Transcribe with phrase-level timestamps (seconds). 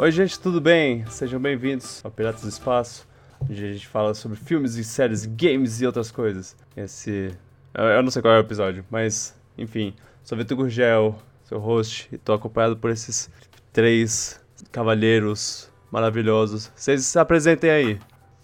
[0.00, 1.04] Oi, gente, tudo bem?
[1.06, 3.04] Sejam bem-vindos ao Piratas do Espaço,
[3.40, 6.56] onde a gente fala sobre filmes e séries, games e outras coisas.
[6.76, 7.36] Esse.
[7.74, 9.92] Eu não sei qual é o episódio, mas, enfim.
[10.22, 13.28] Sou Vitor Gurgel, seu host, e tô acompanhado por esses
[13.72, 14.40] três
[14.70, 16.70] cavalheiros maravilhosos.
[16.76, 18.00] Vocês se apresentem aí.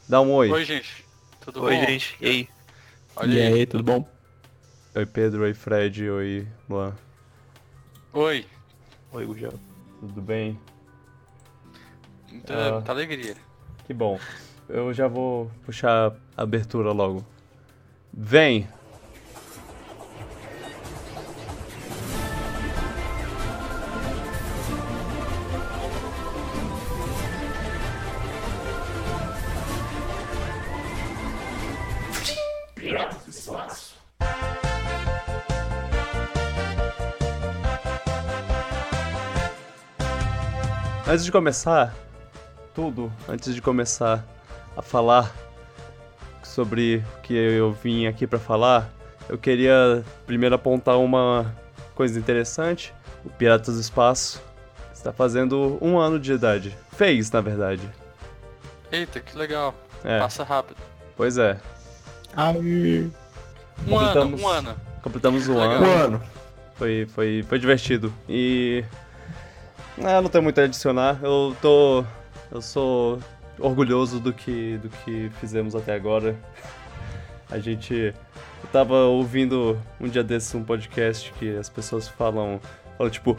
[0.08, 0.50] Dá um oi.
[0.50, 1.04] Oi, gente.
[1.40, 1.86] Tudo Oi, bom?
[1.86, 2.16] gente.
[2.20, 2.48] E aí?
[3.14, 3.52] Olha e aí.
[3.60, 4.08] aí, tudo bom?
[4.92, 5.44] Oi, Pedro.
[5.44, 6.10] Oi, Fred.
[6.10, 6.96] Oi, Luan.
[8.12, 8.44] Oi.
[9.12, 9.54] Oi, Gugel.
[10.00, 10.58] Tudo bem?
[12.34, 12.72] Muita, Ah.
[12.72, 13.36] muita alegria.
[13.86, 14.18] Que bom.
[14.68, 17.24] Eu já vou puxar a abertura logo.
[18.12, 18.66] Vem!
[41.06, 41.94] Antes de começar,
[42.74, 44.24] tudo, antes de começar
[44.76, 45.32] a falar
[46.42, 48.90] sobre o que eu vim aqui pra falar,
[49.28, 51.54] eu queria primeiro apontar uma
[51.94, 52.92] coisa interessante.
[53.24, 54.42] O Piratas do Espaço
[54.92, 56.76] está fazendo um ano de idade.
[56.92, 57.88] Fez, na verdade.
[58.92, 59.74] Eita, que legal.
[60.04, 60.76] É, Passa rápido.
[61.16, 61.58] pois é.
[62.36, 63.10] Aí.
[63.88, 64.74] Um ano, Completamos- um ano.
[65.02, 65.86] Completamos um ano.
[65.86, 66.22] Mano.
[66.76, 68.12] Foi, foi, foi divertido.
[68.28, 68.84] E.
[70.02, 71.18] Ah, não tem muito a adicionar.
[71.22, 72.04] Eu tô.
[72.54, 73.18] Eu sou
[73.58, 76.38] orgulhoso do que, do que fizemos até agora.
[77.50, 78.14] A gente.
[78.62, 82.60] Eu tava ouvindo um dia desses um podcast que as pessoas falam.
[82.96, 83.36] Falam tipo.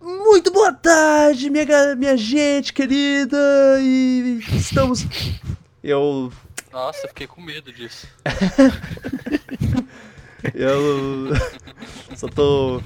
[0.00, 3.36] Muito boa tarde, minha, minha gente querida!
[3.78, 5.06] E estamos.
[5.84, 6.32] Eu
[6.72, 8.08] Nossa, eu fiquei com medo disso.
[10.54, 11.34] Eu
[12.16, 12.80] só tô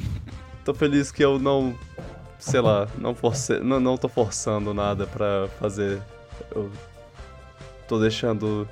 [0.64, 1.78] tô feliz que eu não,
[2.42, 6.02] sei lá, não force, não, não tô forçando nada pra fazer.
[6.50, 6.70] Eu
[7.86, 8.68] tô deixando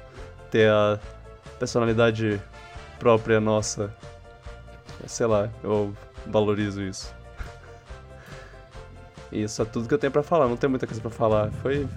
[0.50, 0.98] ter a
[1.56, 2.42] personalidade
[2.98, 3.94] própria nossa.
[5.06, 5.94] Sei lá, eu
[6.26, 7.14] valorizo isso.
[9.30, 11.52] Isso é tudo que eu tenho pra falar, não tem muita coisa pra falar.
[11.62, 11.88] Foi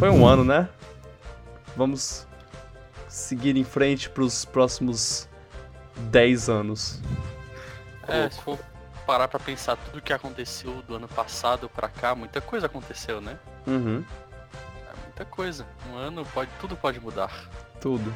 [0.00, 0.68] foi um ano, né?
[1.76, 2.26] Vamos
[3.08, 5.28] seguir em frente pros próximos
[6.10, 7.00] 10 anos.
[8.08, 8.58] É, se for
[9.06, 13.38] parar pra pensar tudo que aconteceu do ano passado pra cá, muita coisa aconteceu, né?
[13.66, 14.04] Uhum.
[14.90, 15.66] É muita coisa.
[15.92, 17.30] Um ano pode, tudo pode mudar.
[17.80, 18.12] Tudo.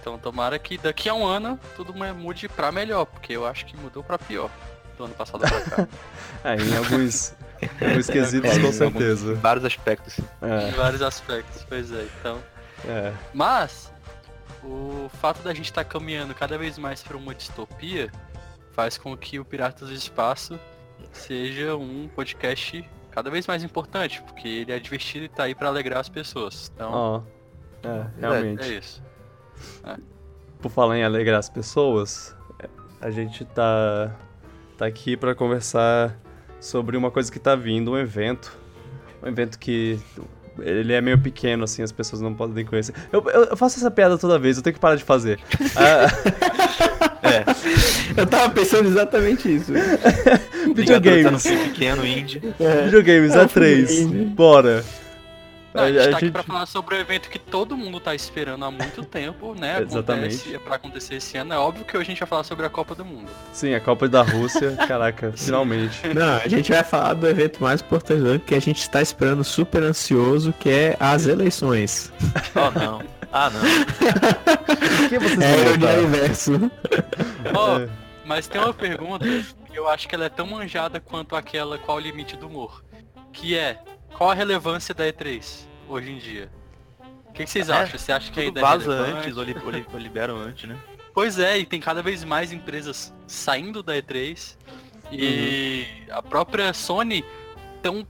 [0.00, 3.66] Então tomara que daqui a um ano tudo mu- mude pra melhor, porque eu acho
[3.66, 4.50] que mudou pra pior
[4.96, 5.88] do ano passado pra cá.
[6.44, 7.34] É, em alguns,
[7.80, 9.32] alguns quesitos, É, com certeza.
[9.32, 10.18] Em vários aspectos.
[10.18, 12.06] em vários aspectos, pois é.
[12.20, 12.38] Então,
[12.86, 13.12] É, é.
[13.34, 13.92] Mas
[14.62, 18.10] o fato da gente estar caminhando cada vez mais para uma distopia
[18.76, 20.60] faz com que o Piratas do Espaço
[21.10, 25.68] seja um podcast cada vez mais importante, porque ele é divertido e tá aí para
[25.68, 26.70] alegrar as pessoas.
[26.74, 27.22] Então, Ó.
[27.82, 28.78] É, é realmente.
[28.78, 29.02] isso.
[30.60, 32.36] Por falar em alegrar as pessoas,
[33.00, 34.14] a gente tá,
[34.76, 36.14] tá aqui pra conversar
[36.60, 38.54] sobre uma coisa que tá vindo, um evento.
[39.22, 39.98] Um evento que.
[40.58, 42.94] Ele é meio pequeno, assim, as pessoas não podem conhecer.
[43.12, 45.38] Eu, eu, eu faço essa piada toda vez, eu tenho que parar de fazer.
[45.76, 46.06] Ah,
[46.52, 46.55] É.
[48.16, 49.72] Eu tava pensando exatamente isso.
[50.74, 51.42] videogames.
[51.44, 52.40] Pequeno indie.
[52.84, 53.86] Videogames, É, A3.
[53.86, 54.24] filme.
[54.26, 54.84] Bora.
[55.74, 58.14] Não, a gente tá aqui gente- pra falar sobre o evento que todo mundo tá
[58.14, 59.82] esperando há muito tempo, né?
[59.86, 60.34] Exatamente.
[60.36, 61.52] Acontece, é pra acontecer esse ano.
[61.52, 63.28] É óbvio que hoje a gente vai falar sobre a Copa do Mundo.
[63.52, 66.00] Sim, a Copa da Rússia, caraca, finalmente.
[66.14, 69.02] Não, a gente vai falar do evento mais importante do ano que a gente está
[69.02, 72.10] esperando super ansioso, que é as eleições.
[72.54, 73.02] Oh não.
[73.30, 73.60] Ah não.
[73.60, 75.98] Por que vocês É vão o votar?
[75.98, 76.70] universo.
[77.54, 77.88] Ó, É.
[78.26, 81.96] Mas tem uma pergunta que eu acho que ela é tão manjada quanto aquela qual
[81.96, 82.84] o limite do humor.
[83.32, 83.78] Que é,
[84.14, 86.50] qual a relevância da E3 hoje em dia?
[87.28, 87.98] O que, que vocês É, acham?
[87.98, 90.68] Você acha que Tudo ainda é vaza antes ou, li- ou li- ou liberam antes,
[90.68, 90.76] né?
[91.14, 94.56] Pois é, e tem cada vez mais empresas saindo da E3.
[95.12, 97.24] E a própria Sony
[97.80, 98.06] tão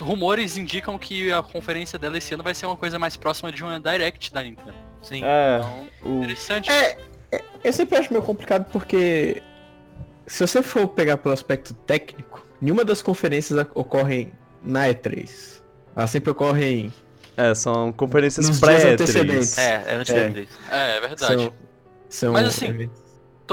[0.00, 3.62] rumores indicam que a conferência dela esse ano vai ser uma coisa mais próxima de
[3.62, 4.74] uma Direct da Nintendo.
[5.02, 5.22] Sim.
[5.24, 6.18] É, Então, o...
[6.22, 6.70] interessante.
[6.70, 6.96] É,
[7.64, 9.42] eu sempre acho meio complicado porque
[10.26, 14.32] se você for pegar pelo aspecto técnico, nenhuma das conferências ocorrem
[14.62, 15.60] na E3.
[15.94, 16.92] Elas sempre ocorrem
[17.36, 18.92] é, são conferências Nos dias pré-E3.
[18.92, 19.58] antecedentes.
[19.58, 20.28] É, é antes É.
[20.28, 20.48] da E3.
[20.70, 21.34] É, é verdade.
[21.42, 21.52] são,
[22.08, 23.01] são Mas assim, eventos.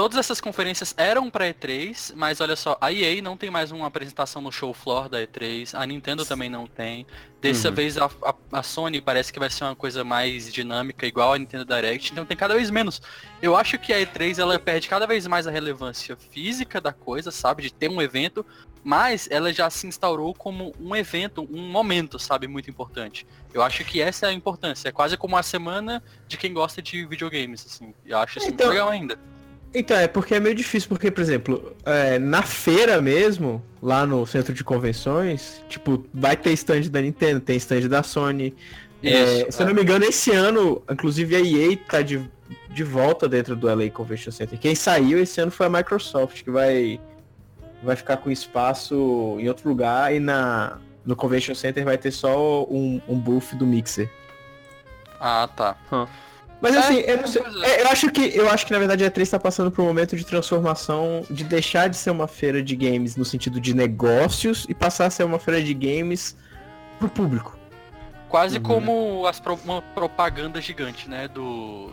[0.00, 3.86] Todas essas conferências eram pra E3, mas olha só, a EA não tem mais uma
[3.86, 7.06] apresentação no show floor da E3, a Nintendo também não tem.
[7.38, 7.74] Dessa Uhum.
[7.74, 11.38] vez a, a- a Sony parece que vai ser uma coisa mais dinâmica, igual a
[11.38, 13.02] Nintendo Direct, então tem cada vez menos.
[13.42, 17.30] Eu acho que a E3 ela perde cada vez mais a relevância física da coisa,
[17.30, 17.64] sabe?
[17.64, 18.44] De ter um evento,
[18.82, 23.26] mas ela já se instaurou como um evento, um momento, sabe, muito importante.
[23.52, 24.88] Eu acho que essa é a importância.
[24.88, 27.92] É quase como a semana de quem gosta de videogames, assim.
[28.06, 29.18] Eu acho isso Então- legal ainda.
[29.72, 34.26] Então, é porque é meio difícil, porque, por exemplo, é, na feira mesmo, lá no
[34.26, 38.54] centro de convenções, tipo, vai ter stand da Nintendo, tem stand da Sony.
[39.02, 42.28] É, Isso, se eu não me engano, esse ano, inclusive a EA tá de,
[42.68, 44.58] de volta dentro do LA Convention Center.
[44.58, 47.00] Quem saiu esse ano foi a Microsoft, que vai,
[47.80, 52.64] vai ficar com espaço em outro lugar e na, no Convention Center vai ter só
[52.64, 54.10] um, um booth do Mixer.
[55.20, 55.76] Ah, tá.
[56.60, 57.82] Mas É, assim, eu, não sei- é.
[57.82, 60.14] eu acho que eu acho que na verdade a E3 está passando por um momento
[60.16, 64.74] de transformação, de deixar de ser uma feira de games no sentido de negócios e
[64.74, 66.36] passar a ser uma feira de games
[66.98, 67.56] pro público.
[68.28, 68.62] Quase Uhum.
[68.62, 71.26] como as pro- uma propaganda gigante, né?
[71.28, 71.92] Do.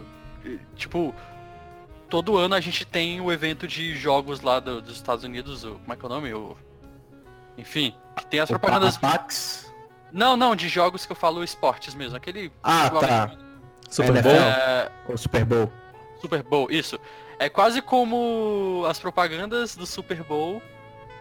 [0.76, 1.16] Tipo,
[2.10, 5.72] todo ano a gente tem o evento de jogos lá do- dos Estados Unidos, o,
[5.76, 6.34] como é que é o nome?
[6.34, 6.56] O,
[7.58, 8.98] enfim, que tem as propagandas.
[8.98, 9.74] O Pax.
[10.12, 12.16] Não, não, de jogos que eu falo esportes mesmo.
[12.18, 12.52] Aquele.
[12.62, 12.98] Ah, tá.
[13.24, 13.47] americano.
[13.90, 14.30] Super NFL.
[14.30, 14.38] Bowl?
[14.40, 15.72] É, O Super Bowl.
[16.22, 17.00] Super Bowl, isso.
[17.40, 20.62] É quase como as propagandas do Super Bowl,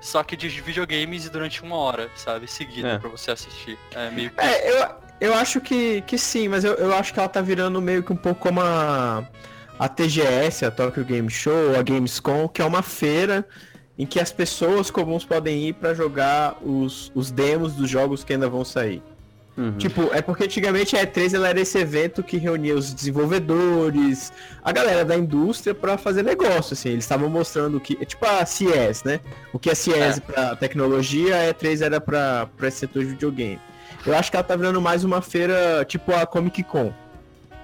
[0.01, 2.47] só que de videogames e durante uma hora, sabe?
[2.51, 2.99] Seguida É.
[2.99, 3.79] pra você assistir.
[3.95, 4.41] É meio que.
[4.41, 4.89] É, eu,
[5.21, 8.13] eu acho que, que sim, mas eu, eu acho que ela tá virando meio que
[8.13, 9.29] um pouco como a,
[9.79, 13.47] a TGS, a Tokyo Game Show, a Gamescom, que é uma feira
[13.99, 18.33] em que as pessoas comuns podem ir pra jogar os, os demos dos jogos que
[18.33, 19.03] ainda vão sair.
[19.57, 19.73] Uhum.
[19.79, 24.33] Tipo, é porque antigamente a E3 ela era esse evento que reunia os desenvolvedores,
[24.63, 26.91] a galera da indústria pra fazer negócio, assim.
[26.91, 29.21] Eles estavam mostrando o que, é tipo a CES, né?
[29.53, 30.21] O que é CES É.
[30.21, 33.59] pra tecnologia, a E3 era pra, pra esse setor de videogame.
[34.05, 36.93] Eu acho que ela tá virando mais uma feira tipo a Comic Con.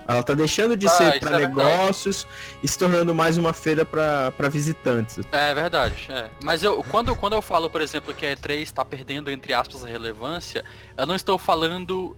[0.06, 1.46] Ela tá deixando de Ah, ser pra é verdade.
[1.68, 2.26] negócios
[2.62, 5.18] e se tornando mais uma feira pra pra visitantes.
[5.30, 6.28] É verdade, é.
[6.42, 9.84] Mas eu, quando, quando eu falo, por exemplo, que a E3 está perdendo, entre aspas,
[9.84, 10.64] a relevância,
[10.96, 12.16] eu não estou falando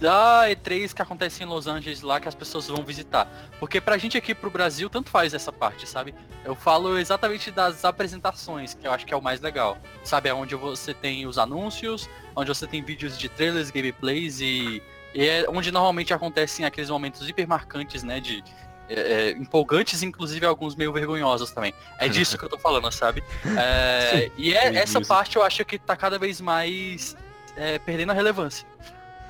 [0.00, 3.26] da E3 que acontece em Los Angeles lá que as pessoas vão visitar.
[3.58, 6.14] Porque pra gente aqui pro Brasil, tanto faz essa parte, sabe?
[6.44, 9.76] Eu falo exatamente das apresentações, que eu acho que é o mais legal.
[10.04, 14.80] Sabe, é onde você tem os anúncios, onde você tem vídeos de trailers, gameplays e,
[15.14, 18.20] e é onde normalmente acontecem aqueles momentos hiper marcantes, né?
[18.20, 18.42] De
[18.88, 21.74] é, é, empolgantes, inclusive alguns meio vergonhosos também.
[21.98, 23.22] É disso que eu tô falando, sabe?
[23.56, 27.16] É, e é, essa parte eu acho que tá cada vez mais
[27.56, 28.66] é, perdendo a relevância.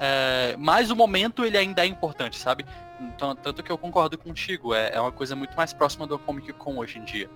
[0.01, 2.65] É, mas o momento ele ainda é importante, sabe?
[3.01, 6.53] Então, tanto que eu concordo contigo, é, é uma coisa muito mais próxima do Comic
[6.53, 7.29] Con hoje em dia.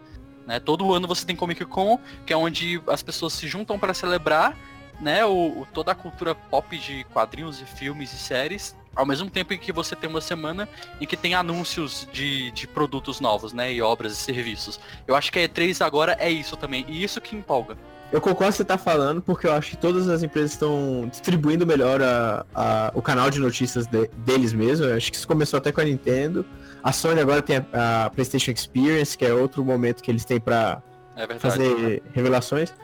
[0.47, 0.61] Né?
[0.61, 4.57] Todo ano você tem Comic Con, que é onde as pessoas se juntam para celebrar
[5.01, 9.31] né, o, o- toda a cultura pop de quadrinhos e filmes e séries, ao mesmo
[9.31, 10.69] tempo em que você tem uma semana
[11.01, 14.79] em que tem anúncios de, de produtos novos, né, e obras e serviços.
[15.07, 17.77] Eu acho que a E3 agora é isso também, e isso que empolga.
[18.13, 21.67] Eu concordo que você tá falando, porque eu acho que todas as empresas estão distribuindo
[21.67, 24.85] melhor a, a- o canal de notícias de- deles mesmo.
[24.85, 26.45] Eu acho que isso começou até com a Nintendo.
[26.83, 30.39] A Sony agora tem a, a PlayStation Experience, que é outro momento que eles têm
[30.39, 30.83] pra
[31.17, 32.75] É fazer revelações.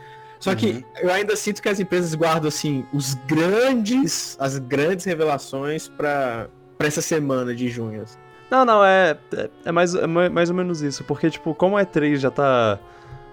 [0.41, 5.89] Só que eu ainda sinto que as empresas guardam assim os grandes, as grandes revelações
[5.89, 8.03] pra para essa semana de junho.
[8.03, 8.19] assim.
[8.49, 11.03] Não, não, é, é, é mais, é ma- mais ou menos isso.
[11.03, 12.79] Porque, tipo, como a E3 já tá,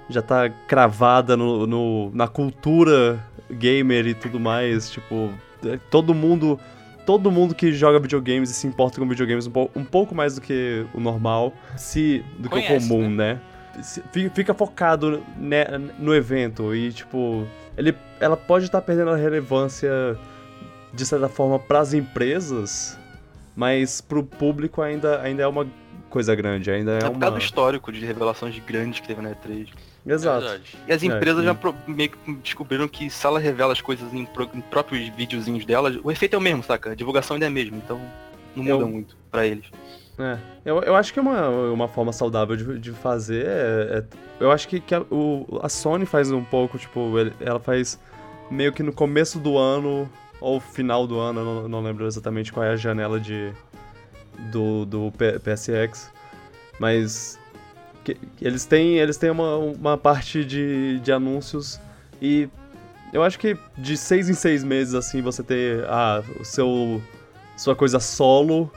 [0.10, 5.30] já tá cravada no, no- na cultura gamer e tudo mais, tipo,
[5.63, 6.60] é, todo mundo.
[7.06, 10.33] Todo mundo que joga videogames e se importa com videogames um, pou- um pouco mais
[10.33, 13.35] do que o normal, se do que o Conhece, comum, né?
[13.35, 13.55] Fi-
[14.33, 15.65] Fica focado né,
[15.99, 17.45] no evento e, tipo,
[17.77, 20.17] ele, ela pode estar perdendo a relevância
[20.94, 22.97] de certa forma pras empresas,
[23.55, 25.67] mas pro público ainda, ainda é uma
[26.09, 27.37] coisa grande, ainda é, É uma...
[27.37, 29.67] histórico de revelações grandes que teve na E3.
[30.07, 30.41] Exato.
[30.45, 30.77] Verdade.
[30.87, 31.45] E as É, empresas sim.
[31.45, 35.09] já pro- meio que descobriram que se ela revela as coisas em, pro- em próprios
[35.09, 36.91] videozinhos delas, o efeito é o mesmo, saca?
[36.91, 37.99] A divulgação ainda é a mesma, então
[38.55, 39.65] não muda Eu- muito pra eles.
[40.18, 43.45] É, eu, eu acho que é uma, uma forma saudável de, de fazer.
[43.45, 44.04] é- é-
[44.40, 48.00] eu acho que, que a, o, a Sony faz um pouco, tipo, ele- ela faz
[48.50, 52.66] meio que no começo do ano ou final do ano, não, não lembro exatamente qual
[52.66, 53.52] é a janela de
[54.52, 55.12] do, do
[55.44, 56.12] PSX,
[56.80, 57.40] mas
[58.04, 61.80] que- que eles têm, eles têm uma, uma parte de, de anúncios
[62.22, 62.50] e
[63.14, 67.02] eu acho que de seis em seis meses, assim, você ter ah, o seu,
[67.57, 68.69] sua coisa solo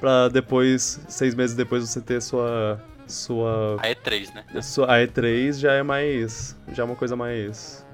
[0.00, 2.80] pra depois, seis meses depois, você ter sua.
[3.06, 3.76] Sua.
[3.80, 4.62] A E3, né?
[4.62, 6.56] sua a E3 já é mais.
[6.72, 7.84] Já é uma coisa mais.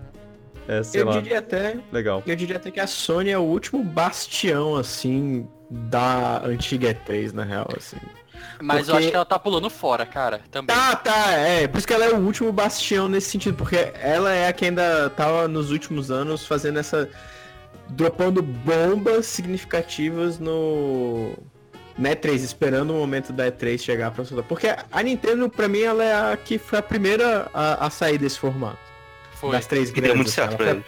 [0.68, 2.22] É, sei Eu lá, diria até legal.
[2.26, 7.44] Eu diria até que a Sony é o último bastião, assim, da antiga E3, na
[7.44, 7.96] real, assim.
[8.60, 10.74] Mas eu Porque- acho que ela tá pulando fora, cara, também.
[10.76, 11.66] Tá, tá, é.
[11.68, 14.64] Por isso que ela é o último bastião nesse sentido, porque ela é a que
[14.66, 17.08] ainda tava nos últimos anos fazendo essa.
[17.88, 21.32] dropando bombas significativas no.
[21.98, 24.46] Na E3, esperando o momento da E3 chegar pra soltar.
[24.46, 28.18] Porque a Nintendo, pra mim, ela é a que foi a primeira a, a sair
[28.18, 28.78] desse formato.
[29.32, 29.52] Foi.
[29.52, 30.08] Das três E grandes.
[30.08, 30.84] deu muito certo ela pra foi- ele.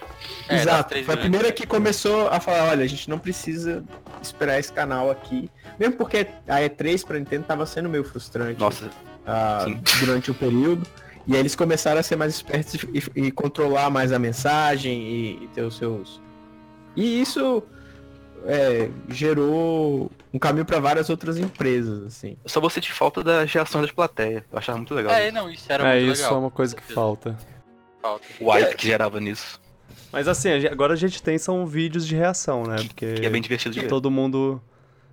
[0.49, 3.83] É, Exato, foi a primeira que começou a falar, olha, a gente não precisa
[4.23, 5.51] esperar esse canal aqui.
[5.79, 8.91] Mesmo porque a E3 pra Nintendo tava sendo meio frustrante Nossa,
[9.65, 9.81] sim.
[10.01, 10.87] durante o período.
[11.27, 15.45] E aí eles começaram a ser mais espertos e, e controlar mais a mensagem e,
[15.45, 16.21] e ter os seus.
[16.97, 17.63] E isso
[18.47, 22.37] é, gerou um caminho para várias outras empresas, assim.
[22.45, 24.43] eu só vou sentir falta das reações das plateias.
[24.51, 25.13] Eu achava muito legal.
[25.13, 26.37] É, não, isso era É, muito isso legal.
[26.37, 27.37] é uma coisa que falta.
[28.01, 28.25] Falta.
[28.41, 29.61] O hype que gerava nisso.
[30.13, 32.77] Mas assim, agora a gente tem são vídeos de reação, né?
[32.87, 33.89] Porque Que é bem divertido de ver.
[33.89, 34.63] todo mundo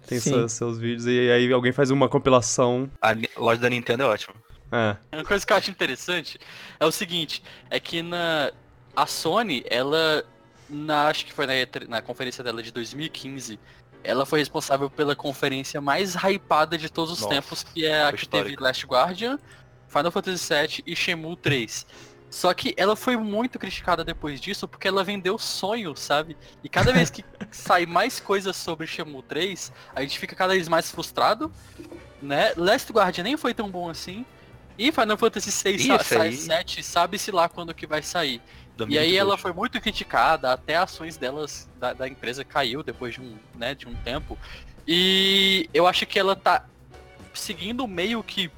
[0.08, 2.90] tem seus, seus vídeos e aí alguém faz uma compilação.
[3.02, 4.36] A loja da Nintendo é ótima.
[4.72, 4.96] É.
[5.18, 6.40] Uma coisa que eu acho interessante
[6.80, 8.52] é o seguinte, é que na
[8.96, 10.24] a Sony, ela
[10.70, 13.60] na acho que foi na, E3 na conferência dela de 2015,
[14.04, 18.12] ela foi responsável pela conferência mais hypada de todos os Nossa, tempos, que é a
[18.12, 18.64] que teve histórica.
[18.64, 19.40] Last Guardian,
[19.88, 21.86] Final Fantasy VII e Shenmue 3.
[22.30, 26.36] Só que ela foi muito criticada depois disso porque ela vendeu sonho, sabe?
[26.64, 30.68] E cada vez que sai mais coisas sobre Shenmue 3, a gente fica cada vez
[30.68, 31.52] mais frustrado,
[32.22, 32.54] né?
[32.58, 34.26] Last Guardian nem foi tão bom assim.
[34.78, 38.42] E Final Fantasy VI sa sai aí- 7, sabe-se lá quando que vai sair.
[38.76, 39.12] E 2022.
[39.12, 43.36] aí ela foi muito criticada, até ações delas, da, da empresa caiu depois de um,
[43.56, 44.38] né, de um tempo.
[44.88, 46.66] E eu acho que ela tá
[47.34, 48.52] seguindo meio que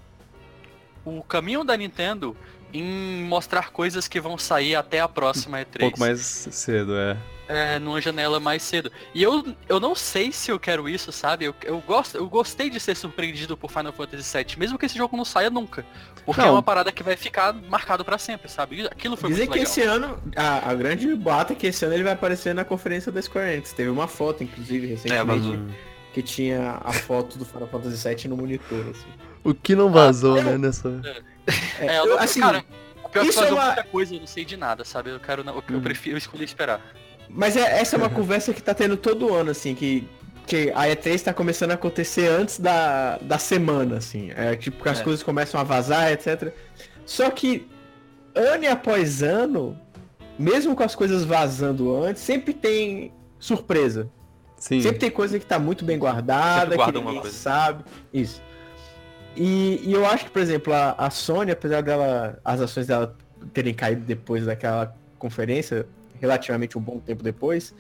[1.06, 2.36] o caminho da Nintendo
[2.74, 5.76] em mostrar coisas que vão sair até a próxima E3.
[5.76, 7.18] Um pouco mais cedo, é.
[7.50, 8.92] É, numa janela mais cedo.
[9.14, 11.46] E eu, eu não sei se eu quero isso, sabe?
[11.46, 14.98] Eu, eu, gosto, eu gostei de ser surpreendido por Final Fantasy VII, mesmo que esse
[14.98, 15.86] jogo não saia nunca.
[16.26, 16.50] Porque Não.
[16.50, 18.86] é uma parada que vai ficar marcado pra sempre, sabe?
[18.88, 19.72] Aquilo foi Dizem muito que legal.
[19.72, 23.14] esse ano, a, a grande boata é que esse ano ele vai aparecer na conferência
[23.14, 23.72] da Square Enix.
[23.72, 25.58] Teve uma foto, inclusive, É, recentemente, vazou.
[26.14, 29.08] que tinha a foto do Final Fantasy VII no monitor, assim.
[29.42, 30.90] O que não vazou, né, nessa...
[31.80, 32.66] É, eu eu- não, assim, cara,
[33.06, 35.12] o pior é que isso é uma- muita coisa, eu não sei de nada, sabe?
[35.12, 35.82] Eu quero, não- eu, eu Hum.
[35.82, 36.82] prefiro escolher esperar.
[37.30, 40.08] Mas é- essa é uma conversa que tá tendo todo ano, assim, que,
[40.46, 44.32] que a E3 tá começando a acontecer antes da, da semana, assim.
[44.36, 45.04] É tipo que as É.
[45.04, 46.54] coisas começam a vazar, etc.
[47.06, 47.68] Só que
[48.34, 49.78] ano após ano,
[50.38, 54.10] mesmo com as coisas vazando antes, sempre tem surpresa.
[54.58, 54.82] Sim.
[54.82, 57.84] Sempre tem coisa que tá muito bem guardada, Sempre que guarda ninguém sabe.
[58.14, 58.42] Isso.
[59.36, 63.16] E, e eu acho que, por exemplo, a, a Sony, apesar dela, as ações dela
[63.54, 65.86] terem caído depois daquela conferência,
[66.20, 67.74] relativamente um bom tempo depois,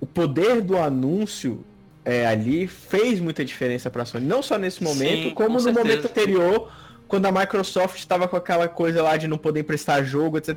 [0.00, 1.64] o poder do anúncio
[2.04, 4.26] é, ali fez muita diferença pra Sony.
[4.26, 5.84] Não só nesse momento, Sim, como com no certeza.
[5.84, 6.72] momento anterior,
[7.06, 10.56] quando a Microsoft estava com aquela coisa lá de não poder emprestar jogo, etc.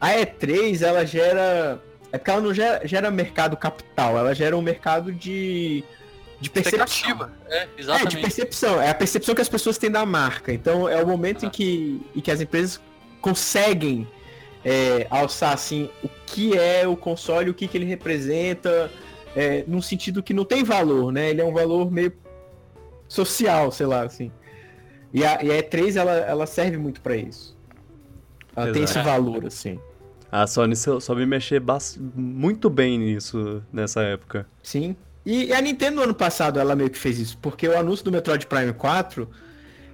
[0.00, 1.82] A E3, ela gera.
[2.12, 5.82] É porque ela não gera, gera mercado capital, ela gera um mercado de.
[6.40, 7.30] de percepção.
[7.48, 7.68] É,
[8.06, 8.80] É, de percepção.
[8.80, 10.52] É a percepção que as pessoas têm da marca.
[10.52, 12.80] Então é o momento em que, em que as empresas
[13.20, 14.06] conseguem
[14.64, 18.90] é, alçar assim o que é o console, o que, que ele representa,
[19.36, 21.30] é, num sentido que não tem valor, né?
[21.30, 22.12] Ele é um valor meio
[23.08, 24.30] social, sei lá, assim.
[25.12, 27.56] E a, e a E3 ela, ela serve muito pra isso.
[28.54, 29.08] Ela tem esse Exato.
[29.08, 29.78] valor, assim.
[30.30, 31.62] A Sony sou- soube mexer
[32.14, 34.46] muito bem nisso nessa época.
[34.62, 34.94] Sim.
[35.24, 38.12] E a Nintendo no ano passado ela meio que fez isso, porque o anúncio do
[38.12, 39.28] Metroid Prime 4,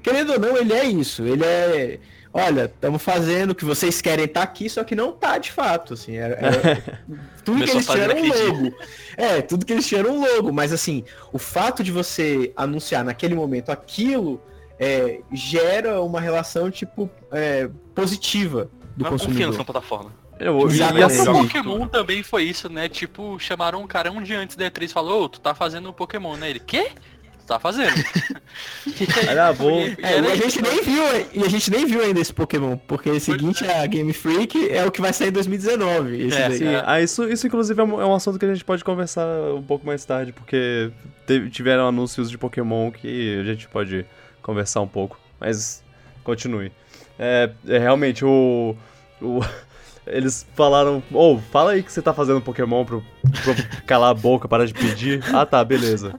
[0.02, 1.22] querendo ou não, ele é isso.
[1.24, 1.98] Ele é.
[2.36, 5.94] Olha, estamos fazendo o que vocês querem tá aqui, só que não tá de fato,
[5.94, 6.16] assim.
[6.16, 7.00] Era, era-
[7.44, 8.76] tudo que eles tinham era um logo.
[9.16, 13.04] É, tudo que eles tinham era um logo, mas assim, o fato de você anunciar
[13.04, 14.42] naquele momento aquilo
[14.80, 19.36] é, gera uma relação, tipo, é, positiva do Uma consumidor.
[19.38, 20.12] confiança na plataforma.
[20.40, 21.04] Eu, e Exatamente.
[21.04, 22.88] assim, O Pokémon também foi isso, né?
[22.88, 25.88] Tipo, chamaram um cara um dia antes da E3 e falou, ô, tu tá fazendo
[25.88, 26.50] um Pokémon, né?
[26.50, 26.90] Ele, quê?
[27.46, 27.92] Tá fazendo.
[28.86, 29.80] E Era bom.
[30.02, 31.02] É, e a gente nem viu,
[31.34, 34.84] e a gente nem viu ainda esse Pokémon, porque o seguinte, a Game Freak é
[34.86, 36.26] o que vai sair em 2019.
[36.26, 36.58] Esse É, daí.
[36.58, 39.26] Sim, ah, isso, isso inclusive é um, é um assunto que a gente pode conversar
[39.54, 40.90] um pouco mais tarde, porque
[41.26, 44.06] teve- tiveram anúncios de Pokémon que a gente pode
[44.40, 45.82] conversar um pouco, mas
[46.22, 46.72] continue.
[47.18, 48.74] É, é realmente o,
[49.20, 49.40] o-
[50.06, 53.02] Eles falaram, ô, fala aí que você tá fazendo Pokémon pro,
[53.42, 53.54] pro
[53.86, 55.22] calar a boca, parar de pedir.
[55.34, 56.18] Ah tá, beleza.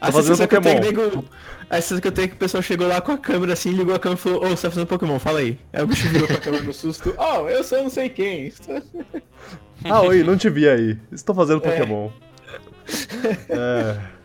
[0.00, 1.10] A Tô fazendo sensação que eu tenho Pokémon.
[1.10, 1.24] que nego-
[1.68, 3.70] A sensação que eu tenho é que o pessoal chegou lá com a câmera assim,
[3.70, 5.58] ligou a câmera e falou, ô, você tá fazendo Pokémon, fala aí.
[5.72, 8.52] Aí o bicho virou com a câmera no susto, oh, eu sou não sei quem.
[9.84, 10.98] Ah, oi, não te vi aí.
[11.12, 11.70] Estou fazendo É.
[11.70, 12.10] Pokémon.
[13.48, 14.20] É.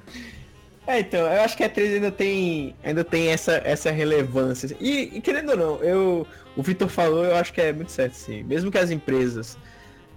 [0.87, 4.75] É, então, eu acho que a 3 ainda tem, ainda tem essa, essa relevância.
[4.79, 8.13] E, e querendo ou não, eu, o Vitor falou, eu acho que é muito certo,
[8.13, 8.43] sim.
[8.43, 9.57] Mesmo que as empresas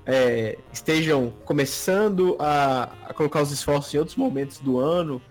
[0.04, 5.22] é, estejam começando a, a colocar os esforços em outros momentos do ano,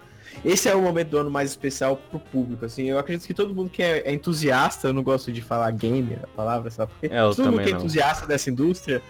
[0.46, 2.86] esse é o momento do ano mais especial pro público, assim.
[2.90, 6.20] Eu acredito que todo mundo que é, é entusiasta, eu não gosto de falar gamer,
[6.24, 6.92] a palavra, sabe?
[7.00, 7.80] Porque É, eu todo mundo que é não.
[7.80, 9.02] entusiasta dessa indústria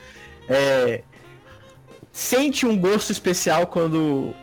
[0.49, 1.03] é,
[2.11, 4.33] sente um gosto especial quando,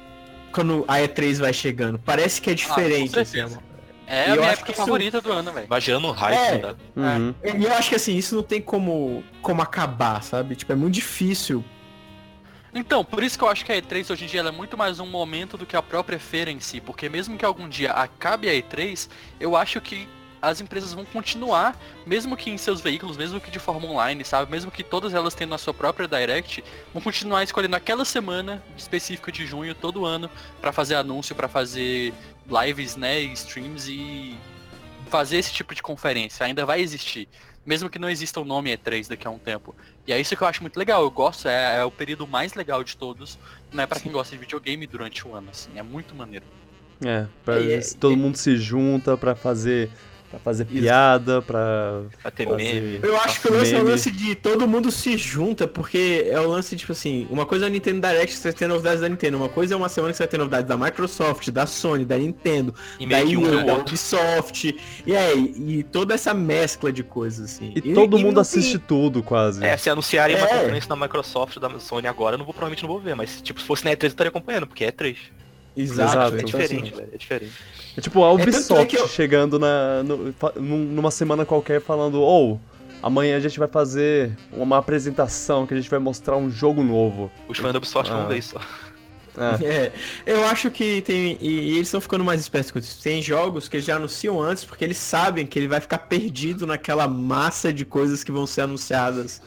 [0.52, 1.98] quando a E3 vai chegando.
[1.98, 3.12] Parece que é diferente.
[3.14, 3.58] com assim, certeza.
[4.06, 5.66] é É E a minha época isso- favorita do ano, velho.
[5.66, 6.58] Vai gerando um hype, É.
[6.58, 6.74] né?
[6.94, 7.34] Uhum.
[7.58, 10.54] E eu acho que assim, isso não tem como, como acabar, sabe?
[10.54, 11.64] Tipo, é muito difícil.
[12.74, 14.98] Então, por isso que eu acho que a E3 hoje em dia é muito mais
[14.98, 18.48] um momento do que a própria feira em si, porque mesmo que algum dia acabe
[18.48, 20.08] a E3, eu acho que
[20.42, 24.50] as empresas vão continuar, mesmo que em seus veículos, mesmo que de forma online, sabe?
[24.50, 29.30] Mesmo que todas elas tendo a sua própria Direct, vão continuar escolhendo aquela semana específica
[29.30, 30.28] de junho todo ano
[30.60, 32.12] pra fazer anúncio, pra fazer
[32.46, 34.36] lives, né, e streams e
[35.08, 36.44] fazer esse tipo de conferência.
[36.44, 37.28] Ainda vai existir,
[37.64, 39.74] mesmo que não exista o nome E3 daqui a um tempo.
[40.06, 41.02] E é isso que eu acho muito legal.
[41.02, 43.38] Eu gosto, é, é o período mais legal de todos,
[43.72, 45.70] né, para quem gosta de videogame durante o ano, assim.
[45.76, 46.44] É muito maneiro.
[47.04, 49.90] É, pra, E- todo mundo se junta pra fazer,
[50.34, 52.56] pra fazer piada, pra Vai ter fazer...
[52.80, 53.00] meme.
[53.02, 53.90] Eu acho que o lance é o Meme.
[53.90, 57.68] lance de todo mundo se junta, porque é o lance, tipo assim, uma coisa é
[57.68, 60.12] a Nintendo Direct que você vai ter novidades da Nintendo, uma coisa é uma semana
[60.12, 63.62] que você vai ter novidades da Microsoft, da Sony, da Nintendo, E da um EA,
[63.62, 63.74] o da.
[63.76, 64.76] Ubisoft,
[65.06, 67.72] e aí, e toda essa mescla de coisas, assim.
[67.76, 69.64] E, todo mundo não assiste tem- tudo, quase.
[69.64, 70.58] É, se anunciarem uma É.
[70.58, 73.60] conferência da Microsoft, da Sony agora, eu não vou, provavelmente não vou ver, mas tipo,
[73.60, 75.16] se fosse na E3 eu estaria acompanhando, porque é E3.
[75.76, 76.36] Exato, Exato.
[76.36, 77.52] É então, diferente, assim, velho, é diferente.
[77.96, 82.20] É tipo a tanto é Ubisoft que eu- chegando na, no- numa semana qualquer falando,
[82.20, 82.60] ou
[83.02, 87.30] amanhã a gente vai fazer uma apresentação que a gente vai mostrar um jogo novo.
[87.48, 88.16] Os fãs da Ubisoft Ah.
[88.18, 88.56] vão ver isso.
[88.56, 88.62] É,
[89.66, 89.92] É,
[90.26, 91.36] eu acho que tem.
[91.40, 93.02] E, e eles estão ficando mais espertos com isso.
[93.02, 96.66] Tem jogos que eles já anunciam antes, porque eles sabem que ele vai ficar perdido
[96.68, 99.42] naquela massa de coisas que vão ser anunciadas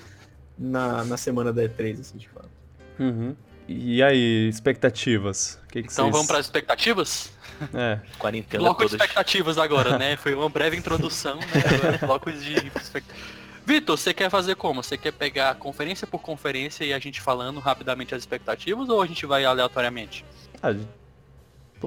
[0.59, 2.49] na, na semana da E3, assim, de fato.
[2.99, 3.33] uhum.
[3.67, 5.59] E aí, expectativas?
[5.65, 6.11] O que que Então vocês...
[6.11, 7.31] vamos para as expectativas?
[7.73, 9.01] É, Com a Nintendo Bloco de todas.
[9.01, 10.15] expectativas agora, né?
[10.21, 11.45] Foi uma breve introdução, né?
[11.75, 13.37] Agora blocos de expectativas.
[13.65, 14.81] Vitor, você quer fazer como?
[14.81, 19.05] Você quer pegar conferência por conferência e a gente falando rapidamente as expectativas ou a
[19.07, 20.23] gente vai aleatoriamente?
[20.63, 20.73] ah,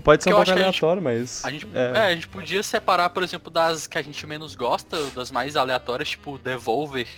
[0.02, 1.42] pode ser um pouco a gente- aleatório, mas...
[1.44, 4.54] A gente, é, é, a gente podia separar, por exemplo, das que a gente menos
[4.54, 7.08] gosta, das mais aleatórias, tipo Devolver.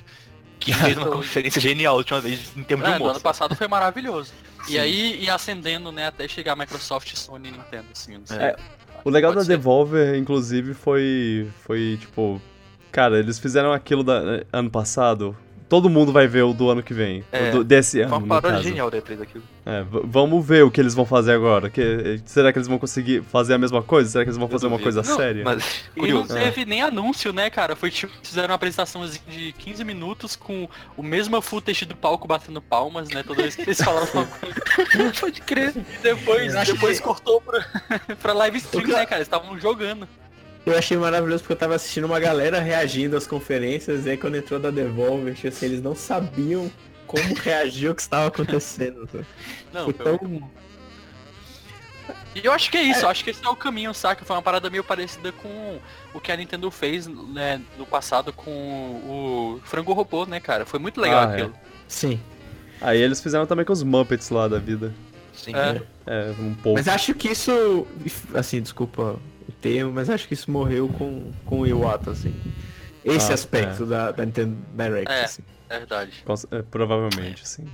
[0.60, 3.10] Que fez uma conferência genial a última vez em termos de É, no humor.
[3.16, 4.32] ano passado foi maravilhoso.
[4.68, 8.38] E aí, e ascendendo, né, até chegar a Microsoft, Sony e Nintendo, assim, não sei.
[8.38, 8.56] É,
[9.04, 9.56] O legal Pode da ser.
[9.56, 11.48] Devolver, inclusive, foi.
[11.60, 12.40] Foi tipo.
[12.90, 15.36] Cara, eles fizeram aquilo da, ano passado.
[15.72, 17.24] Todo mundo vai ver o do ano que vem.
[17.32, 18.10] É, do- desse Foi ano.
[18.16, 19.42] uma no paródia genial da E3 aquilo.
[19.64, 21.70] É, vamos ver o que eles vão fazer agora.
[21.70, 24.10] Que, será que eles vão conseguir fazer a mesma coisa?
[24.10, 25.42] Será que eles vão fazer uma coisa Não, séria?
[25.42, 25.64] Mas,
[25.96, 26.34] E não curioso.
[26.34, 27.74] teve nem anúncio, né, cara?
[27.74, 32.60] Foi tipo, fizeram uma apresentação de 15 minutos com o mesmo footage do palco batendo
[32.60, 33.22] palmas, né?
[33.22, 35.12] Toda vez que eles falavam alguma coisa.
[35.18, 35.72] Pode crer.
[35.74, 37.64] E depois, acho depois que- cortou pra,
[38.20, 39.16] pra live stream, que- né, cara?
[39.22, 40.06] Eles estavam jogando.
[40.64, 44.36] Eu achei maravilhoso porque eu tava assistindo uma galera reagindo às conferências e aí quando
[44.36, 46.70] entrou da Devolver, tipo assim, eles não sabiam
[47.06, 49.08] como reagir ao que estava acontecendo.
[49.72, 50.50] Não, Foi foi- tão...
[52.34, 54.24] E eu acho que é isso, eu acho que esse é o caminho, saca?
[54.24, 55.78] Foi uma parada meio parecida com
[56.14, 60.64] o que a Nintendo fez, né, no passado com o Frango Robô, né, cara?
[60.64, 61.34] Foi muito legal Ah, é.
[61.34, 61.54] aquilo.
[61.86, 62.18] Sim.
[62.80, 64.94] Aí eles fizeram também com os Muppets lá da vida.
[65.34, 65.54] Sim.
[65.54, 65.82] É.
[66.06, 66.78] É, um pouco.
[66.78, 67.86] Mas acho que isso,
[68.34, 69.16] assim, desculpa
[69.48, 72.34] o termo, mas acho que isso morreu com, com o Iwata, assim.
[73.04, 75.24] Esse Ah, aspecto da, da Nintendo Direct, É.
[75.24, 75.42] assim.
[75.68, 76.12] É verdade.
[76.50, 77.64] É, provavelmente, sim.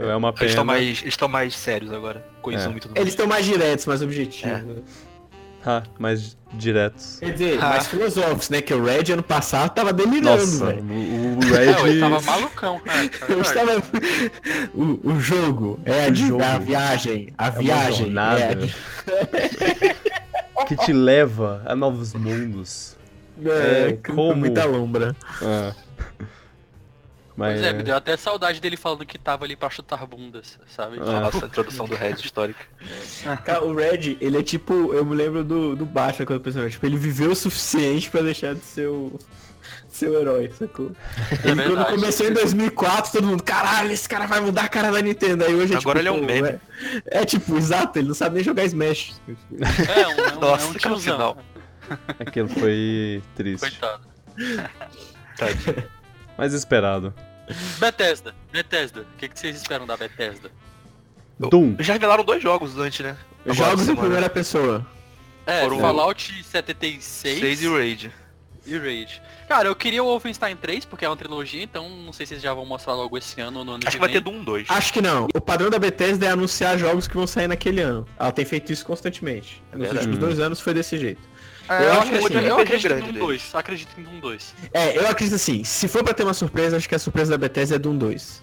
[0.00, 0.48] É uma Eles pena.
[0.50, 2.24] estão mais, eles estão mais sérios agora.
[2.42, 2.56] Com É.
[2.68, 2.80] Mais.
[2.94, 4.58] Eles estão mais diretos, mais objetivos.
[4.58, 4.62] É.
[4.62, 4.74] né?
[5.66, 7.18] Ah, mais diretos.
[7.20, 7.68] Quer dizer, Ah.
[7.70, 8.62] mais filosóficos, né?
[8.62, 10.82] Que o Red ano passado tava delirando, Nossa, velho.
[10.82, 11.88] o, o É, Red.
[11.90, 13.02] ele tava malucão, cara.
[13.02, 13.48] é Eu verdade.
[13.48, 13.82] estava...
[14.74, 16.42] o, o jogo é a, O di- jogo.
[16.42, 17.28] a viagem.
[17.36, 18.04] A É uma viagem.
[18.06, 19.99] jornada é a
[20.66, 22.96] que te leva a novos mundos.
[23.42, 25.14] É, É, com como- muita lombra.
[25.42, 25.72] Ah.
[27.40, 30.58] Mas Pois é, me deu até saudade dele falando que tava ali pra chutar bundas,
[30.76, 30.98] sabe?
[31.00, 31.20] Ah.
[31.20, 32.62] Nossa, a introdução do Red histórica.
[33.46, 36.84] Cara, o Red, ele é tipo, eu me lembro do, do Batman quando pensava, tipo,
[36.84, 39.18] ele viveu o suficiente pra deixar de ser o
[39.88, 40.92] seu herói, sacou?
[41.30, 41.94] Ele quando verdade.
[41.94, 45.42] começou em 2004, todo mundo, caralho, esse cara vai mudar a cara da Nintendo.
[45.46, 46.60] Aí hoje é Agora tipo, ele é um meme.
[47.06, 49.18] É, é tipo, exato, ele não sabe nem jogar Smash.
[49.88, 50.98] É, um, é um, Nossa, é um tiozão.
[51.16, 51.38] final.
[52.18, 53.60] aquilo foi triste.
[53.60, 54.02] Coitado.
[55.38, 55.84] Tadinho.
[56.36, 57.14] Mas esperado.
[57.78, 59.00] Bethesda, Bethesda.
[59.02, 60.50] O que, que vocês esperam da Bethesda?
[61.38, 61.76] Doom.
[61.78, 63.16] Já revelaram dois jogos antes, né?
[63.44, 64.86] Agora, Jogos em primeira pessoa.
[65.46, 68.12] É, Foram- Fallout 76 6 e o Raid.
[68.66, 69.22] e Raid.
[69.48, 72.42] Cara, eu queria o Wolfenstein 3, porque é uma trilogia, então não sei se eles
[72.42, 74.44] já vão mostrar logo esse ano ou no ano Acho que que vai ter Doom
[74.44, 74.66] 2.
[74.68, 75.26] Acho que não.
[75.34, 78.06] O padrão da Bethesda é anunciar jogos que vão sair naquele ano.
[78.18, 79.62] Ela tem feito isso constantemente.
[79.72, 79.98] Nos Verdade.
[80.06, 81.20] últimos dois anos foi desse jeito.
[81.70, 83.42] É, Eu eu, acho acredito, que assim, eu RPG acredito grande em Doom deles.
[83.42, 83.54] 2.
[83.54, 84.54] Acredito em Doom 2.
[84.74, 87.38] É, eu acredito assim, se for pra ter uma surpresa, acho que a surpresa da
[87.38, 88.42] Bethesda é Doom 2.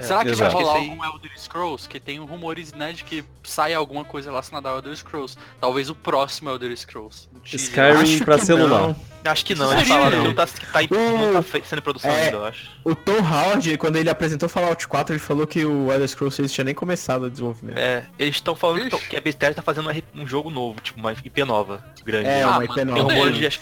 [0.00, 0.52] Será que exato.
[0.54, 1.88] vai rolar algum Elder Scrolls?
[1.88, 5.36] Que tem rumores, né, de que sai alguma coisa relacionada ao Elder Scrolls.
[5.60, 7.28] Talvez o próximo Elder Scrolls.
[7.44, 7.60] Teaser.
[7.68, 8.80] Skyrim Acho pra celular.
[8.88, 8.96] não.
[9.24, 12.10] Acho que não, eles falaram que não tá, que tá, em- não tá sendo produção
[12.10, 12.24] É.
[12.26, 12.70] ainda, eu acho.
[12.84, 16.52] O Tom Howard, quando ele apresentou Fallout 4, ele falou que o Elder Scrolls 6
[16.52, 17.76] tinha nem começado o desenvolvimento.
[17.76, 19.08] É, eles estão falando que, Ixi.
[19.08, 22.28] que a Bethesda tá fazendo um jogo novo, tipo uma IP nova, grande.
[22.28, 23.02] É, Ah, uma mano, IP tem Tem nova.
[23.02, 23.60] rumor rumores de...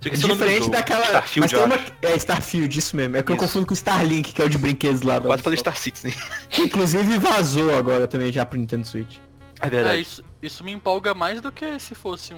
[0.00, 1.04] acho- Acho é o Diferente daquela.
[1.04, 1.74] Starfield, mas tem eu uma.
[1.74, 1.92] acho.
[2.02, 3.16] É Starfield, isso mesmo.
[3.16, 3.44] É que eu Isso.
[3.44, 5.60] confundo com Starlink, que é o de brinquedos lá da Quase fazer Ubisoft.
[5.60, 6.14] Star Citizen.
[6.50, 9.16] Que inclusive vazou agora também já pro Nintendo Switch.
[9.60, 10.00] É É, verdade.
[10.02, 12.36] isso, isso me empolga mais do que se fosse um-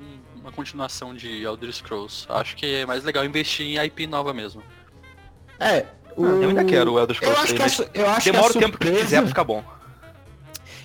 [0.00, 2.26] um- uma continuação de Elder Scrolls.
[2.28, 4.62] Acho que é mais legal investir em IP nova mesmo.
[5.60, 5.86] É.
[6.16, 6.24] O...
[6.24, 8.48] Eu ainda quero o Elder Eu Scrolls acho 6, que a, su- eu acho demora
[8.50, 9.62] o que a tempo que quiser pra ficar bom.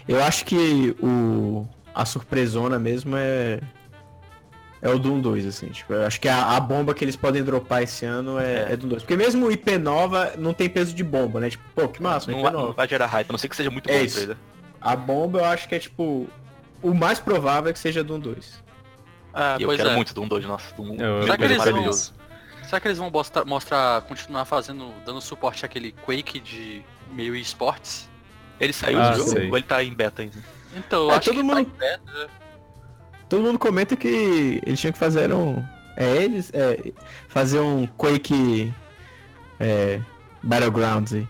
[0.07, 3.59] Eu acho que o a surpresona mesmo é
[4.81, 7.43] é o Doom 2, assim, tipo, eu acho que a, a bomba que eles podem
[7.43, 8.73] dropar esse ano é, É.
[8.73, 9.03] é Doom 2.
[9.03, 11.49] Porque mesmo o IP nova não tem peso de bomba, né?
[11.49, 12.73] Tipo, pô, que massa, Não, não nova.
[12.73, 14.35] vai gerar hype, a não ser que seja muito É bom isso.
[14.79, 16.27] A bomba eu acho que é tipo
[16.81, 18.63] o mais provável é que seja Doom 2.
[19.33, 19.95] Ah, E eu quero é.
[19.95, 20.73] muito Doom 2, nossa.
[20.75, 22.13] Doom, Eu- meu eu Será que eles vão- maravilhoso.
[22.63, 28.09] Será que eles vão mostrar, mostrar continuar fazendo, dando suporte àquele Quake de meio esportes?
[28.59, 29.49] Ele saiu Ah, do jogo sei.
[29.49, 30.37] ou ele tá em beta ainda?
[30.75, 32.29] Então, eu É, acho todo que mundo- tá em beta.
[33.31, 35.63] Todo mundo comenta que eles tinham que fazer um
[35.95, 36.91] é eles é
[37.29, 38.73] fazer um Quake
[39.57, 40.01] é
[40.43, 41.25] Battlegrounds aí.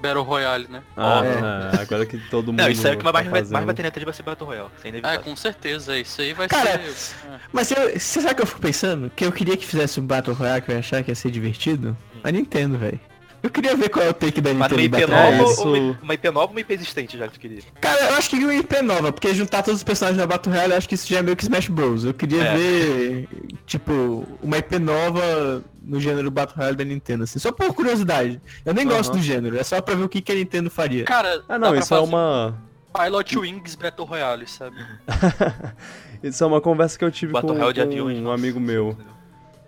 [0.00, 0.82] Battle Royale, né?
[0.96, 1.76] Ah, É.
[1.76, 2.58] é, agora que todo mundo.
[2.60, 4.24] Não, isso aí é que mais, tá mais, vai- mais vai ter neta vai ser
[4.24, 4.68] Battle Royale.
[4.84, 5.20] Inevitável.
[5.20, 5.96] com certeza.
[5.96, 7.14] Isso aí vai Cara, ser...
[7.30, 7.38] é.
[7.52, 9.08] Mas eu- você sabe o que eu fico pensando?
[9.14, 11.30] Que eu queria que fizesse um Battle Royale que eu ia achar que ia ser
[11.30, 11.96] divertido.
[12.24, 12.98] A Nintendo, velho.
[13.42, 15.66] Eu queria ver qual é o take da Mas Nintendo uma em IP nova isso-
[15.68, 17.60] ou uma, uma IP nova ou uma IP existente já que tu queria?
[17.80, 20.72] Cara, eu acho que uma IP nova, porque juntar todos os personagens da Battle Royale,
[20.72, 22.04] eu acho que isso já é meio que Smash Bros.
[22.04, 22.56] Eu queria É.
[22.56, 23.28] ver,
[23.66, 27.38] tipo, uma IP nova no gênero Battle Royale da Nintendo, assim.
[27.40, 28.40] Só por curiosidade.
[28.64, 29.18] Eu nem gosto Aham.
[29.18, 31.04] do gênero, é só pra ver o que, que a Nintendo faria.
[31.04, 32.54] Cara, Ah, dá não, pra isso é fazer uma.
[32.94, 34.76] Pilot Wings Battle Royale, sabe?
[36.22, 38.18] isso é uma conversa que eu tive Battle com, com aviões.
[38.18, 38.34] um nossa.
[38.34, 38.96] amigo meu.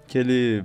[0.06, 0.64] Que ele.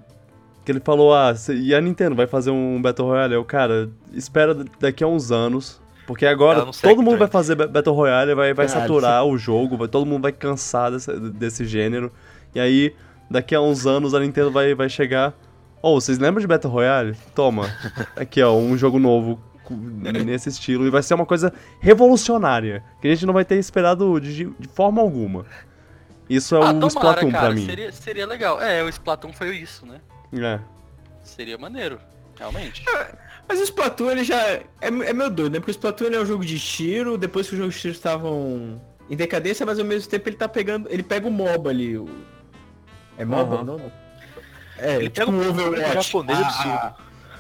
[0.70, 3.34] Que ele falou, ah, e a Nintendo vai fazer um Battle Royale?
[3.34, 5.82] Eu, cara, espera daqui a uns anos.
[6.06, 9.76] Porque agora todo mundo vai fazer ba- Battle Royale, vai, vai Caralho, saturar o jogo,
[9.78, 12.12] vai, todo mundo vai cansar desse, desse gênero.
[12.54, 12.94] E aí,
[13.32, 15.34] daqui a uns anos a Nintendo vai, vai chegar.
[15.82, 17.18] Oh, vocês lembram de Battle Royale?
[17.34, 17.66] Toma.
[18.16, 19.40] Aqui, ó, um jogo novo
[19.72, 20.86] nesse estilo.
[20.86, 22.84] E vai ser uma coisa revolucionária.
[23.02, 25.48] Que a gente não vai ter esperado de, de forma alguma.
[26.30, 27.46] Isso é ah, o tomara, Splatoon cara.
[27.48, 27.66] pra mim.
[27.66, 28.62] Seria, seria legal.
[28.62, 30.00] É, o Splatoon foi isso, né?
[30.34, 30.60] É.
[31.24, 32.00] Seria maneiro.
[32.38, 32.84] Realmente.
[33.48, 35.60] Mas o Splatoon, ele já é, é meio doido, né?
[35.60, 37.94] Porque o Splatoon ele é um jogo de tiro, depois que os jogos de tiro
[37.94, 40.88] estavam em decadência, mas ao mesmo tempo ele tá pegando.
[40.90, 41.98] Ele pega o MOBA ali.
[41.98, 42.08] O...
[43.18, 43.62] É MOBA Aham.
[43.62, 43.92] o nome?
[44.78, 45.94] É, Ele tipo pega um um Overwatch.
[46.06, 46.70] japonês a, absurdo.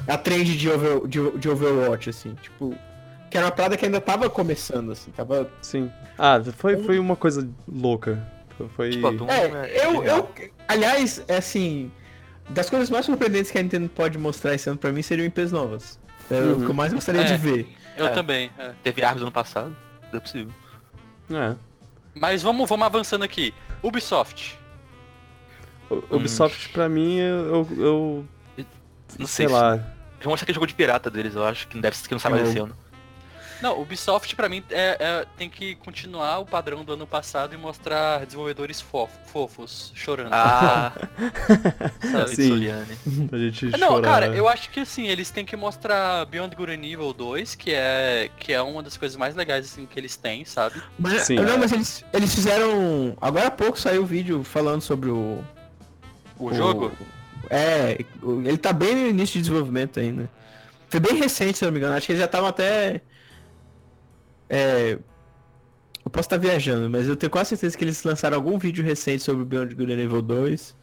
[0.09, 2.75] a, a trend de, over, de, de Overwatch, assim, tipo.
[3.31, 5.49] Que era uma parada que ainda tava começando, assim, tava.
[5.61, 5.89] Sim.
[6.17, 8.21] Ah, foi, foi uma coisa louca.
[8.57, 8.89] Foi- Foi.
[8.89, 10.29] Splatoon É, eu, eu.
[10.67, 11.89] Aliás, é assim.
[12.49, 15.51] Das coisas mais surpreendentes que a Nintendo pode mostrar esse ano pra mim seriam IPs
[15.51, 15.99] novas.
[16.31, 16.65] É o Uhum.
[16.65, 17.23] que eu mais gostaria É.
[17.25, 17.75] de ver.
[17.97, 18.09] Eu É.
[18.09, 18.51] também.
[18.57, 18.71] é.
[18.83, 19.75] Teve Arms ano passado.
[20.11, 20.51] Não é possível.
[21.31, 21.55] É.
[22.15, 23.53] Mas vamos, vamos avançando aqui.
[23.83, 24.57] Ubisoft.
[25.89, 27.45] O- Ubisoft, pra mim, eu.
[27.45, 28.65] eu, eu-
[29.17, 29.75] Não sei, sei se- lá.
[30.21, 32.43] Vão mostrar aquele jogo de pirata deles, eu acho, que não deve que não mais
[32.43, 32.75] Eu- esse ano.
[33.61, 37.57] Não, Ubisoft pra mim é, é- tem que continuar o padrão do ano passado e
[37.57, 40.29] mostrar desenvolvedores fofo- fofos chorando.
[40.31, 40.93] Ah,
[42.11, 42.35] sabe?
[42.35, 42.47] Sim.
[42.49, 42.97] Soliane.
[43.31, 44.01] A gente Não, chorar.
[44.01, 47.71] cara, eu acho que assim, eles têm que mostrar Beyond Good and Evil 2, que
[47.73, 50.81] é, que é uma das coisas mais legais assim, que eles têm, sabe?
[50.97, 51.35] Mas, Sim.
[51.35, 53.17] não, mas eles, eles fizeram.
[53.19, 55.43] Agora há pouco saiu o vídeo falando sobre o.
[56.37, 56.91] O, jogo.
[57.49, 60.29] É, o- ele tá bem no início de desenvolvimento ainda.
[60.87, 61.95] Foi bem recente, se eu não me engano.
[61.95, 63.01] Acho que eles já estavam até.
[64.49, 64.97] É.
[66.05, 69.21] Eu posso estar viajando, mas eu tenho quase certeza que eles lançaram algum vídeo recente
[69.21, 70.75] sobre o Beyond Good and Evil 2.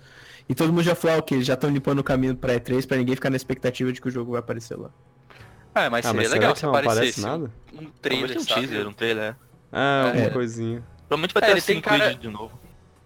[0.49, 2.97] E todo mundo já falou, ok, eles já estão limpando o caminho pra E3 pra
[2.97, 4.91] ninguém ficar na expectativa de que o jogo vai aparecer lá.
[5.75, 7.53] É, mas Ah, seria mas legal será que se não aparecesse aparece nada?
[7.75, 8.61] um trailer, um sabe?
[8.69, 9.37] teaser, um trailer.
[9.73, 10.31] Ah, alguma É.
[10.31, 10.85] coisinha.
[11.09, 12.59] Provavelmente vai É, ter assim tem cara- de novo.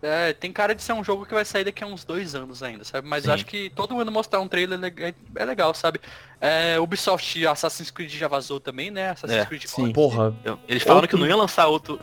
[0.02, 2.62] É, tem cara de ser um jogo que vai sair daqui a uns dois anos
[2.62, 3.06] ainda, sabe?
[3.06, 6.00] Mas acho que todo ano mostrar um trailer é é legal, sabe?
[6.40, 9.10] É, Ubisoft Assassin's Creed já vazou também, né?
[9.10, 9.82] Assassin's É, Creed sim.
[9.82, 9.92] Odyssey.
[9.92, 10.34] Porra,
[10.66, 12.00] eles falaram Outro- que não ia lançar outro.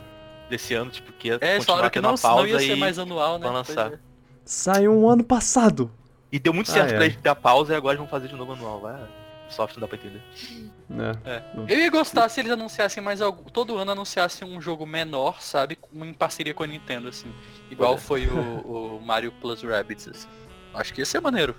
[0.48, 2.58] desse ano, tipo, que ia É, continuar falaram que tendo não, uma pausa não ia
[2.60, 2.76] ser e...
[2.76, 3.48] mais anual, né?
[3.50, 3.92] lançar.
[3.94, 3.98] É.
[4.44, 5.90] Saiu um ano passado.
[6.30, 6.94] E deu muito Ah, certo é.
[6.96, 8.80] pra eles dar pausa e agora eles vão fazer de novo anual.
[8.80, 8.94] Vai,
[9.50, 10.22] soft não dá pra entender.
[11.24, 11.42] É.
[11.68, 13.50] Eu ia gostar se eles anunciassem mais algo.
[13.50, 15.78] Todo ano anunciassem um jogo menor, sabe?
[15.92, 17.32] Em parceria com a Nintendo, assim.
[17.70, 18.00] Igual Olha.
[18.00, 20.28] foi o, o Mario Plus Rabbids, assim.
[20.74, 21.54] Acho que ia ser maneiro.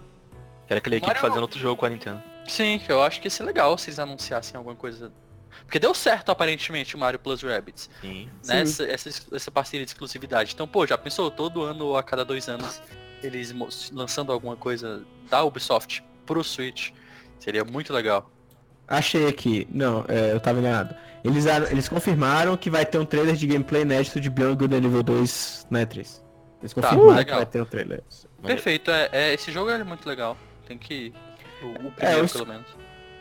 [0.67, 2.21] Era aquela equipe Mario- fazendo outro jogo com a Nintendo.
[2.47, 5.11] Sim, eu acho que ia ser legal se eles anunciassem alguma coisa.
[5.65, 7.89] Porque deu certo aparentemente o Mario Plus Rabbids.
[8.01, 8.29] Sim.
[8.45, 8.61] Né?
[8.61, 10.53] Essa, essa, essa parceria de exclusividade.
[10.53, 12.81] Então, pô, já pensou todo ano ou a cada dois anos
[13.21, 13.53] eles
[13.91, 16.91] lançando alguma coisa da Ubisoft pro Switch?
[17.39, 18.29] Seria muito legal.
[18.87, 19.67] Achei aqui.
[19.71, 20.95] Não, é, eu tava enganado.
[21.23, 25.03] Eles, eles confirmaram que vai ter um trailer de gameplay inédito de Beyond Good Evil
[25.03, 25.95] 2 na E3.
[25.97, 26.21] Eles
[26.73, 27.37] Tá, confirmaram que legal.
[27.37, 28.03] vai ter um trailer.
[28.41, 30.37] Perfeito, é, é- esse jogo é muito legal.
[30.67, 31.13] Tem que.
[31.61, 32.65] O, o É, primeiro, o- pelo menos.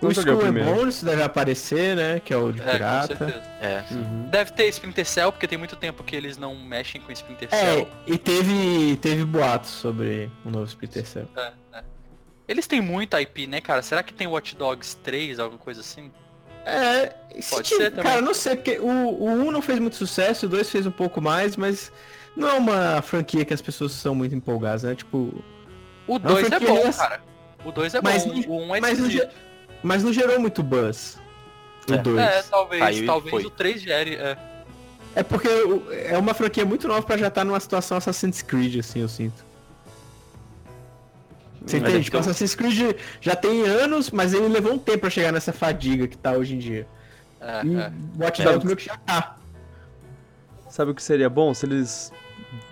[0.01, 0.75] O o Skull and primeiro.
[0.77, 2.21] Bones deve aparecer, né?
[2.21, 3.17] Que é o de É, com pirata.
[3.17, 3.43] certeza.
[3.61, 3.85] É.
[3.91, 4.29] Uhum.
[4.31, 7.57] Deve ter Splinter Cell, porque tem muito tempo que eles não mexem com Splinter É,
[7.75, 7.89] Cell.
[8.07, 11.29] e teve, teve boatos sobre o novo Splinter Cell.
[11.37, 11.85] É, é.
[12.49, 13.83] Eles têm muita IP, né, cara?
[13.83, 16.11] Será que tem Watch Dogs 3, alguma coisa assim?
[16.65, 17.15] É,
[17.51, 18.05] Pode ser também.
[18.05, 20.91] Cara, não sei, porque o, o 1 não fez muito sucesso, o 2 fez um
[20.91, 21.93] pouco mais, mas
[22.37, 24.95] não é uma franquia que as pessoas são muito empolgadas, né?
[24.95, 25.33] Tipo,
[26.07, 27.21] O 2 é franquia bom, cara.
[27.65, 29.09] O 2 é Mas bom, o 1 é mas não,
[29.83, 31.19] mas não gerou muito buzz.
[31.89, 31.99] O É.
[31.99, 32.19] 2.
[32.19, 33.45] É, talvez, Aí talvez foi.
[33.45, 34.17] o 3 gere.
[34.17, 34.37] É.
[35.15, 35.49] É porque
[36.11, 39.48] é uma franquia muito nova pra já estar numa situação Assassin's Creed, assim, eu sinto.
[41.69, 42.01] Você Mas entende?
[42.01, 45.33] é Tipo, eu- Assassin's Creed já tem anos, mas ele levou um tempo pra chegar
[45.33, 46.87] nessa fadiga que tá hoje em dia.
[47.41, 47.93] É, E é.
[48.19, 48.45] Watch É.
[48.45, 49.37] Dogs meio que já tá.
[50.69, 51.53] Sabe o que seria bom?
[51.55, 52.13] Se eles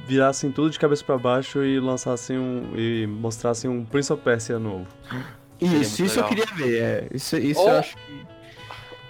[0.07, 2.73] virassem tudo de cabeça pra baixo e lançassem um.
[2.77, 4.87] e mostrassem um Prince of Persia novo.
[5.61, 6.29] Isso, isso eu legal.
[6.29, 6.83] queria ver.
[6.83, 7.09] É.
[7.15, 8.27] Isso, isso Ou- eu acho que.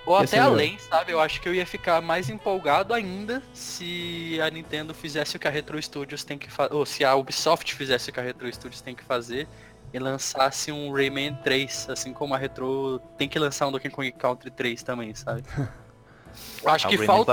[0.07, 0.53] Ou até legal.
[0.53, 1.11] além, sabe?
[1.11, 5.49] Eu acho que eu ia ficar mais empolgado ainda se a Nintendo fizesse o que
[5.49, 6.73] a Retro Studios tem que fazer.
[6.75, 9.49] Ou se a Ubisoft fizesse o que a Retro Studios tem que fazer
[9.93, 14.11] e lançasse um Rayman 3, assim como a Retro tem que lançar um Donkey Kong
[14.13, 15.43] Country 3 também, sabe?
[16.63, 17.33] Eu acho Ah, que Rayman falta,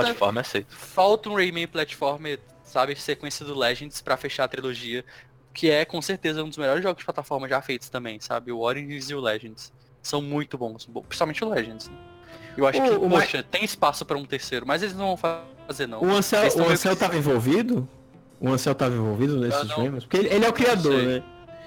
[0.58, 2.96] é falta um Rayman Platformer, sabe?
[2.96, 5.04] Sequência do Legends pra fechar a trilogia.
[5.52, 8.50] Que é com certeza um dos melhores jogos de plataforma já feitos também, sabe?
[8.50, 9.72] O Origins e o Legends.
[10.02, 11.88] São muito bons, bo- principalmente o Legends.
[11.88, 11.94] né?
[12.56, 15.14] Eu acho O- que, o Ma- poxa, tem espaço pra um terceiro, mas eles não
[15.16, 15.36] vão
[15.66, 16.02] fazer não.
[16.02, 17.88] O Ansel, o Ansel tava envolvido?
[18.40, 19.92] O Ansel tava envolvido nesses não.
[19.92, 21.22] Porque ele, ele é o criador, né?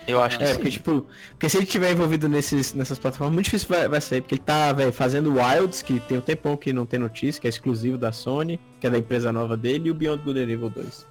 [0.08, 0.54] Eu acho que É, sim.
[0.56, 4.22] porque tipo, porque se ele tiver envolvido nesses, nessas plataformas, muito difícil vai, vai ser,
[4.22, 7.48] porque ele tá, velho, fazendo Wilds, que tem um tempão que não tem notícia, que
[7.48, 10.50] é exclusivo da Sony, que é da empresa nova dele, e o Beyond Good and
[10.50, 11.06] Evil 2.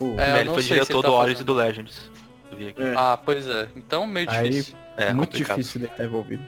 [0.00, 2.10] O- É, ele não foi sei se diretor ele tá do Origins e do Legends.
[2.58, 2.94] É.
[2.96, 3.68] Ah, pois é.
[3.76, 4.74] Então meio Aí- difícil.
[4.96, 5.56] É, muito complicado.
[5.58, 6.42] difícil dele estar envolvido.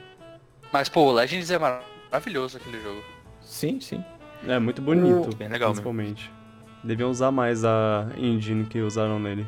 [0.71, 3.01] Mas, pô, o Legends é mar- maravilhoso aquele jogo.
[3.41, 4.03] Sim, sim.
[4.47, 5.83] É muito bonito, Bem legal mesmo.
[5.83, 6.31] principalmente.
[6.83, 9.47] Deviam usar mais a engine que usaram nele.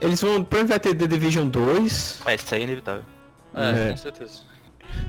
[0.00, 3.04] Eles vão, provavelmente vai ter The Division 2, Mas isso aí é inevitável.
[3.54, 3.90] É, É.
[3.90, 4.40] com certeza.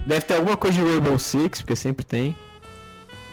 [0.05, 2.35] deve ter alguma coisa de Rainbow Six, porque sempre tem.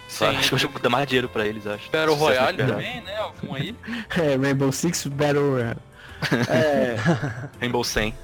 [0.09, 1.91] Só Sim, acho que o jogo dá mais dinheiro pra eles, acho.
[1.91, 3.17] Battle Royale também, né?
[3.19, 3.75] Algum aí.
[4.17, 5.79] É, Rainbow Six Battle Royale.
[6.49, 6.97] É,
[7.61, 8.15] Rainbow 100.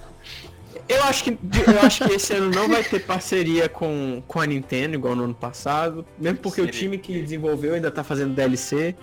[0.89, 4.47] eu acho que eu acho que esse ano não vai ter parceria com, com a
[4.47, 6.81] Nintendo igual no ano passado, mesmo porque o Seria.
[6.81, 8.95] time que desenvolveu ainda tá fazendo DLC.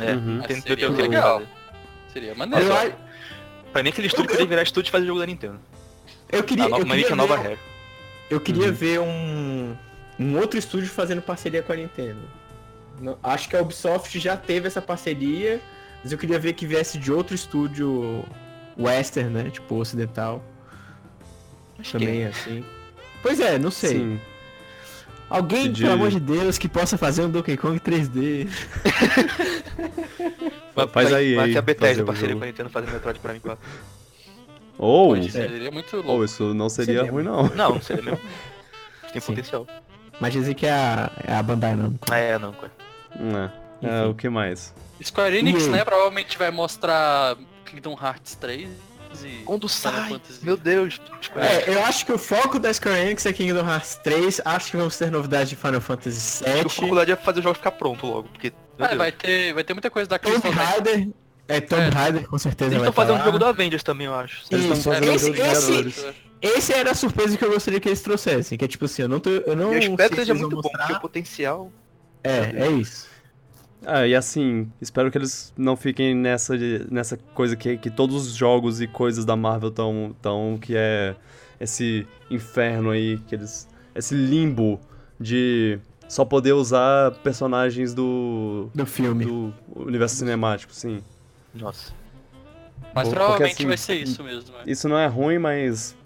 [0.00, 0.40] É, Uhum.
[0.42, 1.34] tem Mas seria o legal.
[1.40, 1.48] fazer.
[2.12, 2.66] Seria Eu, maneiro.
[3.72, 5.60] Pra mim aquele estúdio poderia virar estúdio e fazer jogo da Nintendo.
[6.30, 7.58] eu queria, a eu nova, uma queria, que é nova ver, regra.
[8.30, 8.72] eu queria Uhum.
[8.72, 9.76] ver um,
[10.18, 12.20] um outro estúdio fazendo parceria com a Nintendo.
[13.00, 15.60] Não- acho que a Ubisoft já teve essa parceria,
[16.02, 18.24] mas eu queria ver que viesse de outro estúdio
[18.78, 19.50] western, né?
[19.50, 20.44] Tipo ocidental.
[21.78, 22.64] Acho que Também assim.
[23.22, 23.90] Pois é, não sei.
[23.90, 24.20] Sim.
[25.30, 28.48] Alguém, De- pelo amor de Deus, que possa fazer um Donkey Kong 3D.
[30.74, 33.40] Vai, Faz vai, aí, vai aí, a Bethesda parceria com a Nintendo fazer Metroid Prime
[33.40, 33.58] 4.
[34.76, 36.10] Ou, ser, Seria muito louco.
[36.10, 37.12] ou isso não seria Seria.
[37.12, 37.44] ruim não.
[37.50, 38.20] Não, não seria mesmo.
[39.12, 39.26] Tem Sim.
[39.34, 39.66] potencial.
[40.20, 42.06] Mas dizem que é a, é a Bandai Namco.
[42.10, 42.72] Ah, é, não, cara.
[43.82, 44.00] É.
[44.02, 44.74] É, o que mais?
[45.02, 45.84] Square Enix, E né?
[45.84, 48.89] Provavelmente vai mostrar Kingdom Hearts 3 e
[49.44, 50.08] Quando sai?
[50.08, 50.38] Fantasy.
[50.44, 51.00] Meu Deus.
[51.20, 54.40] Tipo, É, eu acho que o foco da Square Enix é Kingdom Hearts 3.
[54.44, 56.64] Acho que vamos ter novidades de Final Fantasy a VII.
[56.64, 58.52] dificuldade é fazer o jogo ficar pronto logo, porque...
[58.78, 60.74] É, vai ter, vai ter muita coisa da Tomb Crystal Dynamics.
[60.86, 61.08] Raider.
[61.48, 61.88] É, Tomb É.
[61.88, 63.44] Raider, com certeza Eles estão fazendo tá um jogo do.
[63.44, 64.42] Avengers também, eu acho.
[64.50, 64.72] Eles Isso.
[64.74, 65.30] estão fazendo Esse-
[65.90, 66.14] esse-.
[66.40, 68.56] Esse era a surpresa que eu gostaria que eles trouxessem.
[68.56, 70.34] Que é tipo assim, eu não, tô, eu não eu espero sei que se seja
[70.34, 70.78] muito bom, mostrar.
[70.86, 71.70] porque o potencial...
[72.24, 73.09] É, é isso.
[73.86, 76.54] Ah, e assim, espero que eles não fiquem nessa,
[76.90, 81.16] nessa coisa que, que todos os jogos e coisas da Marvel estão, tão, que é
[81.58, 84.78] esse inferno aí, que eles, esse limbo
[85.18, 89.24] de só poder usar personagens do, Do filme.
[89.24, 91.02] do universo cinemático, sim.
[91.54, 91.92] Nossa.
[92.94, 94.52] Mas Porque, provavelmente assim, vai ser isso mesmo.
[94.52, 94.64] né?
[94.66, 95.96] Isso não é ruim, mas.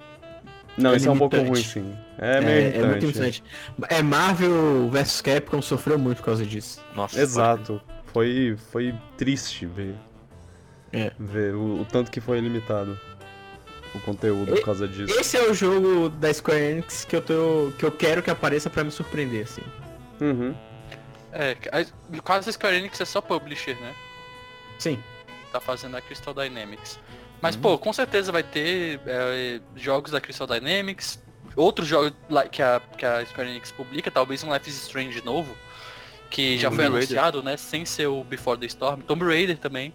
[0.76, 1.94] Não, É isso é um pouco ruim, sim.
[2.18, 3.42] É meio é, é muito interessante.
[3.88, 6.80] É, Marvel vs Capcom sofreu muito por causa disso.
[6.94, 7.20] Nossa.
[7.20, 7.80] Exato.
[8.06, 9.94] Foi, foi triste ver,
[10.92, 11.10] É.
[11.18, 12.98] ver o, o tanto que foi limitado
[13.94, 15.12] o conteúdo por causa disso.
[15.18, 18.68] Esse é o jogo da Square Enix que eu, tô, que eu quero que apareça
[18.70, 19.62] pra me surpreender, assim.
[20.20, 20.54] Uhum.
[21.32, 23.92] É, a- no caso da Square Enix é só publisher, né?
[24.78, 24.98] Sim.
[25.52, 26.98] Tá fazendo a Crystal Dynamics.
[27.40, 31.22] Mas, pô, com certeza vai ter é, jogos da Crystal Dynamics,
[31.56, 35.24] outros jogos lá que a, que a Square Enix publica, talvez um Life is Strange
[35.24, 35.54] novo,
[36.30, 36.98] que já Tomb foi Raider.
[37.18, 37.56] anunciado, né?
[37.56, 39.00] Sem ser o Before the Storm.
[39.02, 39.92] Tomb Raider também.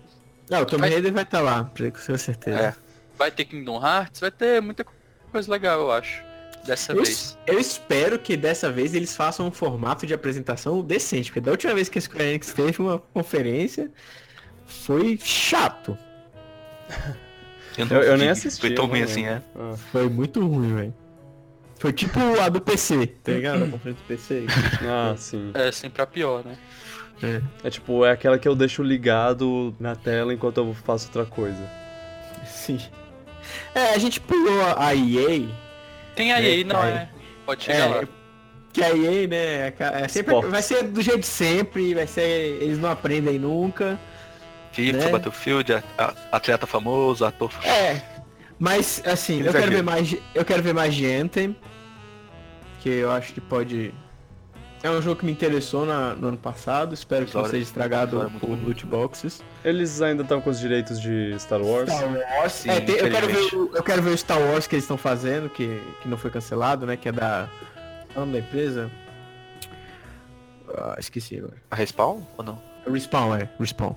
[0.49, 2.59] Não, o Tomb Vai- Raider vai estar lá, pra com certeza.
[2.59, 2.75] É.
[3.17, 4.85] Vai ter Kingdom Hearts, vai ter muita
[5.31, 6.23] coisa legal, eu acho.
[6.65, 7.37] Dessa Eu, vez.
[7.47, 11.73] eu espero que dessa vez eles façam um formato de apresentação decente, porque da última
[11.73, 13.89] vez que a Square Enix teve uma conferência
[14.65, 15.97] foi chato.
[17.77, 18.59] não Eu, eu nem assisti.
[18.61, 19.41] Foi tão eu ruim assim, é.
[19.55, 19.75] Ah.
[19.91, 20.93] Foi muito ruim, velho.
[21.79, 23.63] Foi tipo a do PC, tá ligado?
[23.63, 24.45] A conferência do PC.
[24.87, 25.51] Ah, sim.
[25.53, 26.57] É sempre a pior, né?
[27.63, 31.59] É tipo, é aquela que eu deixo ligado na tela enquanto eu faço outra coisa.
[32.45, 32.79] Sim.
[33.73, 35.47] É, a gente pulou a EA,
[36.15, 36.89] Tem aí, É, não é.
[36.89, 37.09] é?
[37.45, 38.07] Pode chegar É, lá.
[38.71, 39.37] que a EA, né,
[39.67, 40.51] é é sempre, Esportes.
[40.51, 42.21] vai ser do jeito de sempre, vai ser,
[42.61, 43.99] eles não aprendem nunca.
[44.71, 45.09] FIFA, Né?
[45.09, 47.69] Battlefield, a- a- atleta famoso, ator famoso.
[47.69, 48.01] É,
[48.59, 51.55] mas assim, eu quero ver mais, de- eu quero ver mais de Anthem,
[52.81, 53.93] que eu acho que pode
[54.81, 58.17] é um jogo que me interessou na- no ano passado, espero que não seja estragado
[58.17, 59.43] muito por loot boxes.
[59.65, 61.89] Eles ainda estão com os direitos de Star Wars.
[61.91, 64.67] Star Wars, Sim, é, tem- eu, quero ver, o- eu quero ver o Star Wars
[64.67, 67.49] que eles estão fazendo, que, que não foi cancelado, né, que é da
[68.15, 68.89] é nome da empresa.
[70.77, 71.57] Ah, esqueci agora.
[71.71, 72.61] A Respawn ou não?
[72.89, 73.95] Respawn, é, Respawn.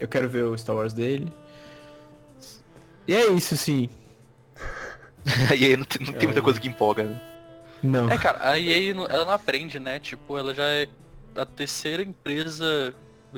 [0.00, 1.32] Eu quero ver o Star Wars dele.
[3.06, 3.88] E é isso, sim.
[5.56, 7.20] e aí não tem, não tem muita coisa que empolga, né?
[7.82, 8.10] Não.
[8.10, 9.98] É, cara, a EA não- ela não aprende, né?
[9.98, 10.88] Tipo, ela já é
[11.34, 12.94] a terceira empresa,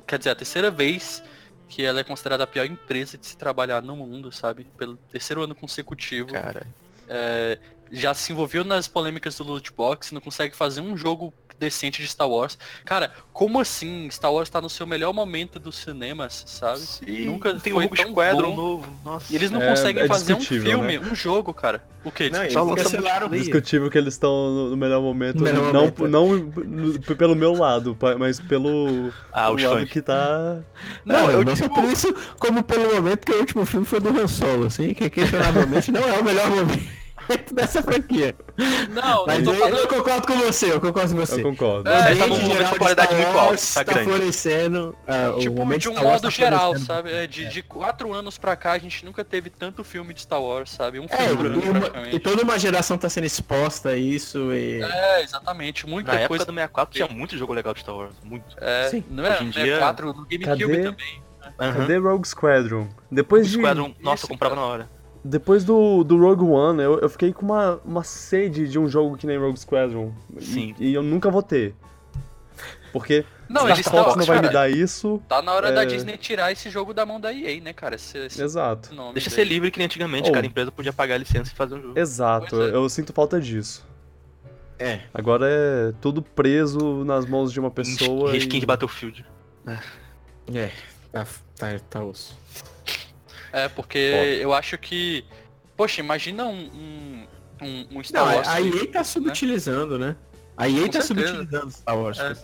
[0.06, 1.22] quer dizer, a terceira vez
[1.68, 4.64] que ela é considerada a pior empresa de se trabalhar no mundo, sabe?
[4.76, 6.32] Pelo terceiro ano consecutivo.
[6.32, 6.66] Cara.
[7.08, 7.58] É,
[7.90, 12.08] já se envolveu nas polêmicas do loot box, não consegue fazer um jogo decente de
[12.08, 12.56] Star Wars.
[12.84, 14.08] Cara, como assim?
[14.10, 16.78] Star Wars tá no seu melhor momento dos cinemas, sabe?
[16.80, 18.56] Sim, Nunca tem foi Rogue tão bom.
[18.56, 18.86] novo.
[19.04, 19.32] Nossa.
[19.32, 21.82] E eles não É- conseguem é fazer um filme, um jogo, cara.
[22.04, 22.30] O quê?
[22.30, 23.28] Não, eles Só cancelaram.
[23.28, 24.30] Discutível que eles estão
[24.70, 25.38] no, melhor momento.
[25.38, 26.08] No melhor não, momento.
[26.08, 30.60] não no- pelo meu lado, mas pelo Ah, o lado que tá.
[31.04, 34.00] Não, Não, eu não só por isso, como pelo momento que o último filme foi
[34.00, 36.97] do Han Solo, assim, que questionavelmente não é o melhor momento
[37.52, 38.34] dessa franquia.
[38.90, 39.76] Não, Mas eu, falando.
[39.78, 41.40] eu concordo com você, eu concordo com você.
[41.40, 41.88] Eu concordo.
[41.88, 44.04] É, tá Ambiente num momento geral de qualidade Star muito alto, Wars tá grande.
[44.10, 44.96] florescendo,
[45.36, 47.12] o Tipo, momento de um Star Wars modo tá geral, sabe?
[47.12, 50.42] É, de, de quatro anos pra cá, a gente nunca teve tanto filme de Star
[50.42, 50.98] Wars, sabe?
[51.00, 54.82] Um É, filme e, uma- e toda uma geração tá sendo exposta a isso e...
[54.82, 55.86] É, exatamente.
[55.86, 56.44] Muita Na época coisa.
[56.44, 58.12] do 64 tinha muito jogo legal de Star Wars.
[58.24, 58.44] Muito.
[58.60, 59.04] É, Sim.
[59.10, 61.22] não é, Hoje em é dia- 4 no GameCube também.
[61.56, 62.88] Cadê Rogue Squadron?
[63.10, 63.56] Depois O de.
[63.56, 64.66] Squadron, nossa, eu comprava cara.
[64.66, 64.90] na hora.
[65.24, 69.16] Depois do, do Rogue One, eu, eu fiquei com uma, uma sede de um jogo
[69.16, 70.12] que nem Rogue Squadron.
[70.36, 70.74] E- Sim.
[70.78, 71.74] E, eu nunca vou ter.
[72.92, 74.16] Porque Não, Star eles Fox estão.
[74.16, 75.22] não vai me cara, dar isso.
[75.28, 75.72] Tá na hora É.
[75.72, 77.96] da Disney tirar esse jogo da mão da EA, né, cara?
[77.96, 78.88] Esse, esse Exato.
[79.12, 79.36] Deixa daí.
[79.36, 80.32] ser livre que nem antigamente, Oh.
[80.32, 81.98] cada empresa podia pagar a licença e fazer um jogo.
[81.98, 82.60] Exato.
[82.62, 82.74] É.
[82.74, 83.86] Eu sinto falta disso.
[84.78, 85.00] É.
[85.12, 88.32] Agora é tudo preso nas mãos de uma pessoa.
[88.32, 88.60] Reskin e...
[88.60, 89.24] de Battlefield.
[90.54, 90.70] É,
[91.12, 91.26] tá,
[91.56, 92.36] tá, tá osso.
[93.52, 94.26] É, porque Foda.
[94.42, 95.24] eu acho que.
[95.76, 97.26] Poxa, imagina um, um,
[97.62, 98.48] um, um Star Não, Wars.
[98.48, 100.16] a aí, EA tá subutilizando, né?
[100.56, 101.28] A EA Com tá certeza.
[101.28, 102.18] subutilizando Star Wars.
[102.18, 102.36] É.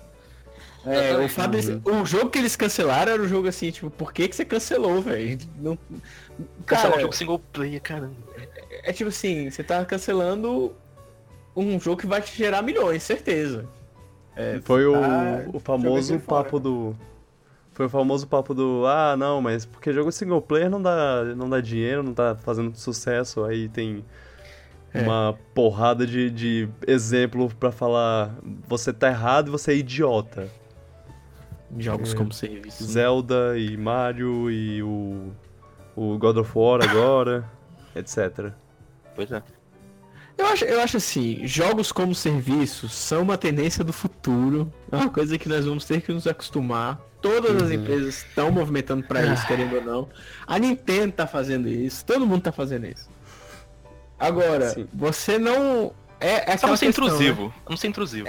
[0.87, 4.29] É, o, desse- o jogo que eles cancelaram era o jogo assim, tipo, por que,
[4.29, 5.39] que você cancelou, velho?
[5.59, 5.79] Não...
[6.67, 8.15] Cancelar Cara, um jogo single player, caramba.
[8.83, 10.77] é tipo assim, você tá cancelando
[11.57, 13.67] um jogo que vai te gerar milhões, certeza.
[14.37, 16.45] É, Foi o, tá o famoso jogando fora.
[16.45, 16.97] papo do.
[17.75, 18.85] Foi o famoso papo do.
[18.87, 22.75] Ah, não, mas porque jogo single player não dá, não dá dinheiro, não tá fazendo
[22.77, 24.05] sucesso, aí tem
[24.93, 25.03] É.
[25.03, 28.33] uma porrada de, de exemplo pra falar
[28.69, 30.49] você tá errado e você é idiota.
[31.77, 32.17] Jogos É.
[32.17, 32.85] como serviço.
[32.85, 35.33] Zelda e Mario e o.
[35.97, 37.45] o God of War agora,
[37.97, 38.53] etc.
[39.17, 39.43] Pois é.
[40.39, 44.73] Eu acho, eu acho assim, jogos como serviço são uma tendência do futuro.
[44.91, 47.01] É uma coisa que nós vamos ter que nos acostumar.
[47.25, 47.73] Todas as Uhum.
[47.73, 50.09] empresas estão movimentando pra isso, querendo ou não.
[50.47, 53.09] A Nintendo tá fazendo isso, todo mundo tá fazendo isso.
[54.19, 54.87] Agora, Sim.
[54.93, 55.95] você não.
[56.21, 57.11] É, é Só ser questão, né?
[57.15, 57.55] intrusivo.
[57.67, 58.29] Não ser intrusivo.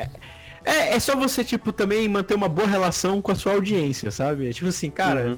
[0.64, 4.50] É, é só você, tipo, também manter uma boa relação com a sua audiência, sabe?
[4.50, 5.38] É tipo assim, cara, Uhum.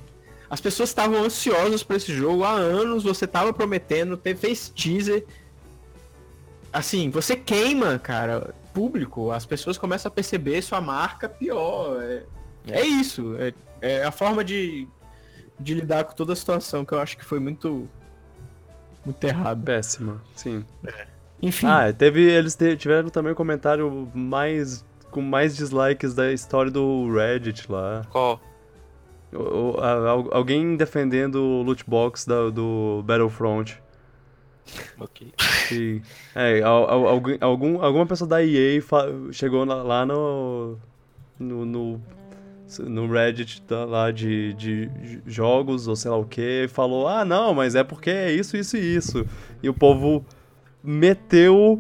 [0.52, 5.26] as pessoas estavam ansiosas por esse jogo há anos, você tava prometendo, te- fez teaser.
[6.72, 12.00] Assim, você queima, cara, público, as pessoas começam a perceber sua marca pior.
[12.04, 12.24] É,
[12.72, 14.88] é isso, é, é a forma de,
[15.60, 17.88] de lidar com toda a situação que eu acho que foi muito.
[19.06, 19.64] Muito errado.
[19.64, 20.66] Péssima, sim.
[21.42, 21.68] Enfim.
[21.68, 22.22] Ah, teve.
[22.24, 24.84] Eles te- tiveram também o comentário mais.
[25.12, 28.06] com mais dislikes da história do Reddit lá.
[28.12, 28.42] Qual?
[29.32, 33.82] O- o- alguém defendendo o loot box da- do Battlefront.
[35.00, 35.32] Ok.
[35.72, 36.02] E,
[36.36, 38.82] é, al- al- alguém- algum, alguma pessoa da EA
[39.32, 40.78] chegou lá no,
[41.40, 42.02] no, no,
[42.80, 44.90] no Reddit da- lá de, de
[45.26, 48.58] jogos ou sei lá o que e falou, ah não, mas é porque é isso,
[48.58, 49.26] isso e isso.
[49.64, 50.26] E o povo
[50.84, 51.80] meteu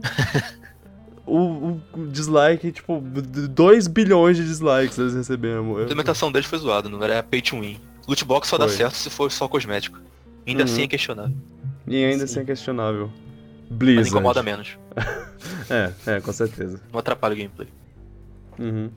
[1.25, 5.77] o, o dislike, tipo, 2 bilhões de dislikes eles receberam.
[5.77, 7.79] A implementação deles foi zoada, não era pay to win.
[8.07, 8.77] Loot box só dá Foi.
[8.77, 9.99] certo se for só cosmético.
[10.45, 10.69] Ainda Uhum.
[10.69, 11.35] assim é questionável.
[11.85, 12.23] E ainda Sim.
[12.23, 13.11] assim é questionável.
[13.69, 14.09] Mas Blizzard.
[14.09, 14.77] incomoda menos.
[15.69, 16.81] É, é, com certeza.
[16.91, 17.67] Não atrapalha o gameplay.
[18.57, 18.89] Uhum.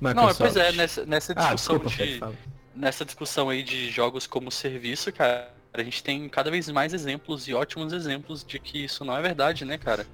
[0.00, 0.38] Não, Microsoft.
[0.40, 2.38] pois é, nessa, nessa Ah, discussão desculpa, Fred, de,
[2.74, 7.46] nessa discussão aí de jogos como serviço, cara, a gente tem cada vez mais exemplos
[7.48, 10.06] e ótimos exemplos de que isso não é verdade, né, cara?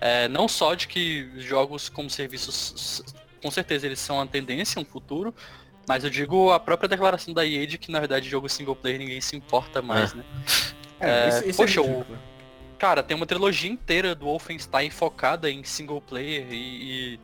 [0.00, 3.02] É, não só de que jogos como serviços,
[3.42, 5.34] com certeza eles são uma tendência, um futuro,
[5.88, 8.98] mas eu digo a própria declaração da EA de que na verdade jogo single player
[8.98, 10.24] ninguém se importa mais, né?
[10.98, 12.18] É, isso, isso poxa, é o- ridículo.
[12.78, 16.54] Cara, tem uma trilogia inteira do Wolfenstein focada em single player e,
[17.14, 17.20] e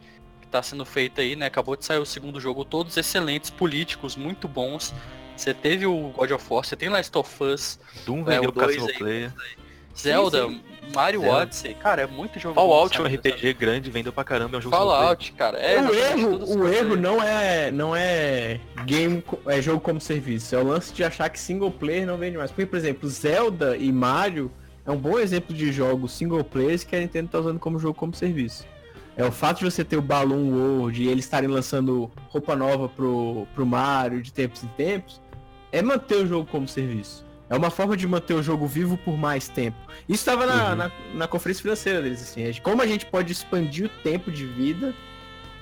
[0.53, 1.47] que tá sendo feita aí, né?
[1.47, 4.93] Acabou de sair o segundo jogo, todos excelentes, políticos, muito bons.
[5.35, 8.53] Você teve o God of War, você tem Last of Us, Doom É, vendeu o
[8.53, 8.99] pro dois single aí.
[8.99, 9.33] player.
[9.99, 10.49] Zelda,
[10.95, 11.37] Mario Zelda.
[11.43, 13.17] Odyssey, cara, é muito jogo Fallout, bom, um sabe?
[13.17, 14.75] RPG grande, vendeu pra caramba, é um jogo.
[14.77, 15.59] Fallout, cara.
[15.59, 20.55] É, o erro, o erro não é, não é game, é jogo como serviço.
[20.55, 22.51] É o lance de achar que single player não vende mais.
[22.51, 24.51] Porque, por exemplo, Zelda e Mario
[24.87, 27.95] é um bom exemplo de jogos single players que a Nintendo tá usando como jogo
[27.95, 28.67] como serviço.
[29.17, 32.89] É o fato de você ter o Balloon World e eles estarem lançando roupa nova
[32.89, 35.21] pro, pro Mario de tempos em tempos,
[35.71, 37.25] é manter o jogo como serviço.
[37.51, 39.77] É uma forma de manter o jogo vivo por mais tempo.
[40.09, 40.77] Isso estava na, Uhum.
[40.77, 42.43] na, na conferência financeira deles, assim.
[42.43, 44.95] é Como a gente pode expandir o tempo de vida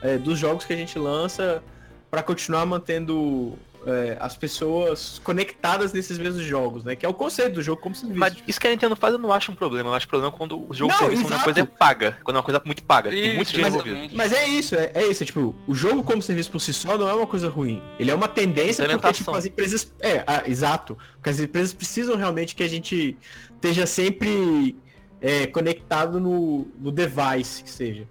[0.00, 1.60] é, dos jogos que a gente lança
[2.08, 3.54] para continuar mantendo
[3.86, 6.94] é, as pessoas conectadas nesses mesmos jogos, né?
[6.94, 8.18] Que é o conceito do jogo como serviço.
[8.18, 9.90] Mas isso que a Nintendo faz eu não acho um problema.
[9.90, 11.44] Eu acho problema quando o jogo Não, serviço é uma exato.
[11.44, 12.18] coisa paga.
[12.22, 13.10] Quando é uma coisa muito paga.
[13.10, 14.16] Tem Isso, muito dinheiro envolvido.
[14.16, 16.98] Mas é isso, é, é isso, é tipo, o jogo como serviço por si só
[16.98, 17.82] não é uma coisa ruim.
[17.98, 19.92] Ele é uma tendência porque, tipo, as empresas.
[20.00, 20.96] É, ah, exato.
[21.14, 23.16] Porque as empresas precisam realmente que a gente
[23.54, 24.76] esteja sempre
[25.20, 28.06] é, conectado no, no device, que seja.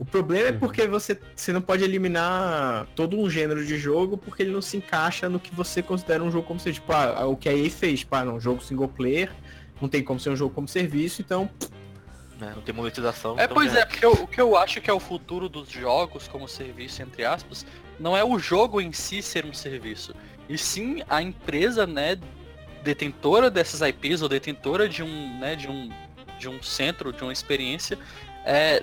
[0.00, 0.58] O problema é Uhum.
[0.58, 4.78] porque você, você não pode eliminar todo um gênero de jogo porque ele não se
[4.78, 6.80] encaixa no que você considera um jogo como serviço.
[6.80, 9.30] Tipo, ah, o que a EA fez, tipo, ah, não, jogo single player,
[9.78, 11.48] não tem como ser um jogo como serviço, então
[12.40, 12.52] né?
[12.56, 13.38] Não tem monetização.
[13.38, 15.46] É, então pois já é, porque eu- o que eu acho que é o futuro
[15.46, 17.66] dos jogos como serviço, entre aspas,
[17.98, 20.14] não é o jogo em si ser um serviço,
[20.48, 22.18] e sim a empresa, né,
[22.82, 25.90] detentora dessas IPs ou detentora de um, né, de um,
[26.38, 27.98] de um centro, de uma experiência,
[28.46, 28.82] é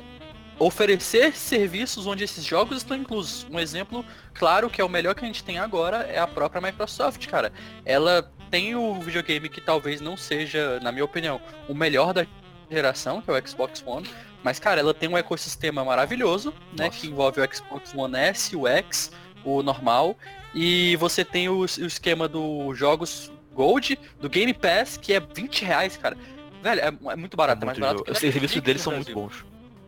[0.60, 3.46] oferecer serviços onde esses jogos estão inclusos.
[3.52, 4.04] Um exemplo
[4.34, 7.52] claro que é o melhor que a gente tem agora é a própria Microsoft, cara.
[7.86, 12.26] Ela tem o videogame que talvez não seja, na minha opinião, o melhor da
[12.70, 14.08] geração, que é o Xbox One,
[14.44, 17.00] mas cara, ela tem um ecossistema maravilhoso, né, Nossa.
[17.00, 19.12] que envolve o Xbox One S, o X,
[19.44, 20.18] o normal,
[20.54, 25.66] e você tem o, o esquema dos jogos Gold, do Game Pass, que é 20
[25.66, 26.18] reais, cara.
[26.62, 28.06] Velho, é, é muito barato, é, mais muito barato jogo.
[28.06, 29.46] que Os serviços deles são muito bons.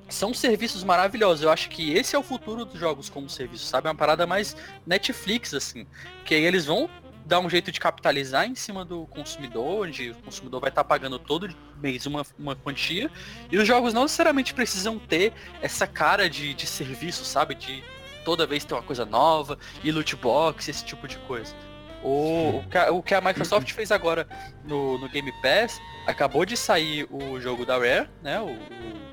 [0.10, 1.44] São serviços maravilhosos.
[1.44, 3.88] Eu acho que esse é o futuro dos jogos como serviço, sabe?
[3.88, 4.56] É uma parada mais
[4.86, 5.86] Netflix, assim.
[6.26, 6.90] Que aí eles vão
[7.26, 11.20] dar um jeito de capitalizar em cima do consumidor, onde o consumidor vai estar pagando
[11.20, 11.48] todo
[11.80, 13.12] mês uma, uma quantia.
[13.52, 15.32] E os jogos não necessariamente precisam ter
[15.62, 17.54] essa cara de, de serviço, sabe?
[17.54, 17.84] De
[18.26, 21.56] toda vez ter uma coisa nova, e loot box, esse tipo de coisa.
[22.04, 24.28] O, o, que, a- o que a Microsoft fez agora
[24.64, 28.40] no, no Game Pass, acabou de sair o jogo da Rare, né?
[28.40, 29.09] O, o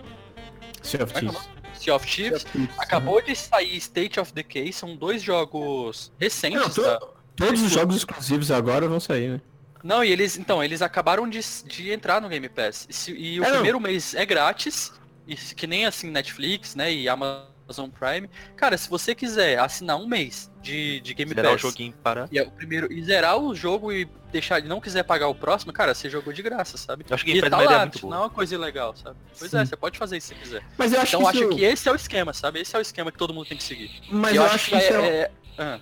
[0.86, 1.48] Sea of o Thieves.
[1.74, 2.46] Sea of Thieves.
[2.78, 6.74] Acabou de sair State of Decay, são dois jogos Não, recentes.
[6.74, 7.00] to- da-
[7.36, 9.40] todos os jogos exclusivos agora vão sair, né?
[9.84, 12.86] Não, e eles, então, eles acabaram de, de entrar no Game Pass.
[12.88, 13.54] E, se- e o É, não.
[13.54, 14.92] primeiro mês é grátis,
[15.28, 18.28] e se- que nem assim Netflix, né, e Amazon Prime.
[18.56, 22.28] Cara, se você quiser assinar um mês de, de Game Zerar o Pass joguinho para.
[22.32, 25.34] e é o primeiro e zerar o jogo e deixar ele não quiser pagar o
[25.34, 27.04] próximo, cara, você jogou de graça, sabe?
[27.08, 28.14] Eu acho que E é tá uma lá, muito tipo, boa.
[28.16, 29.16] não é uma coisa ilegal, sabe?
[29.38, 29.58] Pois Sim.
[29.58, 30.62] é, você pode fazer isso se quiser.
[30.78, 31.56] Mas eu acho Então que acho isso...
[31.56, 32.60] que esse é o esquema, sabe?
[32.60, 33.90] Esse é o esquema que todo mundo tem que seguir.
[34.10, 34.98] Mas E eu, acho que isso é...
[35.00, 35.78] um- é- ah,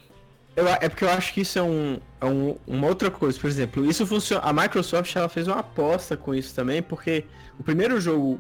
[0.57, 3.39] Eu, é porque eu acho que isso é, um, é um- uma outra coisa.
[3.41, 4.43] Por exemplo, isso funciona.
[4.45, 7.25] A Microsoft ela fez uma aposta com isso também, porque
[7.59, 8.39] o primeiro jogo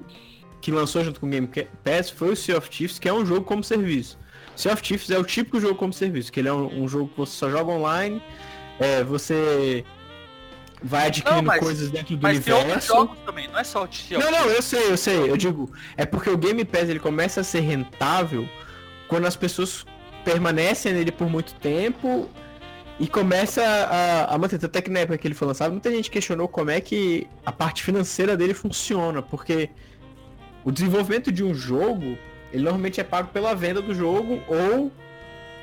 [0.60, 1.48] que lançou junto com o Game
[1.82, 4.16] Pass foi o Sea of Thieves, que é um jogo como serviço.
[4.56, 7.08] Sea of Thieves é o típico jogo como serviço, que ele é um, um jogo
[7.08, 8.22] que você só joga online,
[8.78, 9.84] é, você
[10.82, 12.94] vai adquirindo mas- coisas dentro do mas tem outros universo.
[12.94, 15.30] jogos também, não é só o of Não, não, eu sei, eu sei.
[15.30, 18.48] Eu digo, é porque o Game Pass ele começa a ser rentável
[19.08, 19.84] quando as pessoas
[20.24, 22.28] permanecem nele por muito tempo
[22.98, 24.64] e começa a, a manter.
[24.64, 27.52] Até que na época que ele foi lançado, muita gente questionou como é que a
[27.52, 29.70] parte financeira dele funciona, porque
[30.64, 32.16] o desenvolvimento de um jogo,
[32.52, 34.90] ele normalmente é pago pela venda do jogo ou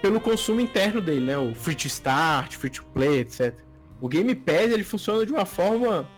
[0.01, 1.37] pelo consumo interno dele, né?
[1.37, 3.53] O free to start, free to play, etc.
[4.01, 6.09] O Game Pass ele funciona de uma forma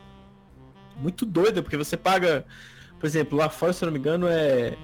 [0.95, 2.45] muito doida, porque você paga,
[2.97, 4.77] por exemplo, lá fora, se eu não me engano, é,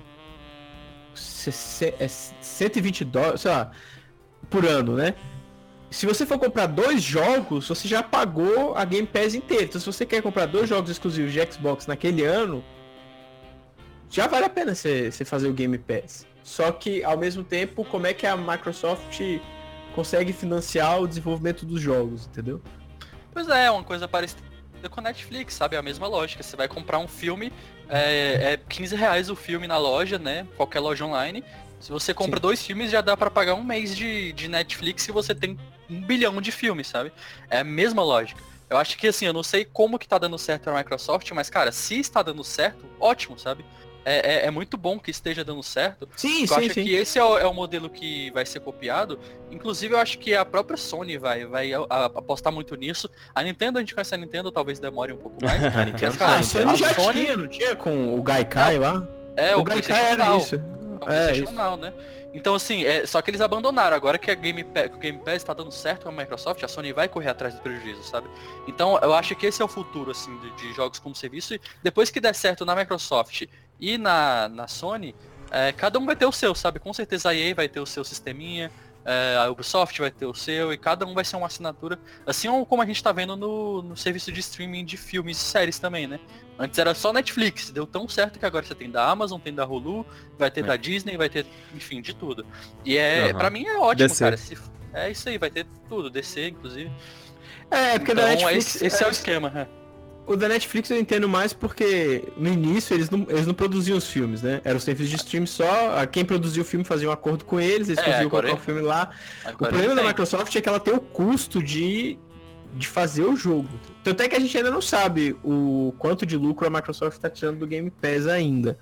[2.00, 3.72] é 120 dólares, sei lá,
[4.50, 5.16] por ano, né?
[5.90, 9.64] Se você for comprar dois jogos, você já pagou a Game Pass inteira.
[9.64, 12.64] Então, se você quer comprar dois jogos exclusivos de Xbox naquele ano,
[14.10, 16.28] já vale a pena você fazer o Game Pass.
[16.44, 19.20] Só que, ao mesmo tempo, como é que a Microsoft
[19.96, 22.62] consegue financiar o desenvolvimento dos jogos, entendeu?
[23.40, 24.44] Pois é, uma coisa parecida
[24.92, 25.78] com a Netflix, sabe?
[25.78, 26.44] É a mesma lógica.
[26.44, 27.54] Você vai comprar um filme,
[27.88, 30.46] é, é 15 reais o filme na loja, né?
[30.58, 31.42] Qualquer loja online.
[31.80, 32.42] Se você compra Sim.
[32.42, 35.58] dois filmes, já dá pra pagar um mês de, de Netflix e você tem
[35.90, 37.14] um bilhão de filmes, sabe?
[37.50, 38.44] É a mesma lógica.
[38.70, 41.50] Eu acho que assim, eu não sei como que tá dando certo a Microsoft, mas
[41.50, 43.64] cara, se está dando certo, ótimo, sabe?
[44.10, 46.10] É, é, é muito bom que esteja dando certo.
[46.16, 49.20] Sim, Eu acho que esse é o, é o modelo que vai ser copiado.
[49.52, 53.10] Inclusive, eu acho que a própria Sony vai, vai a- a- apostar muito nisso.
[53.36, 55.64] A Nintendo, a gente conhece a Nintendo, talvez demore um pouco mais.
[55.64, 58.80] A Nintendo cara, Ah, sabe, a Sony já Sony- tinha, não tinha com o Gaikai
[58.80, 59.08] lá?
[59.36, 60.38] É, o, o Gaikai era Now.
[60.40, 60.56] isso.
[60.56, 61.54] É o É, PlayStation isso.
[61.54, 61.94] Now, né?
[62.32, 63.96] Então, assim, é, só que eles abandonaram.
[63.96, 66.64] Agora que, a Game Pa- que o Game Pass está dando certo com a Microsoft,
[66.64, 68.28] a Sony vai correr atrás do prejuízo, sabe?
[68.68, 71.56] Então, eu acho que esse é o futuro, assim, de, de jogos como serviço.
[71.56, 73.46] E depois que der certo na Microsoft
[73.80, 75.16] e na, na Sony,
[75.52, 76.80] é, cada um vai ter o seu, sabe?
[76.80, 78.72] Com certeza a EA vai ter o seu sisteminha,
[79.06, 81.98] é, a Ubisoft vai ter o seu, e cada um vai ser uma assinatura.
[82.28, 85.80] Assim como a gente tá vendo no, no serviço de streaming de filmes e séries
[85.80, 86.20] também, né?
[86.60, 89.66] Antes era só Netflix, deu tão certo que agora você tem da Amazon, tem da
[89.66, 90.06] Hulu,
[90.38, 90.64] vai ter É.
[90.68, 92.46] da Disney, vai ter, enfim, de tudo.
[92.84, 93.38] E é, Aham.
[93.40, 94.24] pra mim é ótimo, DC.
[94.24, 94.38] cara.
[94.38, 94.58] Se-
[94.94, 96.92] é isso aí, vai ter tudo, DC, inclusive.
[97.72, 99.52] É, porque então, da Netflix, esse, esse é, o é, esquema.
[99.56, 99.79] é.
[100.32, 104.08] O da Netflix eu entendo mais porque no início eles não, eles não produziam os
[104.08, 104.62] filmes, né?
[104.64, 107.60] Era o serviço de stream só, a- quem produzia o filme fazia um acordo com
[107.60, 109.10] eles, eles É, conseguiam colocar o filme lá.
[109.54, 110.08] O problema da tem.
[110.10, 112.18] Microsoft é que ela tem o custo de,
[112.76, 113.70] de fazer o jogo.
[114.04, 117.30] Tanto é que a gente ainda não sabe o quanto de lucro a Microsoft está
[117.30, 118.78] tirando do Game Pass ainda.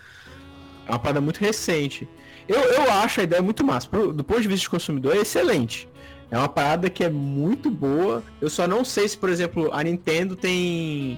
[0.85, 2.07] É uma parada muito recente.
[2.47, 3.89] Eu, eu acho a ideia muito massa.
[3.89, 5.87] Do ponto de vista de consumidor, é excelente.
[6.29, 8.21] É uma parada que é muito boa.
[8.41, 11.17] Eu só não sei se, por exemplo, a Nintendo tem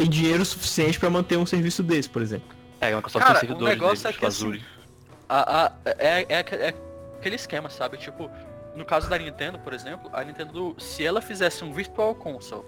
[0.00, 2.48] tem dinheiro suficiente para manter um serviço desse, por exemplo.
[2.80, 4.64] É, a Microsoft Cara, tem o servidores negócio deles, é que, tipo Azure.
[5.28, 6.34] A- a- é, é,
[6.68, 6.74] é
[7.18, 7.98] aquele esquema, sabe?
[7.98, 8.30] Tipo,
[8.74, 12.64] no caso da Nintendo, por exemplo, a Nintendo, se ela fizesse um Virtual Console,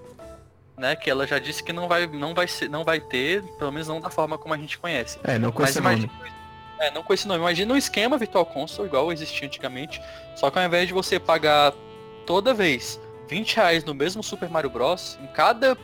[0.77, 3.73] né, que ela já disse que não vai, não vai, ser, não vai ter, pelo
[3.73, 5.19] menos não da forma como a gente conhece.
[5.25, 6.31] É, não com Mas esse imagina, nome.
[6.81, 7.41] é, não com esse nome.
[7.41, 10.01] Imagina um esquema Virtual Console igual existia antigamente,
[10.37, 11.73] só que ao invés de você pagar
[12.27, 15.77] toda vez 20 reais no mesmo Super Mario Bros, em cada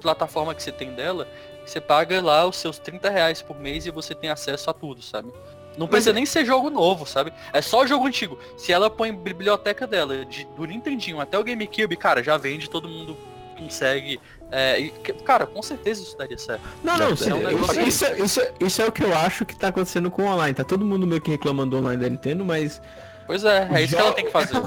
[0.00, 1.28] plataforma que você tem dela,
[1.64, 5.02] você paga lá os seus 30 reais por mês e você tem acesso a tudo,
[5.02, 5.32] sabe?
[5.78, 7.32] Não precisa nem ser jogo novo, sabe?
[7.52, 8.38] É só jogo antigo.
[8.56, 12.88] Se ela põe biblioteca dela, de, do Nintendinho até o GameCube, cara, já vende, todo
[12.88, 13.16] mundo
[13.56, 14.20] consegue.
[14.50, 14.90] É, e,
[15.24, 16.62] cara, com certeza isso daria certo.
[16.82, 19.46] Não, não, É sim, um negócio isso, isso, isso, isso é o que eu acho
[19.46, 20.54] que tá acontecendo com o online.
[20.54, 22.82] Tá todo mundo meio que reclamando do online da Nintendo, mas.
[23.26, 24.60] Pois é, é isso que ela tem que fazer.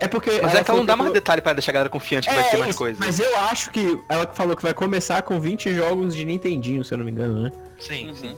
[0.00, 1.74] É porque, é Mas é que ela não dá falou mais detalhe pra deixar a
[1.74, 2.98] galera confiante que vai ter mais isso, coisa.
[2.98, 6.92] Mas eu acho que ela falou que vai começar com 20 jogos de Nintendinho, se
[6.92, 7.52] eu não me engano, né?
[7.78, 8.14] Sim, Uhum.
[8.16, 8.36] sim.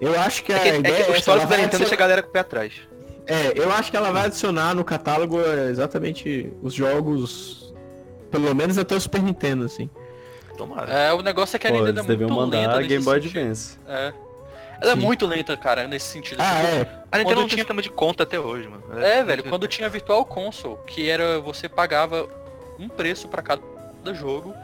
[0.00, 1.70] Eu acho que É a que, é ideia que o histórico ela da vai Nintendo
[1.70, 2.72] deixa a adicionar- galera com o pé atrás.
[3.26, 7.72] É, eu acho que ela vai adicionar no catálogo é, exatamente os jogos,
[8.30, 9.88] pelo menos até o Super Nintendo, assim.
[10.56, 10.92] Tomara.
[10.92, 13.04] É, o negócio é que a Pô, Nintendo é deviam muito lenta mandar nesse Game
[13.04, 13.16] Boy.
[13.16, 13.78] Advance.
[13.88, 14.12] É.
[14.80, 15.00] Ela é Sim.
[15.02, 16.40] muito lenta, cara, nesse sentido.
[16.40, 17.00] Ah, Tipo, é.
[17.12, 18.98] A Nintendo Quando não tinha sistema de conta até hoje, mano.
[19.00, 22.28] É, velho, quando tinha Virtual Console, que era você pagava
[22.78, 23.62] um preço pra cada
[24.14, 24.54] jogo,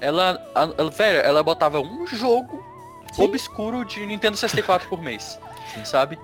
[0.00, 2.64] ela, a- ela velho, ela botava um jogo
[3.12, 3.24] Sim.
[3.24, 5.38] obscuro de Nintendo 64 por mês,
[5.84, 6.18] sabe?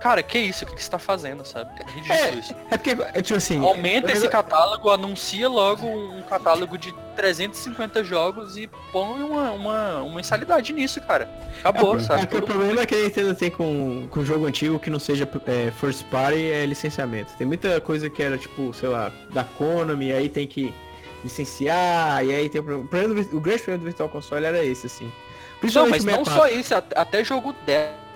[0.00, 0.64] Cara, que isso?
[0.64, 1.70] O que, que você tá fazendo, sabe?
[1.80, 2.54] É ridículo isso.
[2.70, 3.60] É porque, é tipo assim.
[3.64, 9.96] Aumenta eu- esse catálogo, anuncia logo um catálogo de 350 jogos e põe uma, uma,
[10.02, 11.28] uma mensalidade nisso, cara.
[11.60, 12.26] Acabou, É, sabe?
[12.28, 15.28] porque o problema é que a Nintendo tem com, com jogo antigo que não seja
[15.46, 17.32] é, first party é licenciamento.
[17.36, 20.72] Tem muita coisa que era tipo, sei lá, da Konami, aí tem que
[21.24, 23.20] licenciar, e aí tem o problema.
[23.32, 25.10] o grande problema do Virtual Console era esse, assim.
[25.74, 26.32] Não, mas não 64.
[26.34, 27.52] só isso, at- até jogo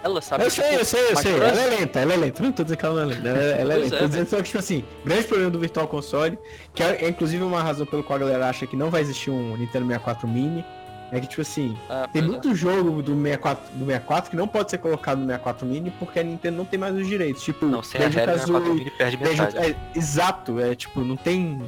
[0.03, 0.44] dela, sabe?
[0.44, 1.34] Eu sei, eu sei, eu sei.
[1.36, 2.42] Ela é lenta, ela é lenta.
[2.42, 3.28] Não tô dizendo que ela não é lenta.
[3.28, 3.96] Ela, ela é lenta.
[3.96, 6.38] é, tô dizendo só que, tipo assim, grande problema do Virtual Console,
[6.74, 9.30] que é, é inclusive uma razão pelo qual a galera acha que não vai existir
[9.30, 10.64] um Nintendo 64 Mini,
[11.11, 12.28] é que, tipo assim, Ah, tem pois é.
[12.28, 16.18] muito jogo do 64, do 64 que não pode ser colocado no 64 Mini porque
[16.20, 17.42] a Nintendo não tem mais os direitos.
[17.42, 19.57] Tipo, Não, sem a regra, Banjo-Kazooie, 4 mini perde metade.
[19.59, 21.62] é, exato, é tipo, não tem.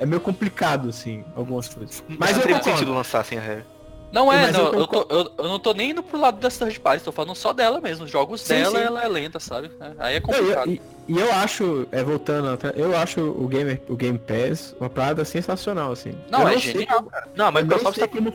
[0.00, 2.04] É meio complicado, assim, algumas coisas.
[2.08, 2.70] Mas não eu concordo.
[2.70, 3.66] sentido lançar sem a regra.
[4.10, 6.38] Não é, Mas eu não, eu, tô- eu- eu não tô nem indo pro lado
[6.40, 8.04] das third parties, tô falando só dela mesmo.
[8.06, 8.84] Os jogos Sim, dela, sim.
[8.84, 9.70] ela é lenta, sabe?
[9.80, 10.70] É, Aí é Não, e eu- complicado.
[11.08, 15.92] e, eu acho, é, voltando, eu acho o Game, o Game Pass uma parada sensacional,
[15.92, 16.14] assim.
[16.30, 18.28] Não, eu é sei genial, como- Não, a eu não Microsoft sei tá, como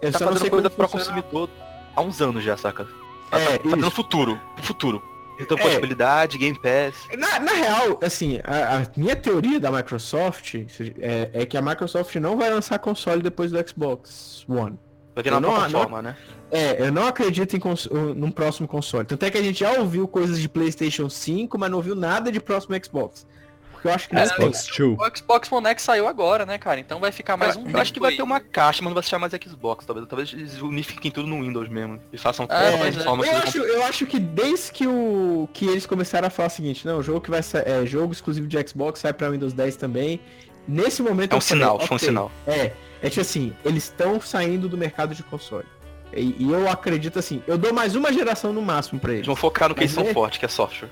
[0.00, 0.88] Eu tá só não fazendo sei coisa funciona.
[1.22, 1.50] consumidor
[1.94, 2.86] há uns anos já, saca?
[3.30, 3.76] Tá, É, tá, tá isso.
[3.76, 4.40] dando futuro.
[4.62, 5.02] Futuro.
[5.38, 5.40] É.
[5.40, 6.94] Retrocompatibilidade, Game Pass.
[7.18, 10.54] Na, na real, assim, a, a minha teoria da Microsoft
[10.98, 14.78] é, é que a Microsoft não vai lançar console depois do Xbox One.
[15.16, 16.16] Vai virar Eu uma não- plataforma, né?
[16.50, 19.06] É, eu não acredito em cons- num próximo console.
[19.06, 22.30] Tanto é que a gente já ouviu coisas de PlayStation 5, mas não ouviu nada
[22.30, 23.26] de próximo Xbox.
[23.72, 24.52] Porque eu acho que não É, tem.
[24.52, 24.98] Xbox 2.
[24.98, 26.78] O Xbox One X saiu agora, né, cara?
[26.80, 28.94] Então vai ficar mais eu, um eu acho que vai ter uma caixa, mas não
[28.94, 30.06] vai se chamar mais Xbox, talvez.
[30.06, 31.98] Talvez eles unifiquem tudo no Windows mesmo.
[32.12, 32.88] E façam É, é.
[32.90, 36.86] Eu acho, eu acho que desde que, o, que eles começaram a falar o seguinte,
[36.86, 39.76] não, o jogo que vai sa- é jogo exclusivo de Xbox sai pra Windows 10
[39.76, 40.20] também.
[40.68, 42.32] Nesse momento É um falei, sinal, foi um sinal.
[42.46, 45.66] É, é tipo assim, eles estão saindo do mercado de console.
[46.12, 49.26] E, e eu acredito assim, eu dou mais uma geração no máximo pra Eles eles.
[49.26, 50.88] vão focar no que eles são é- fortes, que é software.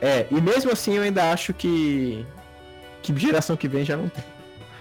[0.00, 2.24] É, e mesmo assim eu ainda acho que
[3.02, 4.24] que geração que vem já não tem.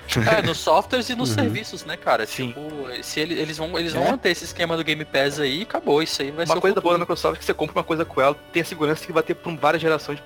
[0.38, 1.36] É, nos softwares e nos Uhum.
[1.36, 2.26] serviços, né, cara?
[2.28, 2.48] Sim.
[2.48, 2.62] Tipo,
[3.02, 4.12] se ele- eles vão, eles vão É.
[4.12, 6.04] manter esse esquema do Game Pass aí e acabou.
[6.04, 7.00] Isso aí vai ser Uma o coisa boa da.
[7.00, 9.36] Microsoft é que você compra uma coisa com ela, tem a segurança que vai ter
[9.36, 10.20] por várias gerações.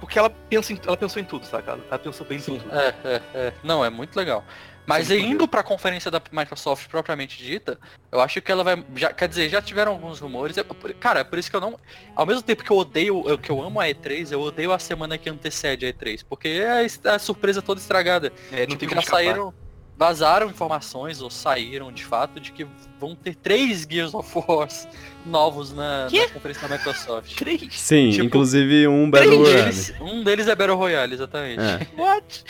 [0.00, 1.78] Porque ela pensa em, ela pensou em tudo, saca?
[1.88, 2.58] Ela pensou bem em Sim.
[2.58, 2.74] tudo.
[2.74, 3.52] É, é, é.
[3.62, 4.44] Não, é muito legal.
[4.86, 7.78] Mas Sim, indo pra conferência da Microsoft propriamente dita,
[8.10, 8.82] eu acho que ela vai.
[8.96, 10.56] Já, quer dizer, já tiveram alguns rumores.
[10.58, 11.78] é por- cara, por isso que eu não.
[12.16, 14.78] Ao mesmo tempo que eu odeio, eu- que eu amo a E3, eu odeio a
[14.80, 16.24] semana que antecede a E3.
[16.28, 18.32] Porque é a surpresa toda estragada.
[18.50, 19.52] É, não Tipo, tem já como escapar.
[20.00, 22.66] Vazaram informações, ou saíram de fato, de que
[22.98, 24.88] vão ter três Gears of Wars
[25.26, 27.34] novos na, na conferência da Microsoft.
[27.36, 27.68] Três?
[27.78, 29.56] Sim, Tipo, inclusive um Battle Royale.
[29.62, 31.60] deles, um deles é Battle Royale, exatamente.
[31.60, 32.44] É, What?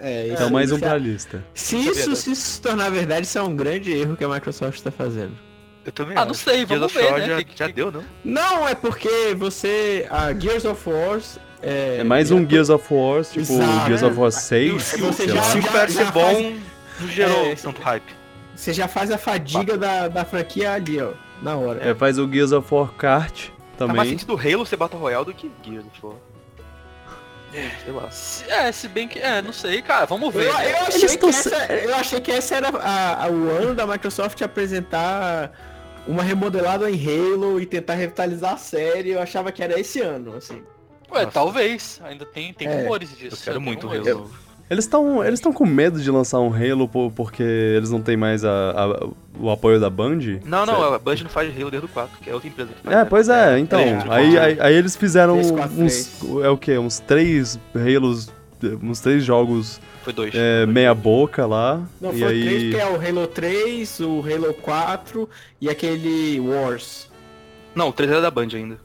[0.00, 1.44] É, então isso- mais um pra é- lista.
[1.54, 4.90] Se isso se, se tornar verdade, isso é um grande erro que a Microsoft está
[4.90, 5.38] fazendo.
[5.84, 6.40] Eu também Ah, não acho.
[6.42, 7.26] sei, Gears vamos of ver, War né?
[7.28, 8.04] Já, Que- que- já deu, não?
[8.24, 10.08] Não, é porque você.
[10.10, 11.38] A Gears of Wars.
[11.62, 13.86] É, É mais um Gears of War, tipo Exato.
[13.86, 16.54] Gears of War E 6, o sei você já- 5 parece já ser bom, faz-
[17.00, 18.14] não gerou É, tanto hype.
[18.54, 21.12] Você já faz a fadiga da, da franquia ali, ó.
[21.42, 21.88] Na hora.
[21.88, 23.48] É, faz o Gears of War Kart
[23.78, 24.10] Tá mais também.
[24.18, 26.16] sentido Halo ser Battle Royale do que Gears of War.
[27.82, 28.08] Sei lá.
[28.48, 29.18] É, se bem que.
[29.18, 30.46] É, não sei, cara, vamos Eu, ver.
[30.48, 30.80] eu né?
[30.86, 35.50] achei que essa, eu achei que essa era a- a- o ano da Microsoft apresentar
[36.06, 39.10] uma remodelada em Halo e tentar revitalizar a série.
[39.10, 40.62] Eu achava que era esse ano, assim.
[41.10, 41.32] Ué, Nossa.
[41.32, 42.00] talvez.
[42.04, 43.36] Ainda tem, tem É, rumores disso.
[43.40, 44.06] Eu quero muito rumores.
[44.06, 44.30] Halo.
[44.70, 48.16] Eles estão eles tão com medo de lançar um Halo por- porque eles não têm
[48.16, 49.08] mais a- a-
[49.38, 50.18] o apoio da Band?
[50.44, 52.82] Não, não, a Band não faz Halo desde o 4, que é outra empresa que
[52.82, 52.94] faz.
[52.96, 53.04] É, né?
[53.04, 53.80] pois é, então.
[53.80, 56.04] três, Aí, aí, aí eles fizeram Três, quatro, uns.
[56.20, 56.44] três.
[56.44, 56.78] É o quê?
[56.78, 58.30] Uns três Halos.
[58.82, 60.34] Uns três jogos Foi dois.
[60.36, 61.82] é, meia boca lá.
[62.00, 62.42] Não, e foi aí.
[62.44, 65.28] três, que é o Halo 3, o Halo 4
[65.60, 67.10] e aquele Wars.
[67.74, 68.76] Não, o 3 era da Band ainda.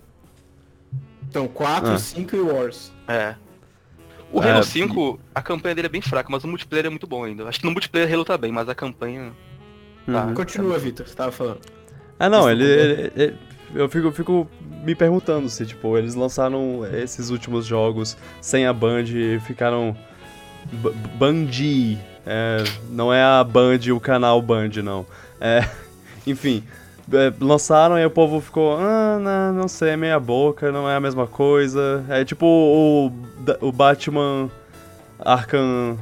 [1.29, 1.99] Então, 4, Ah.
[1.99, 2.91] 5 e Wars.
[3.07, 3.36] É.
[4.32, 7.07] O É, Halo 5, a campanha dele é bem fraca, mas o multiplayer é muito
[7.07, 7.47] bom ainda.
[7.47, 9.32] Acho que no multiplayer Halo tá bem, mas a campanha.
[10.05, 10.26] Tá.
[10.26, 10.34] Uhum.
[10.34, 11.59] Continua, Vitor, você tava falando.
[12.19, 13.36] Ah, não, ele, ele- ele-
[13.73, 14.47] eu fico, fico
[14.84, 19.95] me perguntando se, tipo, eles lançaram esses últimos jogos sem a Band e ficaram.
[20.71, 21.97] B- Bandi.
[22.26, 25.05] É, não é a Band, o canal Band, não.
[25.39, 25.67] É,
[26.26, 26.63] enfim,
[27.14, 28.78] é, lançaram e o povo ficou.
[28.78, 32.03] Ah, não, não sei, é meia boca, não é a mesma coisa.
[32.10, 33.12] É tipo o,
[33.62, 34.49] o Batman
[35.20, 35.97] Arkham.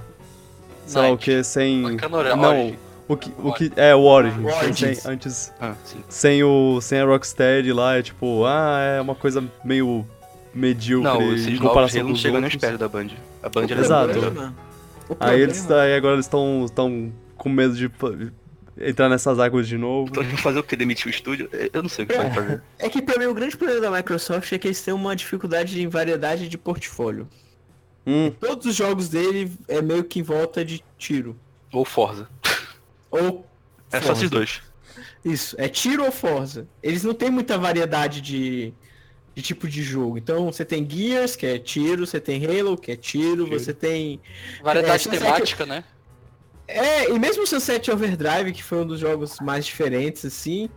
[0.86, 1.86] Sei lá o que, sem.
[1.86, 2.08] Origin.
[2.38, 2.74] Não,
[3.08, 3.72] o que, o que.
[3.76, 4.54] É, o Origins.
[4.54, 4.98] Origins.
[5.00, 5.74] Sem- antes Ah,
[6.10, 10.06] sem o sem a Rocksteady lá, é tipo, ah, é uma coisa meio
[10.54, 13.08] medíocre Não, em esses comparação com não os chegam nem pés da Band.
[13.42, 14.54] A Band era Exato.
[15.20, 17.90] Aí eles problema- aí agora eles estão estão com medo de
[18.78, 20.10] entrar nessas águas de novo.
[20.12, 20.76] Então vão fazer o que?
[20.76, 21.50] Demitir o estúdio?
[21.72, 22.62] Eu não sei o que vai fazer.
[22.80, 25.82] É que pra mim o grande problema da Microsoft é que eles têm uma dificuldade
[25.82, 27.28] em variedade de portfólio.
[28.06, 31.38] Hum, Todos os jogos dele é meio que em volta de tiro.
[31.72, 32.28] Ou Forza.
[33.10, 33.46] Ou.
[33.92, 34.12] É só Forza.
[34.22, 34.62] esses dois.
[35.24, 36.68] Isso, é tiro ou Forza.
[36.82, 38.74] Eles não têm muita variedade de,
[39.34, 40.18] de tipo de jogo.
[40.18, 43.60] Então você tem Gears, que é tiro, você tem Halo, que é tiro, Tiro.
[43.60, 44.20] você tem.
[44.62, 45.84] Variedade É, temática, né?
[46.68, 50.70] É, e mesmo o Sunset Overdrive, que foi um dos jogos mais diferentes, assim,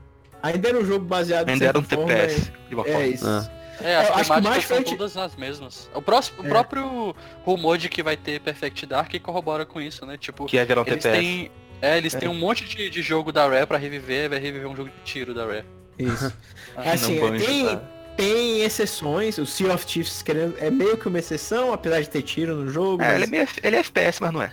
[0.42, 3.02] ainda era um jogo baseado Ainda era um forma, TPS, de uma É, forma.
[3.04, 3.26] é isso.
[3.26, 3.50] Ah.
[3.80, 5.90] É, as Eu acho que mais temáticas são forte- todas as mesmas.
[5.94, 6.48] O, próximo, o É.
[6.48, 7.14] próprio
[7.44, 10.16] rumor de que vai ter Perfect Dark corrobora com isso, né?
[10.16, 11.20] Tipo, Que é virar um eles TPS.
[11.20, 11.50] têm.
[11.82, 12.18] É, eles É.
[12.18, 14.96] têm um monte de, de jogo da Rare pra reviver, vai reviver um jogo de
[15.04, 15.64] tiro da Rare.
[15.98, 16.32] Isso.
[16.74, 17.80] Ah, assim, tem,
[18.16, 22.22] tem exceções, o Sea of Thieves querendo, é meio que uma exceção, apesar de ter
[22.22, 23.02] tiro no jogo.
[23.02, 24.50] É, mas- ele é, meio, ele é FPS, mas não é.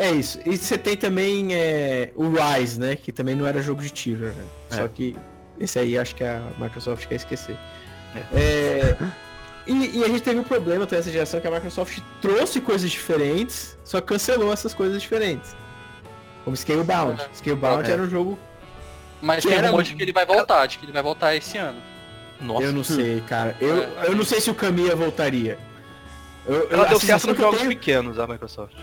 [0.00, 0.38] É isso.
[0.46, 2.94] E você tem também é, o Rise, né?
[2.96, 4.44] Que também não era jogo de tiro, né?
[4.70, 4.76] É.
[4.76, 5.16] Só que
[5.58, 7.56] esse aí acho que a Microsoft quer esquecer.
[8.32, 8.96] É,
[9.66, 12.90] e, e a gente teve um problema também essa geração que a Microsoft trouxe coisas
[12.90, 15.54] diferentes, só cancelou essas coisas diferentes.
[16.44, 17.20] Como Scalebound.
[17.34, 17.92] Scalebound É.
[17.92, 18.38] era um jogo.
[19.20, 21.34] Mas Que tem era um- de que ele vai voltar, de que ele vai voltar
[21.34, 21.80] esse ano.
[22.40, 22.62] Nossa.
[22.64, 23.56] Eu não sei, cara.
[23.60, 25.58] Eu, É, eu não sei se o Kamiya voltaria.
[26.46, 28.76] Eu, eu- Ela a deu certo nos eu jogos tenho- pequenos, a Microsoft.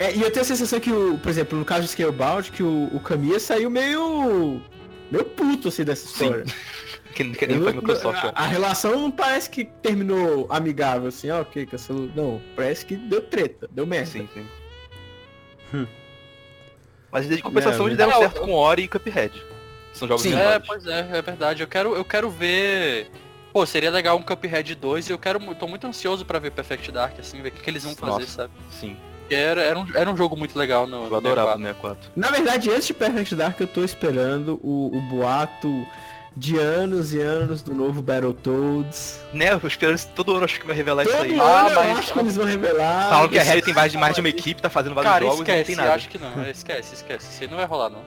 [0.00, 2.62] É, e eu tenho a sensação que, o, por exemplo, no caso do Scalebound, que
[2.62, 4.62] o, o Kamiya saiu meio.
[5.10, 6.44] meio puto assim dessa história.
[7.12, 11.28] Que, que nem Eu foi Microsoft, a, a relação não parece que terminou amigável, assim,
[11.28, 12.08] ó, ok, cancelou.
[12.14, 14.06] Não, parece que deu treta, deu merda.
[14.06, 14.46] Sim, sim.
[15.74, 15.86] Hum.
[17.10, 19.44] Mas de compensação É, eles deram é, certo com Ori e Cuphead.
[19.92, 20.34] São jogos Sim.
[20.34, 21.64] É, pois é, é verdade.
[21.64, 23.10] Eu quero, eu quero ver.
[23.52, 25.40] Pô, seria legal um Cuphead 2 e eu quero.
[25.56, 28.20] tô muito ansioso pra ver Perfect Dark, assim, ver o que, que eles vão fazer,
[28.20, 28.26] Nossa.
[28.26, 28.52] sabe?
[28.70, 28.96] Sim.
[29.30, 31.06] Porque Era, era, um, era um jogo muito legal no.
[31.06, 32.04] Eu adorava o 64.
[32.04, 32.10] 64.
[32.16, 35.86] Na verdade, antes de Perfect Dark, eu tô esperando o, o boato
[36.36, 39.20] de anos e anos do novo Battletoads.
[39.32, 41.32] Né, eu espero todo ano acho que vai revelar Todo isso aí.
[41.38, 43.08] ano Ah, eu mas- acho que eles vão revelar.
[43.10, 45.24] Falam que a Harry tem mais de mais de uma equipe, tá fazendo vários Cara,
[45.24, 45.94] jogos e não esquece, tem nada.
[45.94, 46.48] acho que não.
[46.50, 47.26] Esquece, esquece.
[47.32, 48.02] Isso aí não vai rolar, não.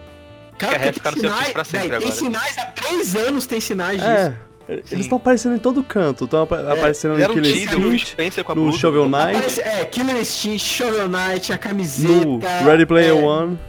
[0.58, 2.24] Cara, ficar no sinais- pra sempre véi, Tem agora.
[2.24, 4.10] sinais, há três anos tem sinais disso.
[4.12, 4.36] É,
[4.68, 6.26] eles estão aparecendo em todo canto.
[6.26, 7.46] Estão aparecendo no Killer
[7.94, 8.72] Instinct, no.
[8.74, 12.64] Shovel Knight, Aparece- é, Killer Instinct, Shovel Knight, a no camiseta.
[12.66, 13.60] Ready Player é, One.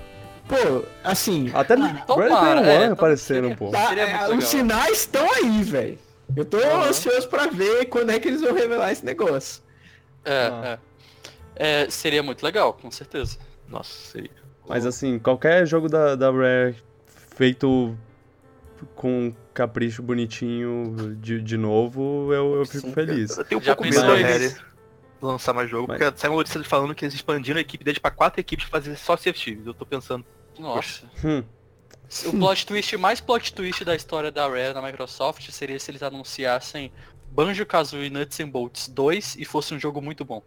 [0.46, 3.70] Pô, assim, Até no tomara, Ready Player é, One apareceram, seria- pô.
[3.70, 5.98] tá, é, os sinais estão aí, velho.
[6.36, 6.88] Eu tô Aham.
[6.88, 9.62] ansioso pra ver quando é que eles vão revelar esse negócio.
[10.24, 10.78] É, Ah.
[11.56, 11.84] é.
[11.84, 13.38] É, Seria muito legal, com certeza.
[13.68, 14.30] Nossa, seria.
[14.68, 16.74] Mas assim, qualquer jogo da, da Rare
[17.36, 17.94] feito
[18.96, 22.92] com capricho bonitinho de, de novo, eu, eu fico Sim.
[22.92, 23.38] feliz.
[23.38, 24.54] Eu tenho um Já pouco medo da Harry
[25.22, 27.98] lançar mais jogo, Mas- porque saiu uma notícia falando que eles expandiram a equipe deles
[27.98, 29.60] pra quatro equipes pra fazer só CFT.
[29.64, 30.24] Eu tô pensando,
[30.58, 31.04] Nossa.
[31.24, 31.42] Hum,
[32.26, 36.02] O plot twist mais plot twist da história da Rare na Microsoft seria se eles
[36.02, 36.92] anunciassem
[37.32, 40.42] Banjo-Kazooie Nuts and Bolts 2 e fosse um jogo muito bom.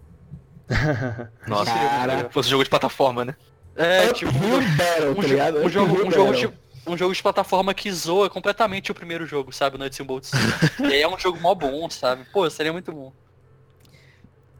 [1.48, 2.20] nossa, Cara.
[2.28, 3.36] se fosse jogo de plataforma, né?
[3.76, 5.58] É, Up tipo, Battle, um, tá ligado?
[5.60, 6.54] um jogo, um, jogo Battle.
[6.88, 9.76] Um jogo de plataforma que zoa completamente o primeiro jogo, sabe?
[9.76, 10.32] O Nuts and Bolts.
[10.80, 12.26] e aí é um jogo mó bom, sabe?
[12.32, 13.12] Pô, seria muito bom.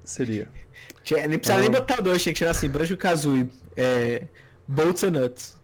[0.04, 0.50] seria.
[1.04, 4.24] Tinha- Nem precisa nem botar dois, tinha que tirar assim, Banjo Kazooie, é,
[4.68, 5.58] Bolts and Nuts.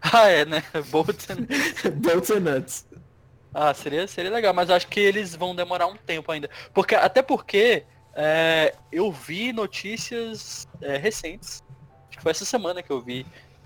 [0.12, 0.62] Ah, é, né?
[0.90, 1.46] Bolts and...
[1.96, 2.86] Bolts and Nuts.
[3.54, 6.50] Ah, seria, seria legal, mas acho que eles vão demorar um tempo ainda.
[6.74, 11.62] Porque, até porque é, eu vi notícias é, recentes,
[12.08, 13.24] acho que foi essa semana que eu vi,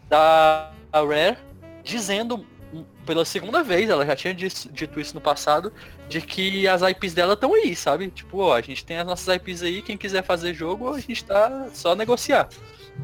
[0.09, 1.37] da Rare
[1.83, 5.73] dizendo hum, pela segunda vez, ela já tinha dito isso no passado,
[6.09, 8.09] de que as IPs dela estão aí, sabe?
[8.11, 11.25] Tipo, ó, a gente tem as nossas IPs aí, quem quiser fazer jogo, a gente
[11.25, 12.49] tá só negociar.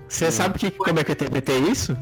[0.08, 1.96] Você sabe que, como é que eu interpretei isso?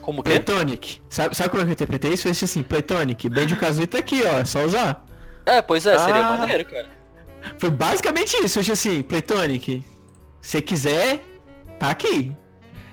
[0.00, 0.30] Como que?
[0.30, 1.00] Playtonic.
[1.10, 2.28] Sabe, sabe como é que eu interpretei isso?
[2.28, 5.04] Eu disse assim, Playtonic, Banjo Kazooie tá aqui, ó, é só usar.
[5.44, 6.36] É, pois é, seria Ah.
[6.38, 6.88] maneiro, cara.
[7.58, 9.84] Foi basicamente isso, eu disse assim, Playtonic,
[10.40, 11.20] se quiser,
[11.78, 12.34] tá aqui.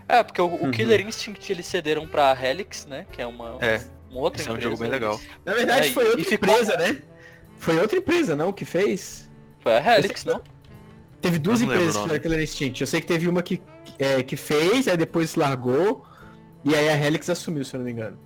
[0.08, 0.72] É, porque o, o Uhum.
[0.72, 3.06] Killer Instinct eles cederam pra Helix, né?
[3.12, 3.82] Que é uma, É,
[4.12, 4.70] uma outra esse é um empresa.
[4.72, 5.20] jogo bem legal.
[5.46, 7.02] Na verdade É, foi outra ficou- empresa, né?
[7.58, 9.30] Foi outra empresa, não, que fez?
[9.60, 10.42] Foi a Helix, não?
[11.22, 12.82] Teve duas não empresas o que fizeram Killer Instinct.
[12.82, 13.62] Eu sei que teve uma que,
[13.98, 16.06] é, que fez, aí depois largou,
[16.66, 18.20] e aí a Helix assumiu, se eu não me engano.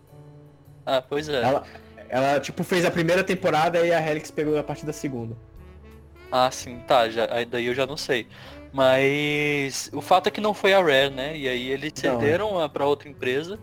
[0.84, 1.44] Ah, pois é.
[1.44, 1.64] Ela,
[2.10, 5.38] ela, tipo, fez a primeira temporada e a Helix pegou a partir da segunda.
[6.32, 8.28] Ah, sim, tá, já, aí daí eu já não sei.
[8.74, 11.36] Mas o fato é que não foi a Rare, né?
[11.38, 12.14] E aí eles Não, é.
[12.16, 13.60] cederam a pra outra empresa.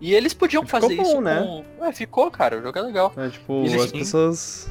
[0.00, 1.62] E eles podiam Ficou fazer bom, isso né?
[1.78, 1.84] com...
[1.84, 3.12] É, ficou, cara, o jogo é legal.
[3.16, 4.68] É, tipo, Eles- as pessoas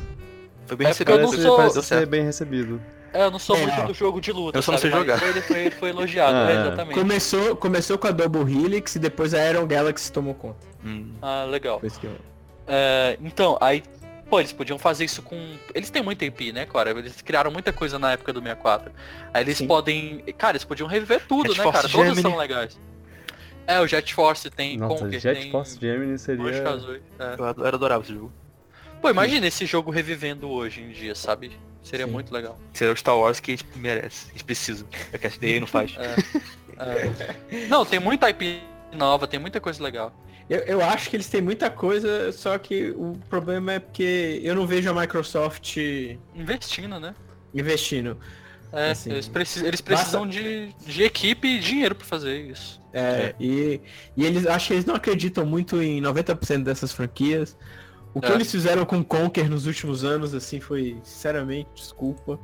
[0.65, 1.37] Foi bem É porque eu recebido.
[1.41, 2.81] não sou- parece ser bem recebido.
[3.13, 3.85] É, eu não sou É, muito ó.
[3.85, 5.21] do jogo de luta, Eu só não sei jogar.
[5.23, 6.99] Ele foi, ele foi elogiado, Ah, é, exatamente.
[6.99, 10.57] Começou, começou com a Double Helix e depois a Aeron Galaxy tomou conta.
[10.85, 11.13] Hum.
[11.21, 11.79] Ah, legal.
[11.79, 12.11] Foi isso que eu...
[12.67, 13.81] É, então, aí,
[14.29, 15.57] pô, eles podiam fazer isso com.
[15.73, 16.91] Eles têm muita IP, né, cara?
[16.91, 18.91] Eles criaram muita coisa na época do 64.
[19.33, 19.67] Aí eles Sim.
[19.67, 20.19] podem.
[20.37, 21.89] Cara, eles podiam reviver tudo, Jet né, Force cara?
[21.91, 22.21] Todos Gemini.
[22.21, 22.79] são legais.
[23.65, 26.43] É, o Jet Force tem Nossa, Conker, Jet tem Force Gemini seria...
[26.49, 27.35] É.
[27.37, 28.31] Eu ado- eu adorava esse jogo.
[29.01, 31.51] Pô, imagina esse jogo revivendo hoje em dia, sabe?
[31.83, 32.11] Seria Sim.
[32.13, 32.57] muito legal.
[32.79, 34.27] É o Star Wars que a gente merece.
[34.29, 34.85] A gente precisa.
[35.11, 35.95] É que a SDA não faz.
[35.97, 37.67] É.
[37.67, 38.61] Não, tem muita IP
[38.93, 40.13] nova, tem muita coisa legal.
[40.49, 40.59] Eu.
[40.59, 44.65] eu acho que eles têm muita coisa, só que o problema é porque eu não
[44.67, 45.77] vejo a Microsoft
[46.35, 47.13] Investindo, né?
[47.53, 48.17] investindo.
[48.71, 52.81] É, Assim, eles, precis- eles precisam de, de equipe e dinheiro pra fazer isso.
[52.93, 53.79] É, E,
[54.15, 57.55] e eles acho que eles não acreditam muito em 90% dessas franquias.
[58.13, 58.35] O que É.
[58.35, 62.39] eles fizeram com Conker nos últimos anos, assim, foi, sinceramente, desculpa.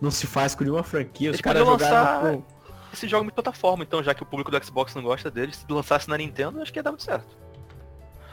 [0.00, 1.30] Não se faz com nenhuma franquia.
[1.30, 2.55] Os Eles caras jogaram lançar- com...
[2.92, 5.52] Esse jogo é muito plataforma, então já que o público do Xbox não gosta dele,
[5.52, 7.26] se lançasse na Nintendo, acho que ia dar muito certo.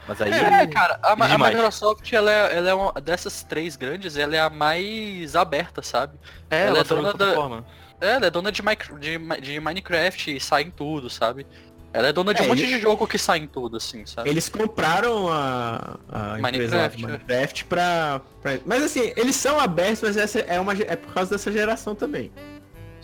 [0.06, 0.30] Mas aí.
[0.32, 1.38] É, cara, a, a.
[1.38, 6.18] Microsoft, ela é, ela é uma dessas três grandes, ela é a mais aberta, sabe?
[6.50, 7.64] É, ela ela é tá dona da- plataforma.
[8.00, 11.46] É, Ela é dona de, micro, de, de Minecraft e sai em tudo, sabe?
[11.92, 14.04] Ela é dona de É, um monte ele- de jogo que sai em tudo, assim,
[14.04, 14.28] sabe?
[14.28, 17.06] Eles compraram a, a empresa Minecraft, é.
[17.06, 21.30] Minecraft pra, pra- Mas assim, eles são abertos, mas essa é, uma, é por causa
[21.30, 22.30] dessa geração também.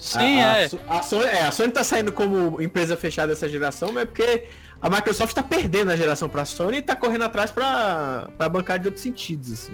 [0.01, 0.69] Sim, a, a é.
[0.69, 4.07] So- A, Sony, é, a Sony tá saindo como empresa fechada dessa geração, mas é
[4.07, 4.45] porque
[4.81, 8.79] a Microsoft tá perdendo a geração pra Sony e tá correndo atrás pra, pra bancar
[8.79, 9.73] de outros sentidos, assim.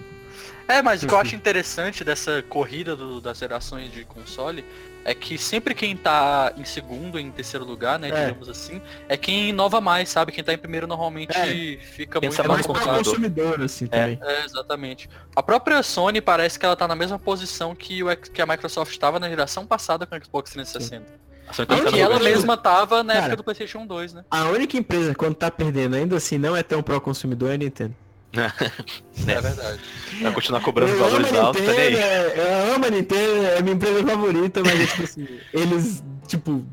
[0.68, 4.64] É, mas o que eu acho interessante dessa corrida do- das gerações de console
[5.08, 8.26] é que sempre quem tá em segundo, em terceiro lugar, né, É.
[8.26, 10.32] digamos assim, é quem inova mais, sabe?
[10.32, 11.78] Quem tá em primeiro normalmente É.
[11.80, 14.18] fica Pensa É muito mais consumidor, assim, também.
[14.20, 15.08] É, exatamente.
[15.36, 18.90] A própria Sony parece que ela tá na mesma posição que, o, que a Microsoft
[18.90, 21.04] estava na geração passada com o Xbox 360.
[21.48, 23.24] A Sony tá Onde Que ela mesma tava na Cara.
[23.26, 24.24] época do PlayStation 2, né?
[24.28, 27.94] A única empresa, quando tá perdendo, ainda assim, não é tão pró-consumidor, é a Nintendo.
[28.32, 29.80] É verdade.
[30.22, 32.02] Vai continuar cobrando eu valores altos, tá nem Nintendo, aí.
[32.02, 36.66] é- eu amo a Nintendo, é minha empresa favorita, mas é tipo assim, eles, tipo,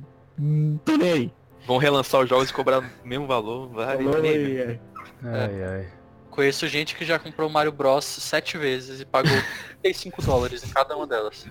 [0.84, 1.34] tô nem aí.
[1.66, 3.70] Vão relançar os jogos e cobrar o mesmo valor.
[3.70, 4.54] Vai, nem aí.
[4.54, 4.80] e, é.
[5.24, 5.88] Ai, ai.
[6.30, 9.32] Conheço gente que já comprou Mario Bros sete vezes e pagou
[9.82, 11.46] 35 dólares em cada uma delas.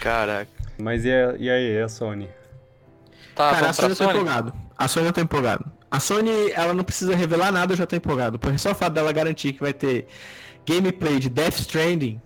[0.00, 0.50] Caraca.
[0.78, 2.28] Mas e, a- e aí, a Sony?
[3.34, 4.10] Tá, Cara, a Sony Sony?
[4.10, 4.52] empolgado.
[4.78, 5.70] A Sony eu tô empolgado.
[5.90, 8.38] A Sony, ela não precisa revelar nada, eu já tô empolgado.
[8.38, 10.06] Porque só o fato dela garantir que vai ter
[10.66, 12.20] gameplay de Death Stranding.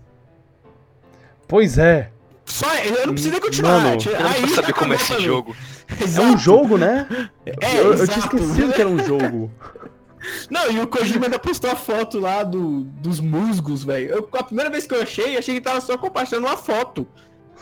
[1.47, 2.11] Pois é!
[2.45, 3.79] Só eu não preciso nem continuar.
[3.81, 5.55] Mano, Eu não aí já saber como é esse jogo.
[5.99, 6.27] É Exato.
[6.29, 7.05] um jogo, né?
[7.45, 8.13] É, eu, eu exato.
[8.13, 9.51] tinha esquecido que era um jogo.
[10.49, 14.09] Não, e o Kojima ainda postou a foto lá do, dos musgos, velho.
[14.09, 17.05] Eu- A primeira vez que eu achei, achei que tava só compartilhando uma foto.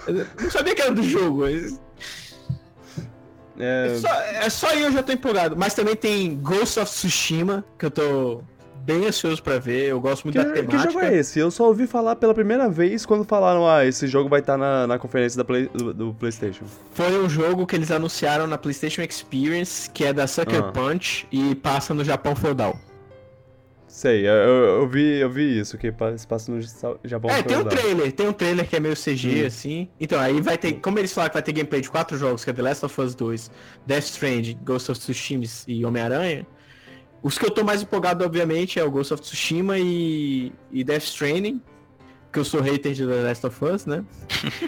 [0.08, 1.43] Eu não sabia que era do jogo.
[3.60, 4.07] É É, só,
[4.45, 5.55] é só eu já tô empolgado.
[5.57, 8.41] Mas também tem Ghost of Tsushima, que eu tô
[8.86, 9.88] bem ansioso pra ver.
[9.89, 10.91] Eu gosto muito que, da que temática.
[10.91, 11.38] jogo é esse?
[11.38, 14.88] Eu só ouvi falar pela primeira vez quando falaram, ah, esse jogo vai estar na,
[14.88, 16.64] na conferência da Play- do, do PlayStation.
[16.93, 20.72] Foi um jogo que eles anunciaram na PlayStation Experience, que é da Sucker Ah.
[20.72, 22.80] Punch e passa no Japão feudal.
[23.90, 26.62] Sei, eu, eu, eu vi, eu vi isso, que se passa no
[27.04, 29.48] Japão é, tem um trailer, tem um trailer que é meio CG, Hum.
[29.48, 29.90] assim.
[30.00, 32.52] Então, aí vai ter, como eles falaram que vai ter gameplay de quatro jogos, que
[32.52, 33.52] é The Last of Us 2,
[33.88, 36.46] Death Stranding, Ghost of Tsushima e Homem-Aranha,
[37.24, 41.04] os que eu tô mais empolgado, obviamente, é o Ghost of Tsushima e, e Death
[41.06, 41.60] Stranding,
[42.32, 44.06] que eu sou hater de The Last of Us, né?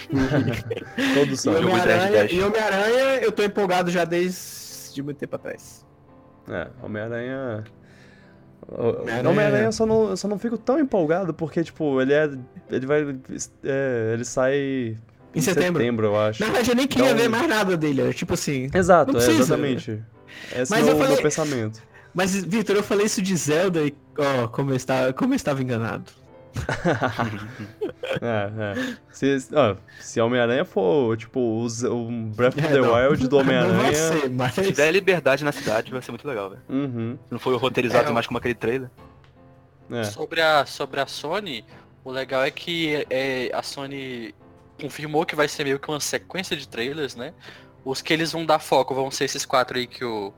[1.13, 1.53] Todos são.
[1.53, 2.31] Jogo Homem-Aranha, 10.
[2.33, 5.85] e Homem-Aranha eu tô empolgado já desde muito tempo atrás.
[6.49, 7.63] É, Homem-Aranha.
[8.69, 12.29] Homem-Aranha- eu só não, eu só não fico tão empolgado porque, tipo, ele é.
[12.69, 13.15] Ele vai.
[13.63, 14.97] é, ele sai.
[15.33, 16.05] Em setembro.
[16.05, 16.41] eu acho.
[16.41, 18.69] Na verdade, eu nem queria Então- ver mais nada dele, era tipo assim...
[18.73, 20.03] Exato, Não é, exatamente.
[20.53, 21.81] Esse Mas é eu o falei- meu pensamento.
[22.13, 25.61] Mas, Vitor, eu falei isso de Zelda e, ó, como eu estava, como eu estava
[25.63, 26.11] enganado.
[28.21, 28.97] É, é.
[29.11, 32.93] Se, ó, se Homem-Aranha for, tipo, o um Breath of É, the não.
[32.93, 34.29] Wild do Homem-Aranha.
[34.31, 34.53] mas...
[34.53, 36.61] Se tiver liberdade na cidade, vai ser muito legal, velho.
[36.67, 37.17] Uhum.
[37.27, 38.89] Se não for roteirizado É, mais como aquele trailer.
[39.89, 40.03] É.
[40.03, 41.65] Sobre, a, sobre a Sony,
[42.03, 44.33] o legal é que é, a Sony
[44.79, 47.33] confirmou que vai ser meio que uma sequência de trailers, né?
[47.85, 50.33] Os que eles vão dar foco vão ser esses quatro aí que, o,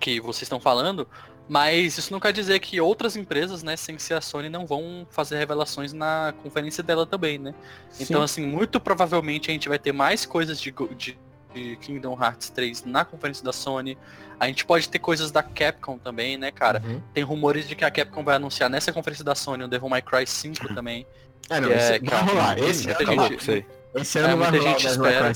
[0.00, 1.06] que vocês estão falando,
[1.48, 5.06] mas isso não quer dizer que outras empresas, né, sem ser a Sony, não vão
[5.10, 7.54] fazer revelações na conferência dela também, né?
[7.98, 11.18] Então, assim, muito provavelmente a gente vai ter mais coisas de, de,
[11.54, 13.96] de Kingdom Hearts 3 na conferência da Sony.
[14.38, 16.82] A gente pode ter coisas da Capcom também, né, cara?
[16.84, 17.00] Uhum.
[17.14, 20.02] Tem rumores de que a Capcom vai anunciar nessa conferência da Sony o Devil May
[20.02, 21.06] Cry 5 também.
[21.50, 22.58] É, não, Que esse é- vai é rolar.
[22.58, 25.32] Esse, ano gente- vai- esse ano É, vai muita rolar o gente espera.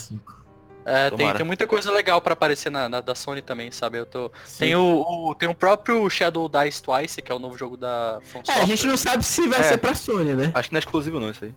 [0.85, 0.97] Cry 5.
[0.99, 3.99] É, tem, tem muita coisa legal pra aparecer na, na- da Sony também, sabe?
[3.99, 4.31] Eu tô.
[4.45, 4.59] Sim.
[4.59, 8.19] Tem o, o- tem o próprio Shadow Dice Twice, que é o novo jogo da
[8.25, 9.63] From É, a gente não sabe se vai É.
[9.65, 10.51] ser pra Sony, né?
[10.55, 11.55] Acho que não é exclusivo não isso aí.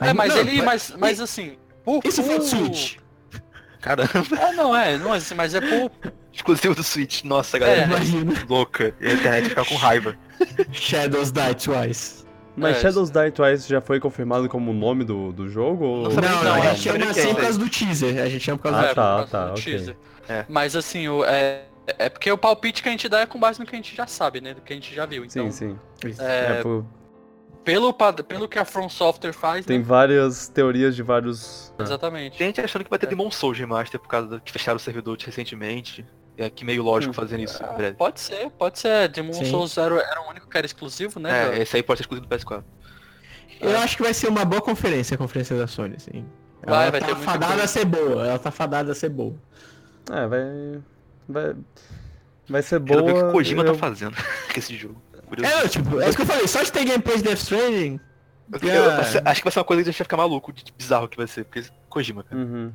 [0.00, 0.62] É, mas Não, ele.
[0.62, 1.56] Mas, mas assim.
[1.84, 2.96] Por, Isso foi o Switch.
[3.80, 5.90] Caramba, É, não, é, não, assim, mas é por.
[6.32, 7.22] exclusivo do Switch.
[7.24, 7.84] Nossa, galera, É.
[7.84, 8.32] Imagina.
[8.48, 8.94] louca.
[9.00, 10.16] E a internet fica com raiva.
[10.72, 12.24] Shadows Die Twice.
[12.56, 15.84] Mas É, Shadows Die Twice já foi confirmado como o nome do, do jogo?
[15.84, 16.02] Ou...
[16.08, 18.22] Não Não, não, a é, gente chama assim é por isso causa do teaser.
[18.22, 19.62] A gente chama por causa Ah, do é, por tá, causa tá, do ok.
[19.62, 19.96] teaser.
[20.28, 20.44] É.
[20.48, 23.58] Mas assim, o, é, é porque o palpite que a gente dá é com base
[23.60, 24.54] no que a gente já sabe, né?
[24.54, 25.24] Do que a gente já viu.
[25.24, 26.14] Então, Sim, sim.
[26.18, 26.84] é, É, pô,
[27.64, 27.92] pelo,
[28.26, 29.84] pelo que a From Software faz, tem né?
[29.84, 31.72] várias teorias de vários.
[31.78, 32.38] Exatamente.
[32.38, 34.80] Tem gente achando que vai ter Demon Souls Remaster por causa do que fecharam o
[34.80, 36.04] servidor recentemente.
[36.42, 37.14] É que meio lógico Hum.
[37.14, 37.96] fazendo isso em Ah, breve.
[37.96, 39.08] pode ser, pode ser.
[39.08, 39.44] Demon Sim.
[39.44, 41.58] Souls era, era o único que era exclusivo, né?
[41.58, 42.64] É, esse aí pode ser exclusivo do PS4.
[43.60, 46.24] Eu acho que vai ser uma boa conferência, a conferência da Sony, assim.
[46.64, 47.64] Vai, ela vai tá fadada coisa.
[47.64, 49.34] a ser boa, ela tá fadada a ser boa.
[50.10, 50.80] É, vai.
[51.28, 51.56] Vai.
[52.48, 53.12] Vai ser Quero boa.
[53.12, 54.16] ver o que o Kojima eu- tá fazendo
[54.52, 55.00] com esse jogo.
[55.28, 55.54] Curioso.
[55.54, 58.00] É, tipo, é isso que eu falei, só de ter gameplay de Death Stranding.
[58.62, 58.90] Eu- eu-
[59.26, 61.16] acho que vai ser uma coisa que a gente vai ficar maluco, de bizarro que
[61.18, 62.40] vai ser, porque Kojima, cara.
[62.40, 62.72] Uhum.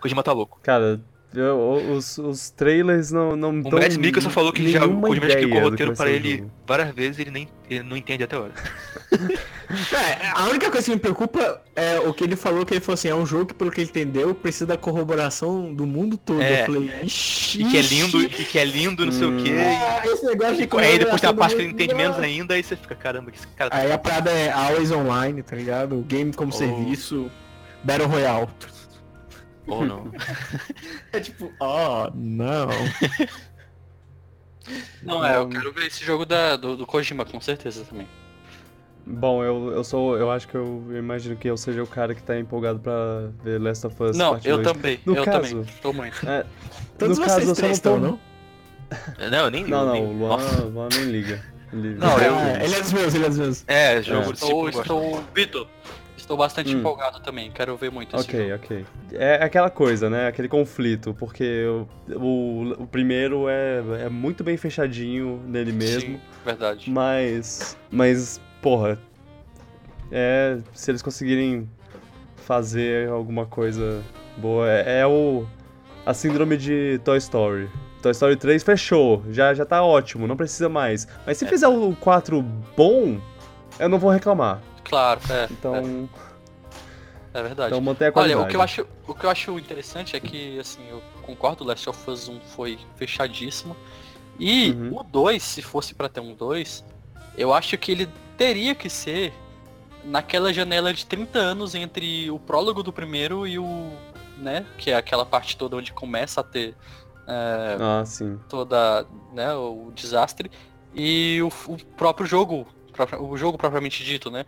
[0.00, 0.58] Kojima tá louco.
[0.62, 1.00] Cara,
[1.34, 5.34] eu- os, os trailers não, não O Mads Mikkelsen falou que já o Kojima já
[5.38, 6.50] explicou o roteiro para ele jogo.
[6.66, 8.52] várias vezes e ele nem ele não entende até agora.
[9.72, 12.92] É, a única coisa que me preocupa é o que ele falou, que ele falou
[12.92, 16.42] assim, é um jogo que, pelo que ele entendeu, precisa da corroboração do mundo todo.
[16.42, 16.60] É.
[16.62, 17.62] Eu falei, ixi.
[17.62, 19.50] E que é lindo, e que é lindo, não sei o quê.
[19.58, 22.62] Ah, esse negócio de aí depois tem a parte que ele entende menos ainda, aí
[22.62, 23.76] você fica, caramba, que esse cara tá...
[23.78, 26.04] Aí a parada é always online, tá ligado?
[26.06, 26.54] Game como Oh.
[26.54, 27.30] serviço,
[27.82, 28.48] Battle Royale.
[29.66, 30.10] Ou não.
[31.12, 32.68] É tipo, oh, não.
[35.02, 38.06] Não, é, eu quero ver esse jogo da, do, do Kojima, com certeza também.
[39.04, 40.16] Bom, eu, eu sou.
[40.16, 42.92] Eu acho que eu imagino que eu seja o cara que tá empolgado pra
[43.42, 44.16] ver Last of Us.
[44.16, 44.68] Não, parte eu dois.
[44.68, 45.64] também, No eu caso- também.
[45.82, 46.28] Tô muito.
[46.28, 46.46] É,
[46.96, 48.20] Todos no vocês caso, três estão, não?
[49.30, 50.36] Não, eu nem Não, não, nem- o Luan,
[50.72, 51.42] Luan nem liga.
[51.72, 53.64] Ele- Não, eu- Ah, ele é dos meus, ele é dos meus.
[53.66, 54.32] É, jogo É.
[54.34, 55.66] tipo Estou, estou, Vitor,
[56.22, 56.78] estou bastante Hum.
[56.78, 58.62] empolgado também, quero ver muito esse Ok, jogo.
[58.64, 58.86] ok.
[59.12, 60.28] É aquela coisa, né?
[60.28, 66.20] Aquele conflito, porque o, o, o primeiro é, é muito bem fechadinho nele mesmo, Sim,
[66.44, 66.90] verdade.
[66.90, 67.76] mas.
[67.90, 68.98] Mas, porra.
[70.10, 70.58] É.
[70.74, 71.68] Se eles conseguirem
[72.36, 74.02] fazer alguma coisa
[74.38, 74.68] boa.
[74.70, 75.46] É, é o.
[76.04, 77.68] A síndrome de Toy Story.
[78.02, 81.06] Toy Story 3 fechou, já, já tá ótimo, não precisa mais.
[81.24, 81.48] Mas se É.
[81.48, 82.42] fizer o 4
[82.76, 83.20] bom,
[83.78, 84.60] eu não vou reclamar.
[84.92, 85.74] Claro, é, Então,
[87.34, 87.68] é, é verdade.
[87.74, 88.44] então mantenha a Olha, qualidade.
[88.44, 91.88] o que, eu acho, o que eu acho interessante é que, assim, eu concordo, Last
[91.88, 93.74] of Us 1 foi fechadíssimo.
[94.38, 94.98] E Uhum.
[95.00, 96.84] o 2, se fosse pra ter um 2,
[97.38, 99.32] eu acho que ele teria que ser
[100.04, 103.92] naquela janela de 30 anos entre o prólogo do primeiro e o.
[104.36, 104.66] né?
[104.76, 106.76] Que é aquela parte toda onde começa a ter
[107.26, 108.38] é, Ah, sim.
[108.46, 110.50] toda né, o desastre
[110.94, 112.66] e o, o próprio jogo,
[113.20, 114.44] o jogo propriamente dito, né?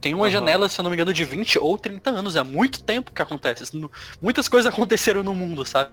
[0.00, 0.30] Tem uma Aham.
[0.32, 3.20] janela, se eu não me engano, de 20 ou 30 anos, é muito tempo que
[3.22, 3.64] acontece.
[4.20, 5.90] Muitas coisas aconteceram no mundo, sabe?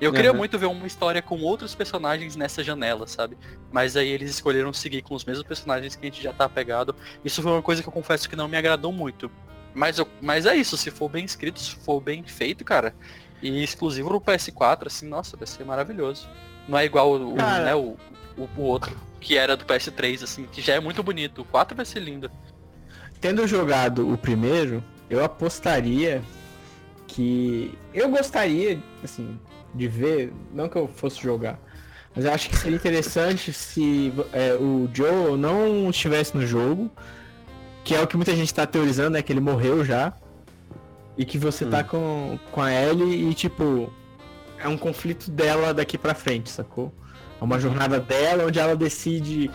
[0.00, 0.38] Eu queria Uhum.
[0.38, 3.38] muito ver uma história com outros personagens nessa janela, sabe?
[3.70, 6.94] Mas aí eles escolheram seguir com os mesmos personagens que a gente já tá apegado.
[7.24, 9.30] Isso foi uma coisa que eu confesso que não me agradou muito.
[9.72, 12.94] Mas, eu, mas é isso, se for bem escrito, se for bem feito, cara,
[13.42, 16.28] e exclusivo no PS4, assim, nossa, vai ser maravilhoso.
[16.68, 17.64] Não é igual o, o, Cara.
[17.64, 17.96] né, o,
[18.36, 21.42] o, o outro, que era do PS3, assim, que já é muito bonito.
[21.42, 22.30] O 4 vai ser lindo.
[23.24, 26.22] Tendo jogado o primeiro, eu apostaria
[27.06, 27.72] que.
[27.94, 29.40] Eu gostaria, assim,
[29.74, 31.58] de ver, não que eu fosse jogar,
[32.14, 36.90] mas eu acho que seria interessante se é, o Joe não estivesse no jogo,
[37.82, 39.22] que é o que muita gente tá teorizando, né?
[39.22, 40.12] Que ele morreu já.
[41.16, 43.90] E que você tá com, com a Ellie e, tipo,
[44.58, 46.92] é um conflito dela daqui pra frente, sacou?
[47.40, 49.50] É uma jornada dela onde ela decide.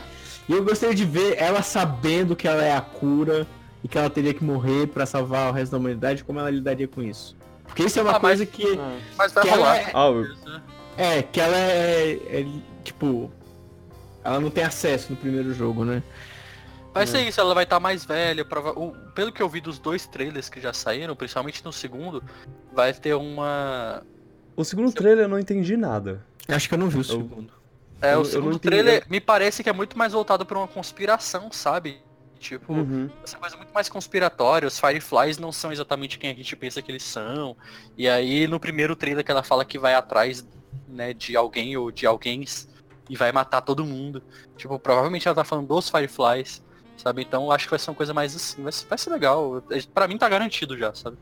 [0.48, 3.46] E eu gostaria de ver ela sabendo que ela é a cura
[3.84, 6.88] e que ela teria que morrer pra salvar o resto da humanidade, como ela lidaria
[6.88, 7.36] com isso.
[7.66, 8.66] Porque isso é uma Ah, mas- coisa que.
[9.18, 9.78] Mas vai que ela rolar.
[9.78, 12.12] é, Ah, é, que ela é,
[12.42, 12.46] é,
[12.84, 13.32] Tipo.
[14.24, 16.02] Ela não tem acesso no primeiro jogo, né?
[16.94, 18.44] Vai ser isso, ela vai estar mais velha.
[18.44, 22.22] prova- o- pelo que eu vi dos dois trailers que já saíram, principalmente no segundo,
[22.74, 24.04] vai ter uma.
[24.58, 26.26] o segundo trailer eu não entendi nada.
[26.48, 27.54] Acho que eu não vi o segundo.
[28.02, 31.52] É, Eu- o segundo trailer me parece que é muito mais voltado pra uma conspiração,
[31.52, 32.00] sabe?
[32.40, 33.10] Tipo, Uhum.
[33.24, 34.68] essa coisa muito mais conspiratória.
[34.68, 37.56] Os Fireflies não são exatamente quem a gente pensa que eles são.
[37.98, 40.48] E aí, no primeiro trailer que ela fala que vai atrás,
[40.88, 42.46] né, de alguém ou de alguém
[43.10, 44.24] e vai matar todo mundo.
[44.56, 46.64] Tipo, provavelmente ela tá falando dos Fireflies.
[46.96, 47.22] Sabe?
[47.22, 48.62] Então acho que vai ser uma coisa mais assim.
[48.62, 49.64] Vai ser, vai ser legal.
[49.94, 51.18] Pra mim tá garantido já, sabe?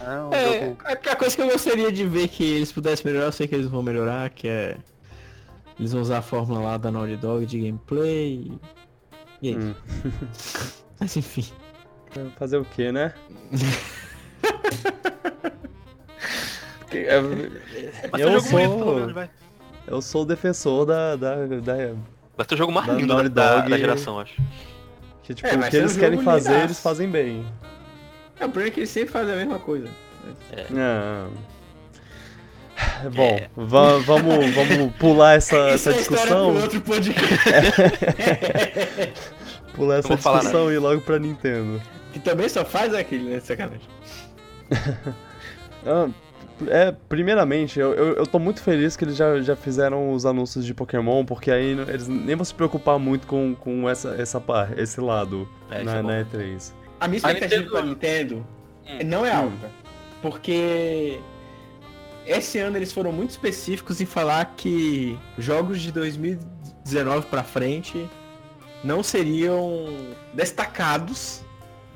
[0.00, 0.78] É um é, jogo...
[0.86, 3.66] a coisa que eu gostaria de ver que eles pudessem melhorar, eu sei que eles
[3.66, 4.76] vão melhorar, que é.
[5.78, 8.52] Eles vão usar a fórmula lá da Naughty Dog de gameplay.
[9.42, 9.56] E aí?
[9.56, 9.74] Hum.
[11.00, 11.44] Mas enfim.
[12.36, 13.14] Fazer o que, né?
[16.90, 17.36] eu,
[18.18, 18.58] eu sou.
[19.86, 21.14] eu sou o defensor da.
[21.16, 21.74] da, da
[22.36, 24.40] vai ser o jogo mais lindo da, da, da, geração, acho.
[25.22, 27.46] Que tipo, é, o que eles um querem fazer, eles fazem bem.
[28.40, 29.88] É, o problema é que eles sempre fazem a mesma coisa.
[30.52, 30.60] É.
[30.60, 31.28] é.
[33.14, 33.48] Bom, é.
[33.56, 36.54] Va vamos, vamos pular essa, essa discussão.
[36.56, 36.80] outro
[39.74, 41.82] pular essa discussão e ir logo pra Nintendo.
[42.12, 43.40] Que também só faz aquele, né?
[43.40, 43.88] Sacanagem.
[45.86, 46.08] ah,
[46.66, 50.64] é, primeiramente, eu, eu, eu, tô muito feliz que eles já, já fizeram os anúncios
[50.64, 54.76] de Pokémon, porque aí eles nem vão se preocupar muito com, com essa, essa par,
[54.78, 56.72] esse lado é, na, é na E3.
[57.00, 57.70] A minha expectativa Nintendo...
[57.70, 58.46] pra Nintendo
[58.88, 58.98] hum.
[59.06, 59.70] não é alta,
[60.20, 61.20] porque
[62.28, 68.08] esse ano eles foram muito específicos em falar que jogos de 2019 para frente
[68.84, 69.86] não seriam
[70.34, 71.42] destacados.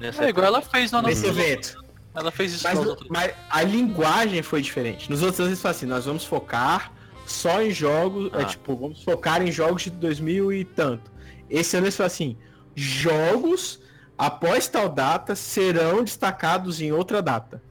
[0.01, 1.83] Nessa é, igual ela fez no nesse evento.
[2.15, 2.79] Ela fez isso mas,
[3.09, 5.11] mas a linguagem foi diferente.
[5.11, 6.93] Nos outros anos eles falam assim, nós vamos focar
[7.27, 8.41] só em jogos, é, ah.
[8.43, 11.11] é tipo, vamos focar em jogos de 2000 e tanto.
[11.49, 12.37] Esse ano eles falam assim,
[12.75, 13.81] jogos
[14.17, 17.63] após tal data serão destacados em outra data.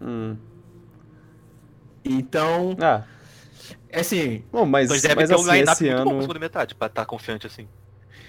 [0.00, 0.36] Hum.
[2.04, 3.02] Então, ah.
[3.90, 6.26] é assim, Bom, mas, mas deve mas ter assim, um esse ano...
[6.26, 7.68] bom metade, pra estar tá confiante assim.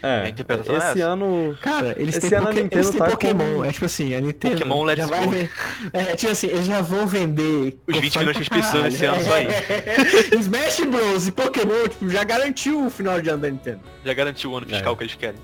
[0.03, 1.57] É, esse é ano.
[1.61, 3.55] Cara, eles esse têm, ano a Nintendo eles têm tá Pokémon.
[3.55, 3.63] Com...
[3.63, 4.55] É tipo assim, a Nintendo.
[4.55, 5.51] Pokémon Let's já vai ver...
[5.93, 7.79] É, tipo assim, eles já vão vender.
[7.87, 9.47] Os 20 milhões de inscrições esse ano só aí.
[10.41, 11.27] Smash Bros.
[11.29, 13.79] e Pokémon, tipo, já garantiu o final de ano da Nintendo.
[14.03, 14.97] Já garantiu o ano fiscal é.
[14.97, 15.39] que eles querem.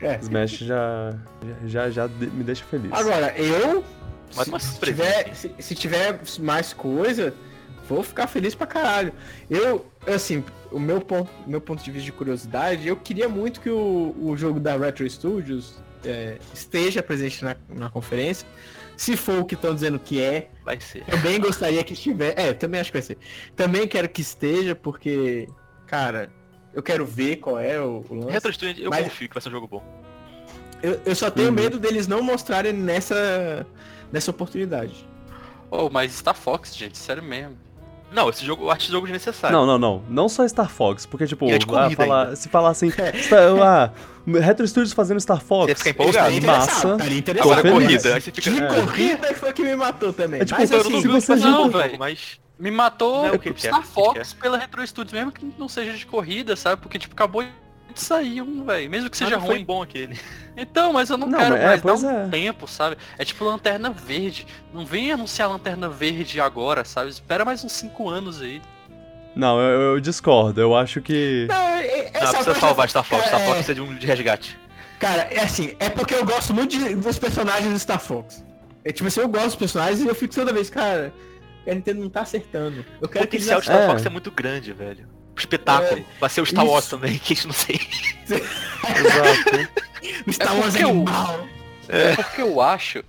[0.00, 0.18] É.
[0.20, 1.14] Smash já,
[1.64, 2.92] já, já me deixa feliz.
[2.92, 3.84] Agora, eu.
[4.34, 7.32] Mas se, tiver, se, se tiver mais coisa,
[7.88, 9.12] vou ficar feliz pra caralho.
[9.48, 13.70] Eu, assim, o meu ponto, meu ponto de vista de curiosidade, eu queria muito que
[13.70, 18.46] o, o jogo da Retro Studios é, esteja presente na, na conferência.
[18.96, 21.04] Se for o que estão dizendo que é, vai ser.
[21.04, 22.34] Também gostaria que estivesse.
[22.38, 23.18] É, também acho que vai ser.
[23.56, 25.48] Também quero que esteja, porque,
[25.86, 26.30] cara,
[26.72, 28.30] eu quero ver qual é o, o lance.
[28.30, 29.04] Retro Studios, eu mas...
[29.04, 30.04] confio que vai ser um jogo bom.
[30.82, 31.54] Eu, eu só tenho uhum.
[31.54, 33.66] medo deles não mostrarem nessa,
[34.12, 35.08] nessa oportunidade.
[35.70, 37.56] Oh, mas Star Fox, gente, sério mesmo.
[38.14, 39.56] Não, esse jogo, eu acho esse jogo desnecessário.
[39.56, 40.04] Não, não, não.
[40.08, 42.92] Não só Star Fox, porque, tipo, é ah, falar, se falar assim,
[43.60, 43.90] ah,
[44.24, 45.72] Retro Studios fazendo Star Fox.
[45.72, 46.46] Você fica empolgado.
[46.46, 46.96] Massa.
[47.40, 48.20] Agora corrida.
[48.20, 48.40] Fica...
[48.40, 48.66] De é.
[48.68, 50.40] corrida foi que me matou também.
[50.40, 52.38] É tipo, mas, assim, se você não, velho, mas...
[52.56, 56.54] Me matou não, é Star Fox pela Retro Studios, mesmo que não seja de corrida,
[56.54, 56.80] sabe?
[56.80, 57.44] Porque, tipo, acabou
[57.94, 58.90] de sair um, velho.
[58.90, 59.56] Mesmo que seja ruim.
[59.56, 60.18] Foi bom aquele.
[60.56, 62.28] Então, mas eu não, não quero é, mais dar um é.
[62.28, 62.96] tempo, sabe?
[63.18, 64.46] É tipo Lanterna Verde.
[64.72, 67.10] Não vem anunciar Lanterna Verde agora, sabe?
[67.10, 68.62] Espera mais uns 5 anos aí.
[69.34, 70.60] Não, eu, eu, discordo.
[70.60, 71.46] Eu acho que.
[71.48, 73.24] Não, é, é, não precisa salvar Star Fox.
[73.24, 73.26] É...
[73.26, 74.58] Star Fox precisa de um de resgate.
[75.00, 78.44] Cara, é assim, é porque eu gosto muito de, dos personagens do Star Fox.
[78.84, 81.12] É tipo assim, eu gosto dos personagens e eu fico toda vez, cara,
[81.66, 82.84] a Nintendo não tá acertando.
[83.00, 83.86] Eu quero o potencial de Star é.
[83.86, 85.13] Fox é muito grande, velho.
[85.36, 86.00] Espetáculo.
[86.00, 87.80] É, Vai ser o Star Wars também, que a gente não sei.
[88.28, 89.70] Exato.
[90.26, 91.46] o Star Wars é animal.
[91.88, 92.12] É.
[92.12, 93.04] é porque eu acho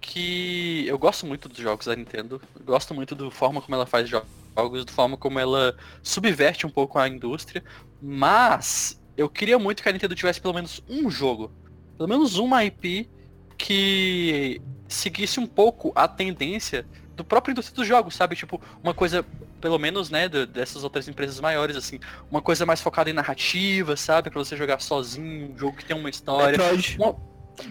[0.00, 2.40] que eu gosto muito dos jogos da Nintendo.
[2.64, 6.98] Gosto muito da forma como ela faz jogos, da forma como ela subverte um pouco
[6.98, 7.62] a indústria.
[8.00, 11.52] Mas eu queria muito que a Nintendo tivesse pelo menos um jogo.
[11.96, 13.08] Pelo menos uma IP
[13.58, 18.34] que seguisse um pouco a tendência do próprio indústria dos jogos, sabe?
[18.34, 19.24] Tipo, uma coisa,
[19.60, 22.00] pelo menos, né, dessas outras empresas maiores, assim,
[22.30, 24.30] uma coisa mais focada em narrativa, sabe?
[24.30, 26.58] Pra você jogar sozinho, um jogo que tem uma história.
[26.58, 26.96] Metroid.
[26.98, 27.16] Uma...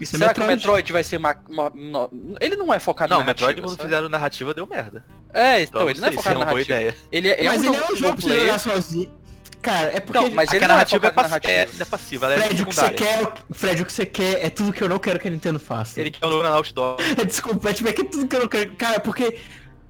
[0.00, 2.10] Isso é Será é que o Metroid vai ser uma, uma, uma...
[2.40, 3.48] Ele não é focado não, narrativa.
[3.48, 5.04] Não, Metroid quando fizeram narrativa deu merda.
[5.34, 6.76] É, então, então ele não é focado na narrativa.
[6.76, 6.96] Ideia.
[7.10, 9.20] Ele é, Mas é um ele é um jogo pra jogar sozinho.
[9.62, 10.18] Cara, é porque.
[10.18, 11.52] Não, mas ele a narrativa é, narrativa.
[11.52, 14.46] É, é passiva, ela é Fred, o que você quer, Fred, o que você quer
[14.46, 16.00] é tudo que eu não quero que a Nintendo faça.
[16.00, 16.96] Ele quer o outdoor.
[17.26, 18.74] Desculpa, é, tipo, é que tudo que eu não quero.
[18.76, 19.38] Cara, porque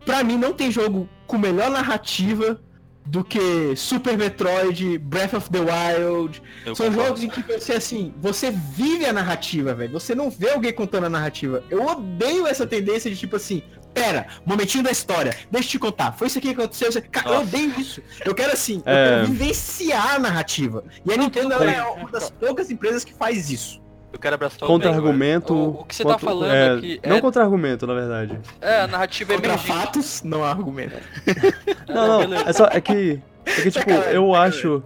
[0.04, 2.60] Pra mim, não tem jogo com melhor narrativa
[3.06, 6.42] do que Super Metroid, Breath of the Wild.
[6.64, 7.08] Eu São concordo.
[7.08, 9.92] jogos em que você, assim, você vive a narrativa, velho.
[9.92, 11.64] Você não vê alguém contando a narrativa.
[11.68, 13.62] Eu odeio essa tendência de, tipo assim,
[13.92, 16.12] pera, momentinho da história, deixa eu te contar.
[16.12, 16.92] Foi isso aqui que aconteceu.
[16.92, 17.00] Você...
[17.00, 18.02] Cara, eu odeio isso.
[18.24, 18.90] Eu quero, assim, é...
[18.92, 20.84] eu quero vivenciar a narrativa.
[21.04, 23.80] E a Nintendo é uma das poucas empresas que faz isso.
[24.12, 25.54] Eu quero abraçar Contra-argumento.
[25.54, 27.00] O, o, que você tá falando é, aqui.
[27.06, 27.20] Não é...
[27.20, 28.38] contra-argumento, na verdade.
[28.60, 30.96] É, a narrativa contra é Contra fatos, não há argumento.
[31.88, 32.38] não, não.
[32.38, 32.66] É só.
[32.66, 33.20] É que.
[33.46, 34.82] É que, tipo, eu acho.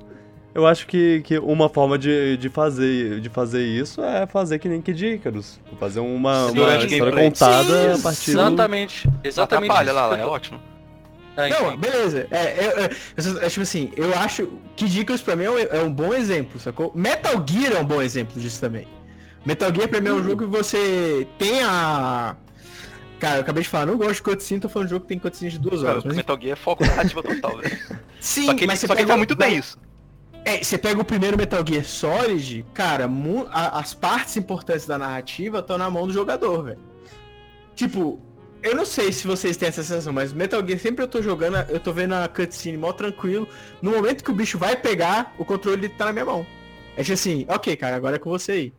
[0.54, 4.68] Eu acho que, que uma forma de, de, fazer, de fazer isso é fazer que
[4.68, 5.58] nem Kid Icarus.
[5.80, 8.40] Fazer uma, Sim, uma acho história que- contada Sim, a partir do...
[8.40, 9.10] Exatamente.
[9.24, 9.70] Exatamente.
[9.72, 10.60] Atrapalha lá, que lá, é ótimo.
[11.36, 11.78] É, Não, enfim.
[11.78, 12.28] beleza.
[12.30, 15.58] É, é, é, eu- é, tipo assim, eu acho que Icarus pra mim é um,
[15.58, 16.92] é um bom exemplo, sacou?
[16.94, 18.86] Metal Gear é um bom exemplo disso também.
[19.44, 22.36] Metal Gear pra mim é um jogo que você tem a...
[23.20, 25.18] Cara, eu acabei de falar, não gosto de cutscene, tô falando de jogo que tem
[25.18, 26.04] cutscene de duas Cara, horas.
[26.04, 26.16] o Mas...
[26.16, 27.78] Metal Gear é foco narrativa total, velho.
[28.20, 29.78] Sim, Só que ele, mas você só que ele pega faz o- muito bem isso.
[30.44, 34.98] É, você pega o primeiro Metal Gear Solid, cara, mu- a- as partes importantes da
[34.98, 36.78] narrativa estão na mão do jogador, velho.
[37.74, 38.20] Tipo,
[38.62, 41.56] eu não sei se vocês têm essa sensação, mas Metal Gear sempre eu tô jogando,
[41.70, 43.48] eu tô vendo a cutscene mó tranquilo.
[43.80, 46.46] No momento que o bicho vai pegar, o controle tá na minha mão.
[46.96, 48.72] É tipo assim, ok, cara, agora é com você aí.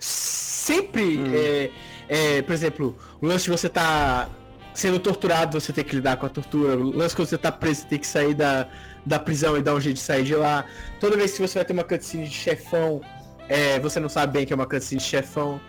[0.00, 1.32] Sempre, Hum.
[1.34, 1.70] é,
[2.08, 4.28] é, por exemplo, o lance de você tá
[4.74, 6.76] sendo torturado, você tem que lidar com a tortura.
[6.76, 8.66] O lance que você tá preso, você tem que sair da,
[9.04, 10.64] da prisão e dar um jeito de sair de lá.
[10.98, 13.00] Toda vez que você vai ter uma cutscene de chefão,
[13.48, 15.60] é, você não sabe bem que é uma cutscene de chefão.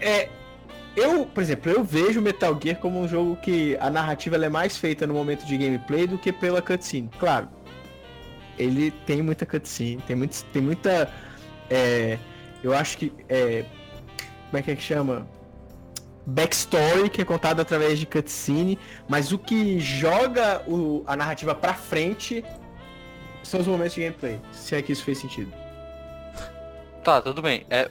[0.00, 0.28] É,
[0.94, 4.76] eu, por exemplo, eu vejo Metal Gear como um jogo que a narrativa é mais
[4.76, 7.10] feita no momento de gameplay do que pela cutscene.
[7.18, 7.48] Claro,
[8.58, 11.10] ele tem muita cutscene, tem, muito, tem muita.
[11.70, 12.18] é,
[12.62, 13.12] eu acho que.
[13.28, 13.64] é,
[14.50, 15.26] como é que é que chama?
[16.26, 18.78] Backstory que é contado através de cutscene,
[19.08, 22.44] mas o que joga o- a narrativa pra frente
[23.42, 24.38] são os momentos de gameplay.
[24.52, 25.50] Se é que isso fez sentido.
[27.02, 27.64] Tá, tudo bem.
[27.70, 27.88] É,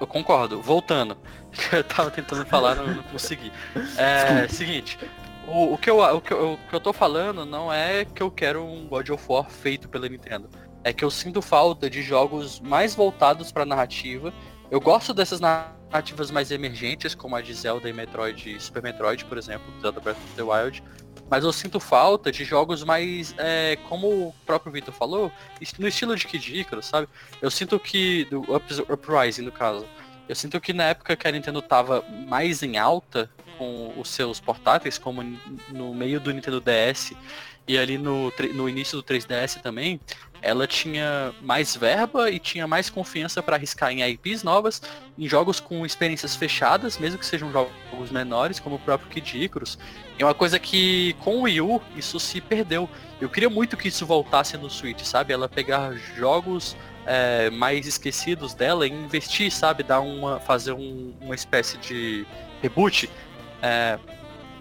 [0.00, 0.60] eu concordo.
[0.60, 1.16] Voltando.
[1.70, 3.52] Eu tava tentando falar, não, não consegui.
[3.96, 4.98] É, seguinte.
[5.46, 8.20] O, o, que eu, o, que eu, o que eu tô falando não é que
[8.20, 10.48] eu quero um God of War feito pela Nintendo.
[10.84, 14.32] É que eu sinto falta de jogos mais voltados pra narrativa.
[14.70, 19.38] Eu gosto dessas narrativas mais emergentes, como a de Zelda e Metroid, Super Metroid, por
[19.38, 20.82] exemplo, Zelda Breath of the Wild.
[21.30, 25.32] Mas eu sinto falta de jogos mais, é, como o próprio Vitor falou,
[25.78, 27.08] no estilo de Kid Icarus, sabe?
[27.40, 29.86] Eu sinto que, do Up- Uprising no caso,
[30.28, 34.38] eu sinto que na época que a Nintendo tava mais em alta com os seus
[34.40, 35.22] portáteis, como
[35.70, 37.12] no meio do Nintendo DS
[37.66, 39.98] e ali no, no início do 3DS também,
[40.44, 44.82] ela tinha mais verba e tinha mais confiança para arriscar em IPs novas,
[45.18, 49.78] em jogos com experiências fechadas, mesmo que sejam jogos menores, como o próprio Kid Icarus.
[50.18, 52.88] É uma coisa que com o Wii U isso se perdeu.
[53.20, 55.32] Eu queria muito que isso voltasse no Switch, sabe?
[55.32, 56.76] Ela pegar jogos
[57.06, 59.82] é, mais esquecidos dela e investir, sabe?
[59.82, 60.40] Dar uma.
[60.40, 62.26] fazer um- uma espécie de
[62.62, 63.08] reboot.
[63.62, 63.98] É,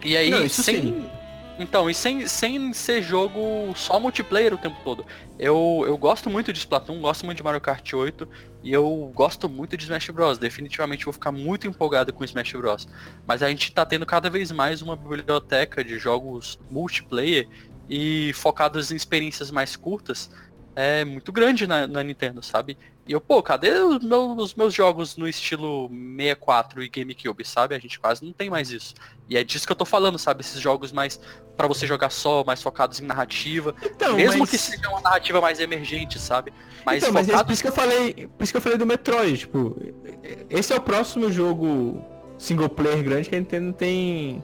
[0.04, 0.82] e aí, Não, isso sem.
[0.82, 1.10] sim.
[1.60, 5.06] Então, e sem, sem ser jogo só multiplayer o tempo todo.
[5.38, 8.28] Eu, eu gosto muito de Splatoon, gosto muito de Mario Kart 8
[8.64, 10.38] e eu gosto muito de Smash Bros.
[10.40, 12.88] Definitivamente vou ficar muito empolgado com Smash Bros.
[13.28, 17.48] Mas a gente tá tendo cada vez mais uma biblioteca de jogos multiplayer
[17.88, 20.32] e focados em experiências mais curtas
[20.76, 22.78] é muito grande na, na Nintendo, sabe?
[23.06, 27.76] E eu, pô, cadê os meus, os meus jogos no estilo 64 e GameCube, sabe?
[27.76, 28.94] A gente quase não tem mais isso.
[29.30, 30.42] E é disso que eu tô falando, sabe?
[30.42, 31.20] Esses jogos mais
[31.58, 33.76] pra você jogar só, mais focados em narrativa.
[33.84, 34.50] Então, mesmo mas...
[34.50, 36.54] que seja uma narrativa mais emergente, sabe?
[36.86, 38.78] Mas então, mas é focado por isso que eu falei, por isso que eu falei
[38.78, 39.76] do Metroid, tipo,
[40.50, 42.02] esse é o próximo jogo
[42.38, 44.44] single player grande que a Nintendo tem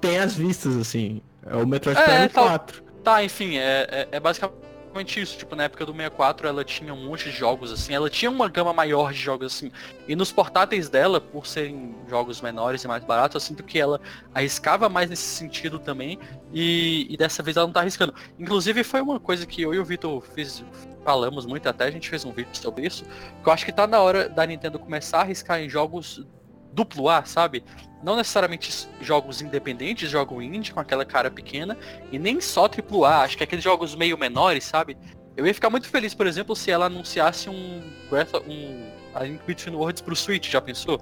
[0.00, 1.22] tem as vistas assim.
[1.46, 2.82] É o Metroid É, Prime tal- 4.
[3.04, 5.38] Tá, enfim, é, é, é basicamente isso.
[5.38, 8.48] Tipo, na época do 64 ela tinha um monte de jogos assim, ela tinha uma
[8.48, 9.70] gama maior de jogos assim.
[10.06, 14.00] E nos portáteis dela, por serem jogos menores e mais baratos, eu sinto que ela
[14.34, 16.18] arriscava mais nesse sentido também.
[16.52, 18.14] E, e dessa vez ela não tá arriscando.
[18.38, 20.64] Inclusive foi uma coisa que eu e o Vitor fiz,
[21.04, 23.04] falamos muito, até a gente fez um vídeo sobre isso,
[23.42, 26.24] que eu acho que tá na hora da Nintendo começar a arriscar em jogos
[26.72, 27.62] duplo A, sabe?
[28.02, 31.76] Não necessariamente jogos independentes, jogo indie com aquela cara pequena,
[32.10, 34.96] e nem só triplo A, acho que aqueles jogos meio menores, sabe?
[35.36, 39.22] Eu ia ficar muito feliz, por exemplo, se ela anunciasse um Breath of, um A
[39.22, 41.00] Link Between Worlds pro Switch, já pensou?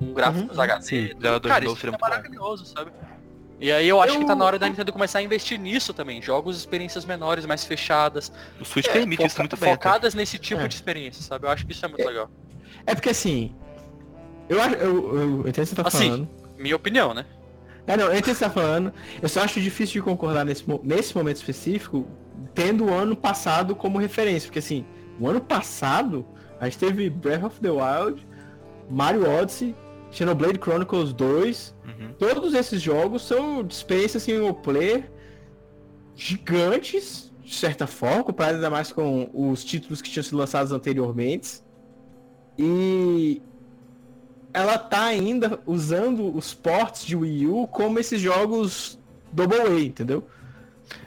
[0.00, 0.82] Um gráficos Uhum, HD.
[0.84, 1.08] sim.
[1.08, 1.22] tudo.
[1.22, 2.92] Zelda Cara, de novo isso seria é maravilhoso, sabe?
[3.60, 5.94] E aí eu acho Eu- que tá na hora da Nintendo começar a investir nisso
[5.94, 6.20] também.
[6.20, 8.30] Jogos, experiências menores, mais fechadas.
[8.60, 9.72] O Switch é, permite isso muito bem.
[9.72, 10.68] Focadas nesse tipo É.
[10.68, 11.46] de experiência, sabe?
[11.46, 12.06] Eu acho que isso é muito É.
[12.06, 12.28] legal.
[12.84, 13.54] É porque assim,
[14.48, 16.08] eu acho, eu, eu entendo o que você tá Assim.
[16.08, 16.28] falando.
[16.58, 17.26] Minha opinião, né?
[17.86, 18.92] É, não, eu entendo o que você tá falando.
[19.20, 22.06] Eu só acho difícil de concordar nesse, nesse momento específico,
[22.54, 24.48] tendo o ano passado como referência.
[24.48, 24.84] Porque assim,
[25.20, 26.26] o ano passado,
[26.60, 28.26] a gente teve Breath of the Wild,
[28.90, 29.74] Mario Odyssey,
[30.10, 31.74] Xenoblade Chronicles 2.
[31.86, 32.12] Uhum.
[32.18, 35.10] Todos esses jogos são experiências single player
[36.16, 41.60] gigantes, de certa forma, comparado ainda mais com os títulos que tinham sido lançados anteriormente.
[42.58, 43.42] E
[44.54, 48.98] ela tá ainda usando os ports de Wii U como esses jogos
[49.32, 50.26] Double A, entendeu?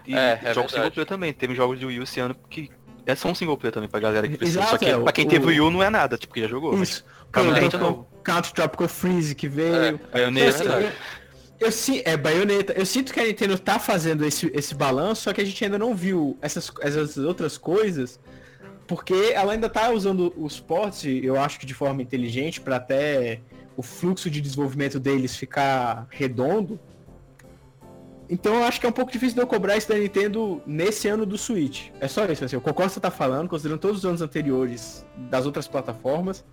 [0.05, 1.33] E É, é jogos single player também.
[1.33, 2.69] Teve jogos de Wii U esse ano que
[3.05, 4.59] É só um single player também pra galera que precisa.
[4.59, 6.41] Exato, Só que é, pra quem o- teve Wii U não é nada, tipo, que
[6.41, 6.79] já jogou.
[6.83, 7.05] Isso.
[7.33, 7.41] é
[8.23, 9.97] Counter, Tropical Freeze que veio.
[10.11, 10.91] Bayonetta, Eu- eu,
[11.61, 12.73] eu, sim, é baioneta.
[12.73, 15.77] Eu sinto que a Nintendo tá fazendo esse, esse balanço, só que a gente ainda
[15.79, 18.19] não viu essas, essas outras coisas,
[18.87, 23.41] porque ela ainda tá usando os ports, eu acho que de forma inteligente, para até
[23.75, 26.79] o fluxo de desenvolvimento deles ficar redondo.
[28.29, 31.07] Então eu acho que é um pouco difícil de eu cobrar isso da Nintendo nesse
[31.07, 31.89] ano do Switch.
[31.99, 35.67] É só isso, assim, eu você tá falando, considerando todos os anos anteriores das outras
[35.67, 36.43] plataformas,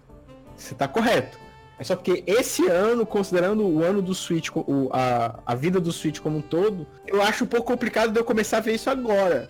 [0.57, 1.39] você tá correto.
[1.79, 5.93] É só porque esse ano, considerando o ano do Switch, o- a, a vida do
[5.93, 8.89] Switch como um todo, eu acho um pouco complicado de eu começar a ver isso
[8.89, 9.49] agora.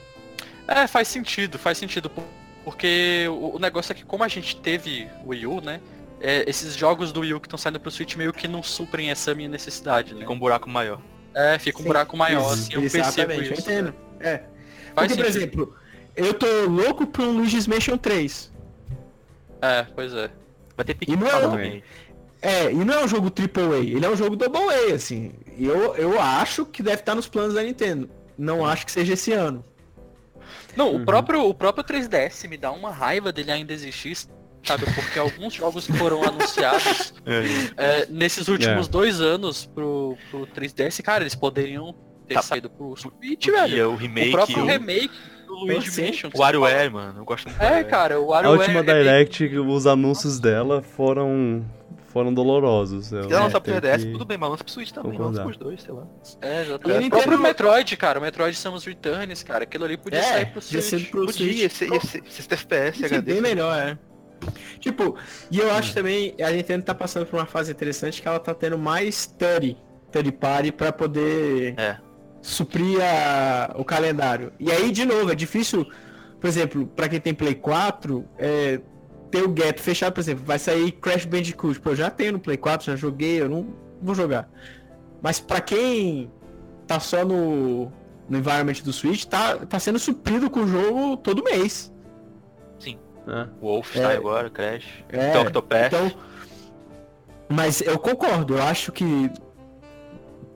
[0.66, 2.10] É, faz sentido, faz sentido.
[2.64, 5.80] Por- Porque o o negócio é que como a gente teve o Wii U, né?
[6.20, 9.10] é, esses jogos do Wii U que estão saindo pro Switch meio que não suprem
[9.10, 10.20] essa minha necessidade, né?
[10.20, 10.98] Fica um buraco maior.
[11.34, 13.60] É, fica um Sim, buraco maior, assim, eu percebo Exatamente, eu isso.
[13.62, 13.86] entendo.
[13.88, 13.94] né?
[14.20, 14.42] É.
[14.94, 15.74] Faz Porque, por exemplo,
[16.16, 18.50] eu tô louco por um Luigi's Mansion 3.
[19.60, 20.30] É, pois é.
[20.76, 21.82] Vai ter é um- também.
[22.40, 24.60] É, e não é um jogo AAA, ele é um jogo Double
[24.90, 25.32] A, assim.
[25.58, 28.08] E eu, eu acho que deve estar nos planos da Nintendo.
[28.36, 29.64] Não acho que seja esse ano.
[30.76, 31.02] Não, Uhum.
[31.02, 34.16] o, próprio, o próprio 3DS me dá uma raiva dele ainda existir,
[34.64, 34.84] sabe?
[34.94, 37.42] Porque alguns jogos que foram anunciados É,
[38.02, 38.90] é, nesses últimos É.
[38.90, 41.94] dois anos pro, pro 3DS, cara, eles poderiam
[42.26, 42.42] ter Tá.
[42.42, 43.90] saído pro Switch, velho.
[43.90, 45.10] o remake, o próprio o, remake
[45.46, 46.06] do Luigi Sim.
[46.06, 46.30] Mansion.
[46.34, 47.20] o WarioWare, mano.
[47.20, 47.60] Eu gosto muito.
[47.62, 48.60] É, cara, o A WarioWare...
[48.60, 51.62] última é meio- Direct, os anúncios dela foram
[52.14, 53.06] foram dolorosos.
[53.08, 55.18] Se quiser lançar pro tenho 3DS, que- tudo bem, mas lança pro Switch também.
[55.18, 56.06] Lança pros dois, sei lá.
[56.40, 56.96] É, E a exatamente.
[56.96, 60.46] O Nintendo- próprio Metroid, cara, o Metroid Samus Returns, cara, aquilo ali podia É, sair
[60.46, 61.10] pro podia ser Switch.
[61.10, 61.58] pro Podia, Switch.
[61.58, 63.98] ia ser, ia ser, ia ser FPS, é bem melhor, é.
[64.78, 65.16] Tipo,
[65.50, 68.54] e eu acho também, a Nintendo tá passando por uma fase interessante que ela tá
[68.54, 69.76] tendo mais 30,
[70.10, 71.96] 30 party pra poder É.
[72.42, 74.52] suprir a- o calendário.
[74.60, 75.86] E aí, de novo, é difícil,
[76.40, 78.80] por exemplo, pra quem tem Play 4, é,
[79.34, 81.80] ter o gap fechado, por exemplo, vai sair Crash Bandicoot.
[81.80, 84.48] Pô, eu já tenho no Play 4, já joguei, eu não vou jogar.
[85.20, 86.30] Mas pra quem
[86.86, 87.90] tá só no,
[88.28, 91.92] no environment do Switch, tá, tá sendo suprido com o jogo todo mês.
[93.26, 93.48] É.
[93.60, 94.02] Wolf É.
[94.02, 94.84] sai agora, Crash.
[95.08, 95.86] É, Tem Octopath.
[95.86, 96.12] Então,
[97.48, 99.30] mas eu concordo, eu acho que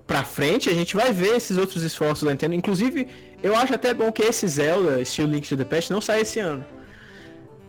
[0.06, 2.54] pra frente a gente vai ver esses outros esforços da Nintendo.
[2.54, 3.08] Inclusive,
[3.42, 6.38] eu acho até bom que esse Zelda, estilo Link to the Past, não saia esse
[6.38, 6.64] ano.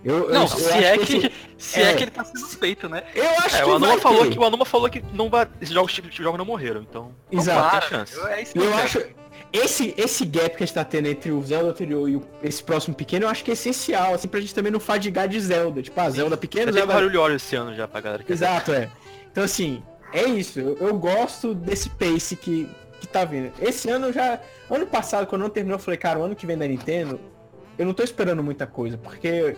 [0.04, 1.94] Eu, eu- Não, eu se acho é esse- que, se é é.
[1.96, 3.04] que ele tá sendo feito, né?
[3.14, 4.30] Eu acho É, que o Anuma vai falou ter.
[4.32, 5.48] que o Anuma falou que não vai.
[5.62, 7.12] Esses jogos, tipo de jogos não morreram, então.
[7.32, 7.80] Exato.
[7.90, 8.16] Tem chance.
[8.18, 9.04] Eu, é que Eu eu acho
[9.52, 12.64] esse esse gap que a gente tá tendo entre o Zelda anterior e o- esse
[12.64, 15.82] próximo pequeno, eu acho que é essencial, assim, pra gente também não fadigar de Zelda.
[15.82, 18.72] Tipo, ah, Zelda pequeno, Já Zelda barulho óleo esse ano já pra galera que Exato,
[18.74, 18.90] é.
[19.32, 20.60] Então assim, é isso.
[20.60, 22.70] Eu, eu gosto desse pace que,
[23.02, 23.52] que tá vindo.
[23.62, 24.40] Esse ano eu já.
[24.70, 27.20] Ano passado, quando não terminou, eu falei, cara, o ano que vem da Nintendo,
[27.78, 29.56] eu não tô esperando muita coisa, porque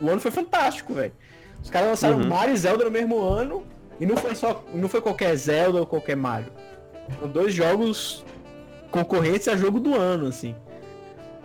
[0.00, 1.12] o ano foi fantástico, velho.
[1.62, 2.28] Os caras lançaram Uhum.
[2.28, 3.64] Mario e Zelda no mesmo ano,
[3.98, 4.64] e não foi só.
[4.74, 6.52] Não foi qualquer Zelda ou qualquer Mario.
[7.18, 8.24] Foram dois jogos
[8.90, 10.54] concorrentes a jogo do ano, assim.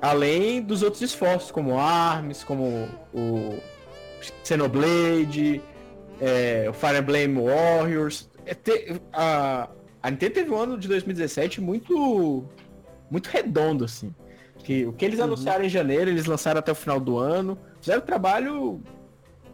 [0.01, 3.57] Além dos outros esforços, como ARMS, como o
[4.43, 5.61] Xenoblade,
[6.19, 8.29] é, o Fire Emblem Warriors.
[8.45, 9.69] É, te- a,
[10.01, 12.43] a Nintendo teve um ano de 2017 muito
[13.09, 14.13] muito redondo, assim.
[14.63, 17.57] Que, o que eles anunciaram em janeiro, eles lançaram até o final do ano.
[17.79, 18.81] Fizeram um trabalho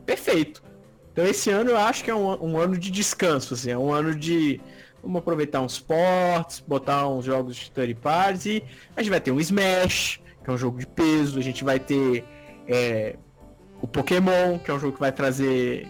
[0.05, 0.63] perfeito.
[1.11, 3.91] Então esse ano eu acho que é um, um ano de descanso, assim, é um
[3.91, 4.61] ano de
[5.01, 8.63] vamos aproveitar uns ports, botar uns jogos de third parties e
[8.95, 11.79] a gente vai ter um Smash, que é um jogo de peso, a gente vai
[11.79, 12.23] ter
[12.67, 13.15] é,
[13.81, 15.87] o Pokémon, que é um jogo que vai trazer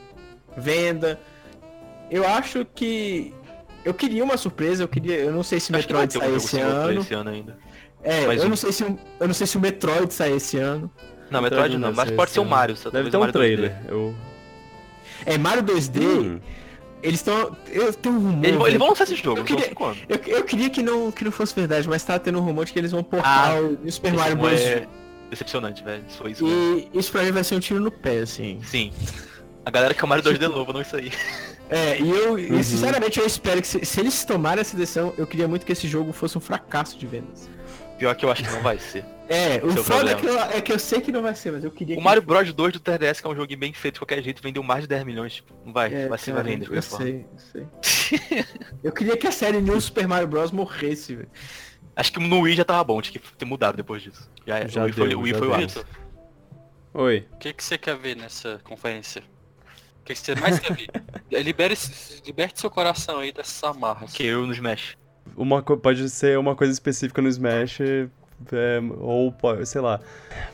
[0.56, 1.20] venda.
[2.10, 3.34] Eu acho que
[3.84, 7.02] eu queria uma surpresa, eu queria, eu não sei se Metroid sai esse ano.
[7.02, 7.58] esse ano ainda.
[8.10, 8.50] É, Mais eu um.
[8.50, 10.90] não sei se o- eu não sei se o Metroid sai esse ano.
[11.30, 12.46] Não, Metroid Metroid não mas pode ser o.
[12.46, 12.76] Mario.
[12.78, 13.38] só Deve ter um Mario 2D.
[13.38, 13.76] trailer.
[13.88, 14.16] Eu...
[15.26, 16.40] É, Mario 2D, Hum,
[17.04, 18.46] eles estão eu tenho um rumor.
[18.46, 19.98] Eles, vão- eles vão lançar esse jogo, Eu não sei queria- quando.
[20.08, 22.74] Eu, eu queria que não, que não fosse verdade, mas tá tendo um rumor de
[22.74, 24.60] que eles vão portar Ah, o Super Mario Bros.
[24.62, 24.88] é
[25.30, 26.04] decepcionante, velho.
[26.08, 26.46] Isso foi isso.
[26.46, 26.90] mesmo.
[26.94, 28.60] E isso pra mim vai ser um tiro no pé, assim.
[28.64, 28.94] Sim.
[29.66, 31.12] A galera quer o Mario 2D novo, não isso aí.
[31.70, 32.64] É, e eu, e Uhum.
[32.64, 35.86] sinceramente, eu espero que se, se eles tomarem essa decisão, eu queria muito que esse
[35.86, 37.50] jogo fosse um fracasso de vendas.
[37.98, 39.04] Pior que eu acho que não vai ser.
[39.30, 41.36] É, o é o foda é que, eu, é que eu sei que não vai
[41.36, 42.04] ser, mas eu queria O que...
[42.06, 44.64] Mario Bros 2 do 3DS, que é um joguinho bem feito de qualquer jeito, vendeu
[44.64, 45.34] mais de 10 milhões.
[45.36, 47.38] Tipo, não vai, É, vai ser, vai vender de eu sei, eu
[47.84, 48.46] sei.
[48.82, 50.52] eu queria que a série New Super Mario Bros.
[50.52, 51.30] morresse, velho.
[51.94, 54.30] Acho que no Wii já tava bom, tinha que ter mudado depois disso.
[54.46, 55.86] Já, é, Já o Wii foi, deu, o Wii foi o ápice.
[56.94, 57.28] Oi.
[57.34, 59.22] O que, que você quer ver nessa conferência?
[60.02, 60.88] O que, que você mais quer ver?
[61.44, 61.76] Libere,
[62.26, 64.14] liberte seu coração aí dessas amarras.
[64.14, 64.98] Que eu no Smash.
[65.36, 68.10] Uma pode ser uma coisa específica no Smash é,
[69.00, 69.34] ou,
[69.66, 70.00] sei lá.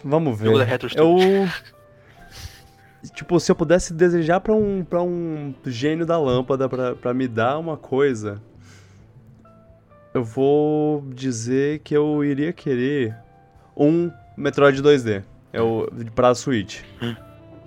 [0.03, 0.51] Vamos ver.
[0.95, 1.17] Eu.
[3.13, 7.27] Tipo, se eu pudesse desejar pra um, pra um gênio da lâmpada pra, pra me
[7.27, 8.41] dar uma coisa,
[10.13, 13.13] eu vou dizer que eu iria querer
[13.75, 15.21] um Metroid 2D.
[15.51, 16.81] Eu, pra Switch.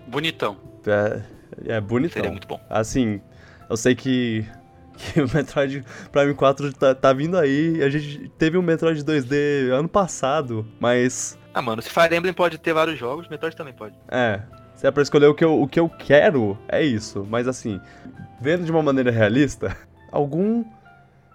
[0.06, 0.56] Bonitão.
[0.86, 1.22] É,
[1.66, 2.14] é bonitão.
[2.14, 2.60] Seria muito bom.
[2.70, 3.20] Assim,
[3.68, 4.46] eu sei que,
[4.96, 7.82] que o Metroid Prime 4 tá, tá vindo aí.
[7.82, 12.58] A gente teve um Metroid 2D ano passado, mas Ah, mano, se Fire Emblem pode
[12.58, 13.94] ter vários jogos, Metroid também pode.
[14.08, 14.40] É,
[14.74, 17.26] se é pra escolher o que, eu, o que eu quero, é isso.
[17.28, 17.80] Mas assim,
[18.40, 19.76] vendo de uma maneira realista,
[20.12, 20.64] algum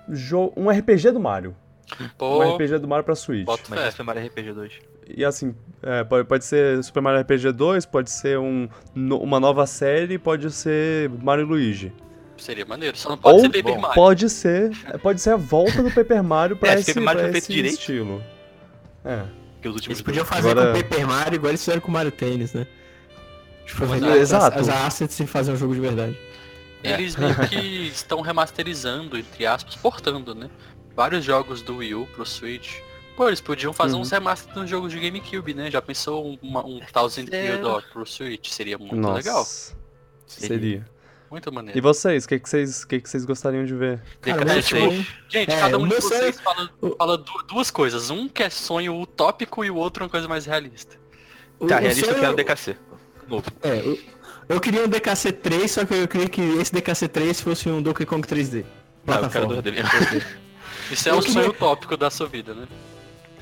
[0.10, 0.54] jogo.
[0.58, 1.56] Um RPG do Mario.
[2.18, 3.46] Pô, Um RPG do Mario pra Switch.
[3.46, 4.74] boto Mas é Super Mario RPG 2.
[5.18, 9.40] E assim, é, pode, pode ser Super Mario RPG 2, pode ser um, no- uma
[9.42, 11.92] nova série, pode ser Mario Luigi.
[12.42, 12.98] Seria maneiro.
[12.98, 13.96] Só não pode Ou ser Paper bom, Mario.
[13.96, 17.04] Pode ser, é, pode ser a volta do Paper Mario pra É, se esse, Paper
[17.04, 17.80] Mario pra foi feito esse direito.
[17.80, 18.24] estilo.
[19.06, 19.24] É.
[19.62, 21.90] Que os últimos Eles podiam fazer Agora- com o Paper Mario igual eles fizeram com
[21.90, 22.66] o Mario Tênis, né?
[23.66, 24.60] Tipo, vender exato.
[24.60, 26.18] As, as assets e fazer um jogo de verdade.
[26.84, 27.56] Eles meio que
[27.94, 30.50] estão remasterizando, entre aspas, portando, né?
[30.96, 32.80] Vários jogos do Wii U pro Switch.
[33.16, 34.02] Pô, eles podiam fazer Uhum.
[34.02, 35.70] uns remasters nos jogos de GameCube, né?
[35.70, 37.44] Já pensou uma- um Thousand É.
[37.46, 38.50] Year Door pro Switch?
[38.50, 39.14] Seria muito Nossa.
[39.18, 39.46] legal.
[40.26, 40.86] Seria.
[41.32, 41.78] Muito maneiro.
[41.78, 44.02] E vocês, o que, que, vocês, que, que vocês gostariam de ver?
[44.20, 45.08] Cara, tipo, 3.
[45.30, 48.10] Gente, É, cada um o de vocês sonho- fala, o- fala du- duas coisas.
[48.10, 50.98] Um que é sonho utópico e o outro uma coisa mais realista.
[51.58, 52.76] O- Tá, o realista eu sonho- quero DKC.
[53.30, 53.46] Novo.
[53.64, 53.98] É, eu,
[54.50, 57.82] eu queria um DKC 3, só que eu queria que esse DKC 3 fosse um
[57.82, 58.66] Donkey Kong 3D.
[59.06, 59.62] Não, eu quero Plataforma.
[59.64, 60.24] 2D.
[60.92, 62.68] Isso é Eu um queria- sonho utópico da sua vida, né?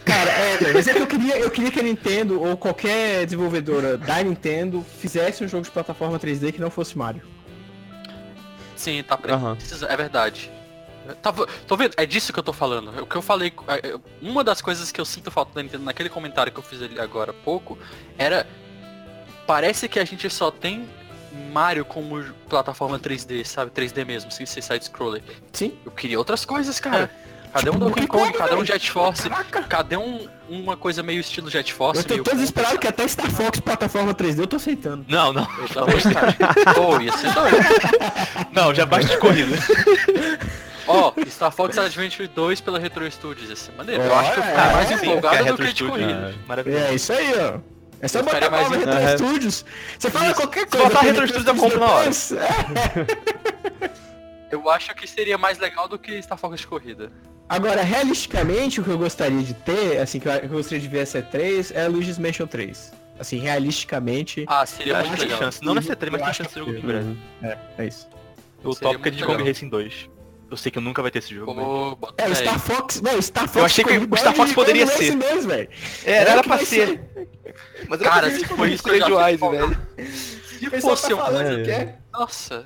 [0.05, 3.97] Cara, é, mas é que eu queria, eu queria que a Nintendo ou qualquer desenvolvedora
[3.97, 7.23] da Nintendo fizesse um jogo de plataforma 3D que não fosse Mario.
[8.79, 10.49] Sim, tá precisa, é verdade.
[11.21, 12.97] Tava, tô vendo, é disso que eu tô falando.
[13.01, 15.83] O que eu falei, é, é, uma das coisas que eu sinto falta da Nintendo
[15.83, 17.77] naquele comentário que eu fiz ali agora há pouco,
[18.17, 18.47] era
[19.45, 20.87] parece que a gente só tem
[21.51, 23.69] Mario como plataforma 3D, sabe?
[23.71, 25.21] 3D mesmo, sem ser side-scroller.
[25.51, 25.77] Sim.
[25.85, 27.11] Eu queria outras coisas, cara.
[27.53, 28.33] Cadê Tipo, um Donkey Donkey Kong?
[28.37, 28.65] Cadê um.
[28.65, 29.29] Jet Force?
[29.67, 32.01] Cadê um, uma coisa meio estilo Jet Force?
[32.01, 35.05] Eu tô meio todo desesperado que até Star Fox plataforma 3D eu tô aceitando.
[35.07, 35.47] Não, não.
[35.75, 37.57] Eu ia ser doido.
[38.51, 39.55] Não, já basta de corrida.
[40.87, 44.01] Ó, Star Fox Adventure 2 pela Retro Studios, ser maneiro.
[44.01, 46.33] Eu acho que eu é, ficaria mais sim, empolgado Retro do que de Studios, corrida.
[46.47, 46.83] Maravilhoso.
[46.83, 47.59] É isso aí, ó.
[48.01, 49.65] É só botar mais Retro Studios.
[49.97, 50.87] Você fala qualquer Se coisa.
[50.87, 52.09] botar tem Retro Studios, eu compro na hora.
[54.51, 54.55] É.
[54.55, 57.11] Eu acho que seria mais legal do que Star Fox de corrida.
[57.47, 60.99] Agora, realisticamente, o que eu gostaria de ter, assim, que eu, eu gostaria de ver
[60.99, 62.91] essa 3 é Luigi's Mansion 3.
[63.19, 65.39] Assim, realisticamente, Ah, seria Eu muito legal.
[65.39, 65.63] chance.
[65.63, 67.05] Não na C3, mas Eu tem acho chance de que- jogo em breve.
[67.09, 67.17] Uhum.
[67.77, 68.07] é isso.
[68.63, 69.43] O tópico é de Kong.
[69.43, 70.09] Racing 2.
[70.51, 71.51] Eu sei que nunca vai ter esse jogo.
[72.17, 72.59] É, o Star.
[72.59, 75.15] Fox, não, o Star Fox Eu achei que o Star Fox igual poderia ser.
[75.15, 75.69] 2, velho.
[76.05, 77.01] É, É era o que pra vai ser.
[77.87, 79.77] Mas Cara, era se pra for ser isso, eu Crazy Wise, velho.
[80.59, 81.39] Se O fosse tá um...
[81.41, 81.69] É, é.
[81.71, 81.95] é.
[82.11, 82.65] Nossa.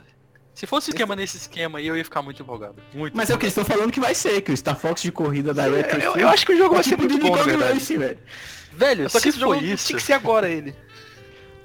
[0.53, 2.75] Se fosse esquema nesse esquema aí, eu ia ficar muito empolgado.
[2.93, 5.01] Muito Mas é o que eles estão falando que vai ser, que o Star Fox
[5.01, 7.19] de corrida da Retro Eu, eu acho que o jogo é vai ser tipo muito
[7.19, 8.17] bom, velho.
[8.73, 9.87] Velho, Só que se esse jogo isso...
[9.87, 10.75] tinha que ser agora ele.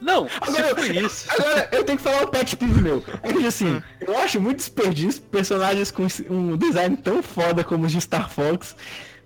[0.00, 1.26] Não, Agora, for isso...
[1.30, 3.02] Agora, eu tenho que falar um pet peeve meu.
[3.22, 3.46] É que Hum.
[3.46, 8.30] assim, eu acho muito desperdício personagens com um design tão foda como os de Star
[8.30, 8.76] Fox.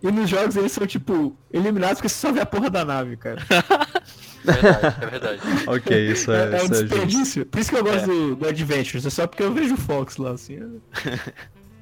[0.03, 3.17] E nos jogos eles são, tipo, eliminados porque você só vê a porra da nave,
[3.17, 3.41] cara.
[4.47, 5.41] É verdade, é verdade.
[5.67, 7.47] Ok, isso É, é, é um é desperdício.
[7.47, 10.17] Por isso que eu gosto do, do Adventures, é só porque eu vejo o Fox
[10.17, 10.81] lá, assim.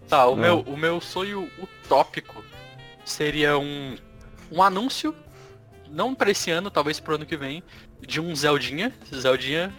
[0.09, 2.45] Tá, o, meu, o meu sonho utópico
[3.05, 3.97] seria um,
[4.51, 5.15] um anúncio,
[5.89, 7.63] não pra esse ano, talvez pro ano que vem,
[8.01, 9.73] de um Zeldinha, Zeldinha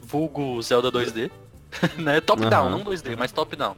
[0.00, 1.30] vulgo Zelda 2D,
[1.98, 2.20] né?
[2.20, 2.78] Top down, Aham.
[2.78, 3.76] não 2D, mas top down.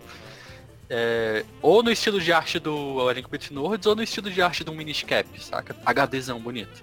[0.90, 4.64] É, ou no estilo de arte do Link Between Worlds, ou no estilo de arte
[4.64, 5.76] do Minish Cap, saca?
[5.84, 6.82] HDzão bonito.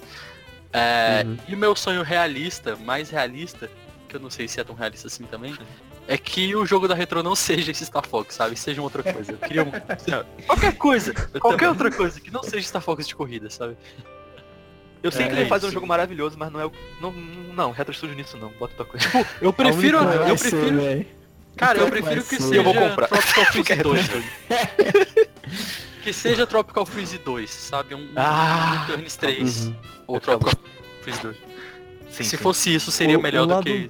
[0.75, 1.37] É, Uhum.
[1.47, 3.69] E o meu sonho realista, mais realista,
[4.09, 5.57] que eu não sei se é tão realista assim também,
[6.05, 8.57] é que o jogo da Retro não seja esse Star Fox, sabe?
[8.57, 9.31] Seja uma outra coisa.
[9.31, 9.71] Eu queria um...
[10.45, 13.77] qualquer coisa, qualquer outra coisa que não seja Star Fox de corrida, sabe?
[15.01, 16.71] Eu sei É, que ele é faz um jogo maravilhoso, mas não é o.
[16.99, 18.49] Não, não Retro Studio nisso não.
[18.49, 19.07] Bota outra coisa.
[19.39, 21.07] Eu prefiro, eu ser, prefiro, velho.
[21.55, 22.41] cara, eu prefiro que ser.
[22.41, 23.07] seja Eu vou comprar.
[23.13, 24.09] É Freeze 2.
[26.05, 27.95] Que seja Tropical Freeze 2, sabe?
[27.95, 29.75] Um Ah, Returns 3 Uhum.
[30.07, 30.63] ou quero Tropical
[31.01, 31.35] Freeze 2.
[32.09, 32.37] Sim, Se sim.
[32.37, 33.89] fosse isso, seria O- melhor o do que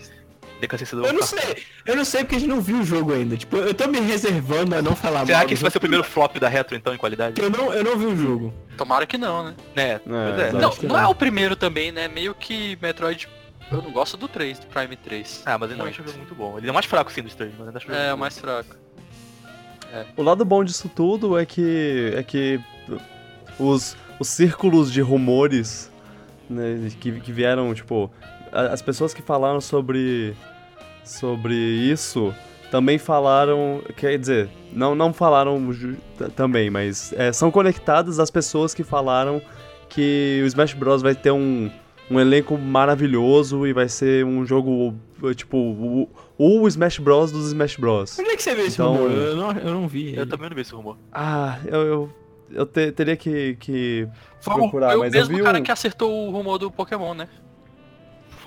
[0.61, 3.35] DKC Eu não sei, eu não sei porque a gente não viu o jogo ainda.
[3.35, 5.77] Tipo, eu tô me reservando a não falar Será mal que do esse vai ser
[5.77, 7.39] o primeiro flop da Retro então em qualidade?
[7.41, 8.53] Eu não, eu não vi o jogo.
[8.77, 9.55] Tomara que não, né?
[9.75, 9.91] É, é.
[10.47, 10.57] exato.
[10.57, 11.11] Não, que não é não.
[11.11, 12.07] o primeiro também, né?
[12.07, 13.27] Meio que Metroid.
[13.69, 15.43] Eu não gosto do 3, do Prime 3.
[15.45, 16.57] Ah, mas acho um jogo muito bom.
[16.57, 18.75] Ele é o mais fraco sim dos três, mas ainda acho É, o mais fraco.
[20.17, 22.59] O lado bom disso tudo é que é que
[23.59, 25.91] os, os círculos de rumores
[26.49, 28.11] né, que, que vieram, tipo,
[28.51, 30.35] as pessoas que falaram sobre
[31.03, 32.33] sobre isso
[32.71, 35.71] também falaram, quer dizer, não, não falaram
[36.35, 39.41] também, mas é, são conectadas as pessoas que falaram
[39.87, 41.01] que o Smash Bros.
[41.01, 41.71] vai ter um,
[42.09, 44.95] um elenco maravilhoso e vai ser um jogo,
[45.35, 48.19] tipo, o, o Smash Bros dos Smash Bros.
[48.19, 49.11] Onde é que você esse Então- rumor?
[49.11, 50.13] Eu não, eu não vi.
[50.15, 50.29] Eu ele.
[50.31, 50.97] também não vi esse rumor.
[51.11, 52.09] Ah, eu, eu,
[52.51, 54.07] eu te- teria que, que
[54.39, 56.57] Foi, o- procurar, foi o mas eu mesmo vi cara um- que acertou o rumor
[56.59, 57.27] do Pokémon, né?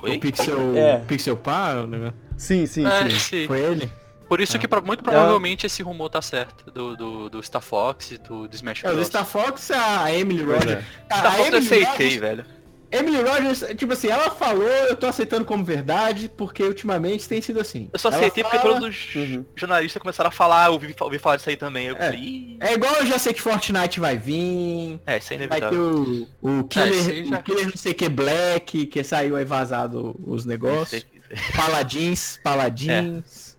[0.01, 0.17] Foi?
[0.17, 0.99] O Pixel, É.
[1.09, 2.15] Pixel Par, o negócio.
[2.37, 3.19] Sim, sim, é, sim.
[3.19, 3.47] sim.
[3.49, 3.91] Foi ele?
[4.29, 4.61] Por isso Ah.
[4.61, 6.71] que muito provavelmente esse rumor tá certo.
[6.71, 9.01] Do, do, do Star Fox e do, do Smash É, o Bros.
[9.07, 10.71] do Star Fox, a Emily Rogers.
[10.71, 10.85] é.
[11.11, 12.45] A, Tá a falando eu Emily aceitei, Rogers, velho.
[12.91, 17.61] Emily Rogers, tipo assim, ela falou, eu tô aceitando como verdade, porque ultimamente tem sido
[17.61, 17.91] assim.
[17.93, 19.45] Eu só Ela aceitei porque fala- todos os Uhum.
[19.55, 21.89] jornalistas começaram a falar, eu ouvi, ouvi falar disso aí também.
[21.89, 21.99] Eu É.
[22.07, 25.61] falei, "Ih, É igual eu já sei que Fortnite vai vir, é, isso é vai
[25.61, 26.29] ter inevitável.
[26.41, 29.45] o, o Killer, isso aí já- o Killer não sei que Black, que saiu aí
[29.45, 31.07] vazado os negócios.
[31.55, 33.57] Paladins, Paladins.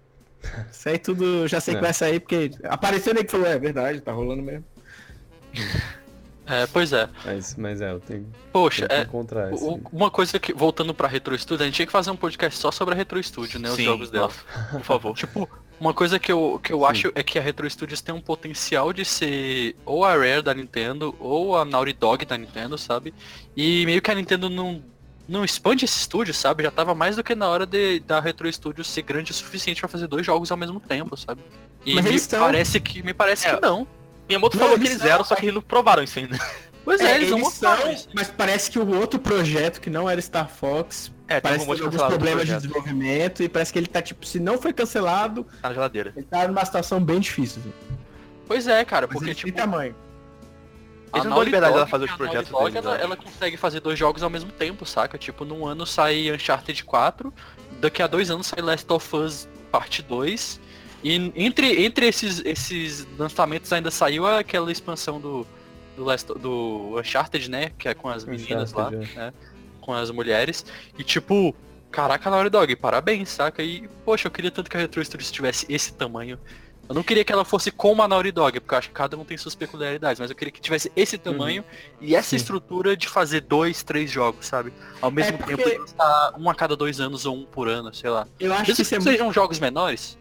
[0.72, 1.84] Isso aí tudo, já sei que É.
[1.84, 4.66] vai sair, porque apareceu nem que falou, é verdade, tá rolando mesmo.
[6.50, 7.08] É, pois é.
[7.24, 9.64] Mas, mas é, eu tenho, Poxa, tenho que é, encontrar esse.
[9.64, 12.60] o- uma coisa que, voltando pra Retro Studio, a gente tinha que fazer um podcast
[12.60, 13.70] só sobre a Retro Studio, né?
[13.70, 14.30] Os Sim, jogos dela.
[14.72, 15.16] por favor.
[15.16, 15.48] Tipo,
[15.80, 18.92] uma coisa que eu, que eu acho é que a Retro Studios tem um potencial
[18.92, 23.14] de ser ou a Rare da Nintendo ou a Naughty Dog da Nintendo, sabe?
[23.56, 24.84] E meio que a Nintendo não,
[25.28, 26.64] não expande esse estúdio, sabe?
[26.64, 29.80] Já tava mais do que na hora de, da Retro Studios ser grande o suficiente
[29.80, 31.42] pra fazer dois jogos ao mesmo tempo, sabe?
[31.86, 33.56] E Mas me parece que me parece É.
[33.56, 33.88] que não.
[34.30, 36.38] Miyamoto Não, falou que eles eram, só que eles não provaram isso ainda.
[36.86, 37.78] Pois é, É, eles, não eles são,
[38.16, 41.72] mas parece que o outro projeto, que não era Star Fox, É, tem parece que
[41.74, 45.46] teve alguns problemas de desenvolvimento e parece que ele tá, tipo, se não foi cancelado,
[45.62, 46.14] Tá na geladeira.
[46.16, 47.62] ele tá numa situação bem difícil.
[47.62, 47.74] Assim.
[48.48, 49.94] Pois é, cara, Mas porque tipo, tamanho.
[51.12, 53.16] A Eles não dão liberdade dela fazer os a projetos Dog, deles, ela, eu ela
[53.16, 55.18] consegue fazer dois jogos ao mesmo tempo, saca?
[55.18, 57.32] Tipo, num ano sai Uncharted 4,
[57.80, 60.60] daqui a dois anos sai Last of Us Parte 2.
[61.04, 65.48] E entre, entre esses, esses lançamentos ainda saiu aquela expansão do,
[65.96, 67.72] do, Last, do Uncharted, né?
[67.78, 69.34] Que é com as meninas lá, Uncharted, né?
[69.80, 70.66] Com as mulheres.
[70.98, 71.56] E tipo,
[71.90, 73.64] caraca, Naughty Dog, parabéns, saca?
[73.64, 76.38] E, poxa, eu queria tanto que a Retro Studios tivesse esse tamanho.
[76.88, 79.16] Eu não queria que ela fosse como a Naughty Dog, porque eu acho que cada
[79.16, 81.64] um tem suas peculiaridades, mas eu queria que tivesse esse tamanho
[82.02, 82.38] e essa Sim.
[82.38, 84.74] estrutura de fazer dois, três jogos, sabe?
[85.00, 85.86] Ao mesmo porque- tempo
[86.38, 88.28] um a cada dois anos ou um por ano, sei lá.
[88.40, 89.12] Eu acho Mesmo que que é muito...
[89.12, 90.18] sejam jogos menores,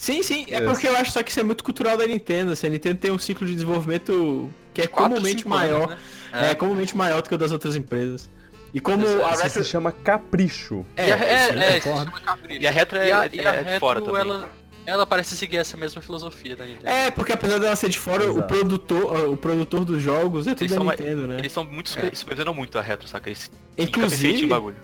[0.00, 0.64] Sim, sim, é Yes.
[0.70, 2.52] porque eu acho só que isso é muito cultural da Nintendo.
[2.52, 5.88] Assim, a Nintendo tem um ciclo de desenvolvimento que é quatro, comumente cinco anos, maior.
[5.88, 6.50] né?
[6.50, 6.54] É.
[6.54, 8.30] comumente maior do que o das outras empresas.
[8.72, 9.64] E como a Retro...
[9.64, 10.86] se chama capricho.
[10.96, 12.62] É, é, isso chama capricho.
[12.62, 14.30] E a Retro é, E a- é- e a é de fora Retro, também.
[14.32, 14.48] ela,
[14.86, 16.86] ela parece seguir essa mesma filosofia da Nintendo.
[16.88, 20.60] É, porque apesar dela ser de fora, o produtor, o produtor dos jogos é tudo
[20.62, 21.38] Eles da são uma- Nintendo, né?
[21.38, 22.14] Eles são muito super, É.
[22.14, 23.28] supervisionam muito a Retro, saca?
[23.30, 24.76] Eles Inclusive, bagulho.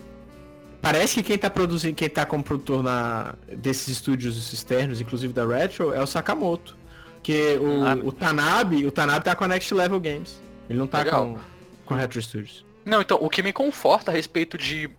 [0.84, 5.46] Parece que quem tá produzindo, quem tá como produtor na, desses estúdios externos, inclusive da
[5.46, 6.76] Retro, é o Sakamoto.
[7.22, 7.94] Que o, Ah.
[8.04, 10.40] o Tanabe, o Tanabe tá com a Next Level Games.
[10.68, 11.26] Ele não tá Legal.
[11.26, 11.38] com,
[11.86, 12.64] com a Retro Studios.
[12.84, 14.90] Não, então, o que me conforta a respeito de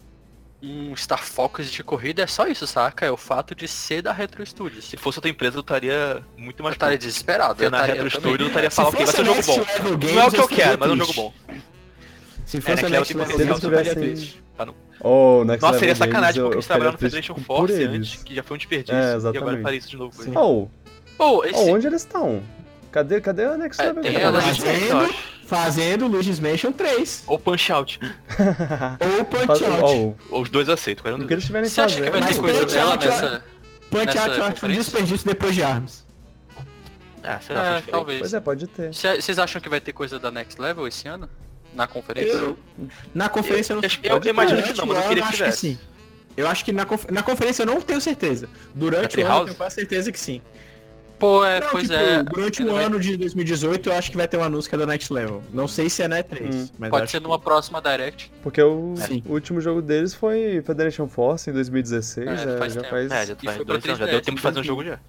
[0.63, 3.05] um Star Fox de corrida é só isso, saca?
[3.05, 4.85] É o fato de ser da Retro Studios.
[4.85, 7.63] Se fosse outra empresa, eu estaria muito Eu mais estaria desesperado.
[7.63, 8.29] Eu na estaria, Retro eu também.
[8.31, 9.97] Studio eu estaria falando, ok, vai ser um jogo bom.
[9.99, 11.33] Games, Não é o que eu eu quero, mas é um jogo bom.
[12.45, 14.43] Se É, fosse a Level Next Level Games, eu tivessem- triste.
[15.01, 18.43] Oh, Next Nossa, seria sacanagem eu- porque eles trabalharam no Federation Force antes, que já
[18.43, 18.95] foi um desperdício.
[18.95, 20.23] É, e agora faria isso de novo.
[20.23, 20.31] Sim.
[20.35, 20.67] Oh,
[21.17, 21.55] Pô, esse...
[21.55, 22.41] oh, onde eles estão?
[22.91, 24.57] Cadê, cadê a Next É, Level Games?
[24.57, 25.13] Fazendo,
[25.45, 27.23] fazendo Luigi's Mansion 3.
[27.27, 27.99] Ou Punch Out.
[29.19, 30.15] Ou Punch Faz- Out.
[30.31, 32.35] oh, os dois aceitos, qualquer um o que eles tiverem Você acha que vai ter
[32.37, 33.43] coisa Punch dela Out- nessa...
[33.91, 36.05] Punch Out eu acho um desperdício depois de Arms.
[37.21, 38.19] Ah, será É, talvez.
[38.19, 38.93] Pois é, pode ter.
[38.93, 41.27] Cê- Vocês acham que vai ter coisa da Next Level esse ano?
[41.75, 42.31] Na conferência?
[42.33, 42.57] Eu,
[43.13, 45.37] na conferência eu, Eu- não eu- eu imagino que não, mas eu queria que acho
[45.37, 45.57] tivesse.
[45.59, 45.79] sim.
[46.37, 48.49] Eu acho que na, conf- na conferência eu não tenho certeza.
[48.73, 50.41] Durante o ano eu tenho quase certeza que sim.
[51.17, 52.23] Pô, é, Não, pois tipo, é.
[52.23, 54.77] durante o vai- ano de 2018 eu acho que vai ter um anúncio que é
[54.77, 55.41] da Next Level.
[55.53, 56.69] Não sei se é na E3, Hum.
[56.77, 58.29] mas Pode acho ser que- numa próxima Direct.
[58.43, 58.95] Porque o,
[59.25, 63.09] o último jogo deles foi Federation Force em 2016, É, já, faz já faz...
[63.11, 64.83] É, já, E faz foi dois anos, já 3DS, deu tempo de fazer um jogo
[64.83, 64.99] já.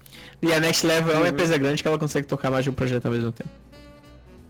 [0.41, 2.73] E a Next Level é uma empresa grande que ela consegue tocar mais de um
[2.73, 3.49] projeto ao mesmo tempo.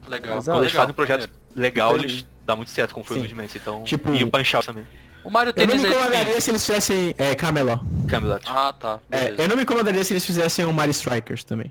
[0.08, 0.38] Legal.
[0.38, 0.56] Exato.
[0.58, 0.82] Quando eles legal.
[0.84, 2.14] fazem um projeto legal, Entendi.
[2.14, 3.22] eles dá muito certo, como foi o Sim.
[3.28, 3.84] Luigi Mansion, então...
[3.84, 4.88] Tipo- E o Punch também.
[5.24, 7.82] O Mario Eu não Tennis me é incomodaria se eles fizessem é, Camelot.
[8.08, 8.46] Camelot.
[8.48, 9.00] Ah, tá.
[9.12, 11.70] É, eu não me incomodaria se eles fizessem um Mario Strikers também.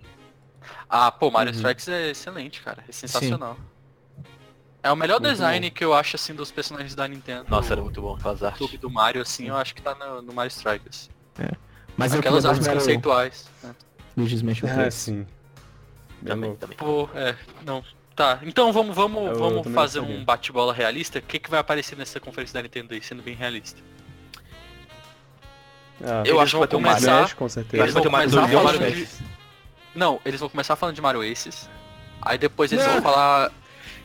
[0.91, 1.57] Ah, pô, Mario Uhum.
[1.57, 2.85] Strikes é excelente, cara.
[2.87, 3.57] É sensacional.
[4.83, 7.47] É o melhor Muito design que eu acho, assim, dos personagens da Nintendo.
[7.49, 8.59] Nossa, era muito bom, aquelas O artes.
[8.59, 11.09] clube do Mario, assim, eu acho que tá no, no Mario Strikers.
[11.97, 13.49] Mas eu Aquelas queria artes mais o conceituais.
[13.63, 13.75] né?
[14.17, 14.95] Luigi's Mansion Ah, 3.
[14.95, 15.27] sim.
[16.25, 16.77] Também, também.
[16.77, 17.35] Pô, é,
[17.65, 17.83] não.
[18.17, 20.21] Tá, então vamos, vamos, Eu vamos fazer gostaria.
[20.23, 21.19] um bate-bola realista.
[21.19, 23.79] O que, que vai aparecer nessa conferência da Nintendo aí, sendo bem realista?
[26.03, 27.83] Ah, Eu acho que vai ter começar- Smash, com certeza.
[27.83, 29.09] Eles vão vai ter mais começar um falando de...
[29.95, 31.69] Não, eles vão começar falando de Mario Aces.
[32.23, 32.95] Aí depois eles Não.
[32.95, 33.53] vão falar...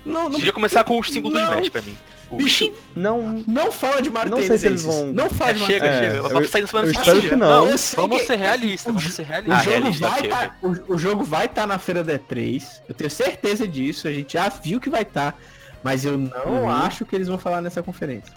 [0.05, 1.39] Não, não, Podia começar com o símbolo do.
[1.41, 1.97] Smash pra mim.
[2.31, 5.53] O- bicho, Não, não fala de Mario Não sei se eles vão- Não fala É,
[5.53, 6.15] de Mario chega, É, chega.
[6.17, 7.17] eu- Vai sair na semana eu passada.
[7.17, 7.77] espero que não.
[7.77, 9.57] sei Vamos que- ser realistas, vamos ser O realistas.
[9.59, 12.81] Ah, jogo realista, vai tá, o, o jogo vai estar na feira da E3.
[12.87, 14.07] Eu tenho certeza disso.
[14.07, 15.37] A gente já viu que vai estar.
[15.83, 16.69] Mas eu não Uhum.
[16.69, 18.31] acho que eles vão falar nessa conferência.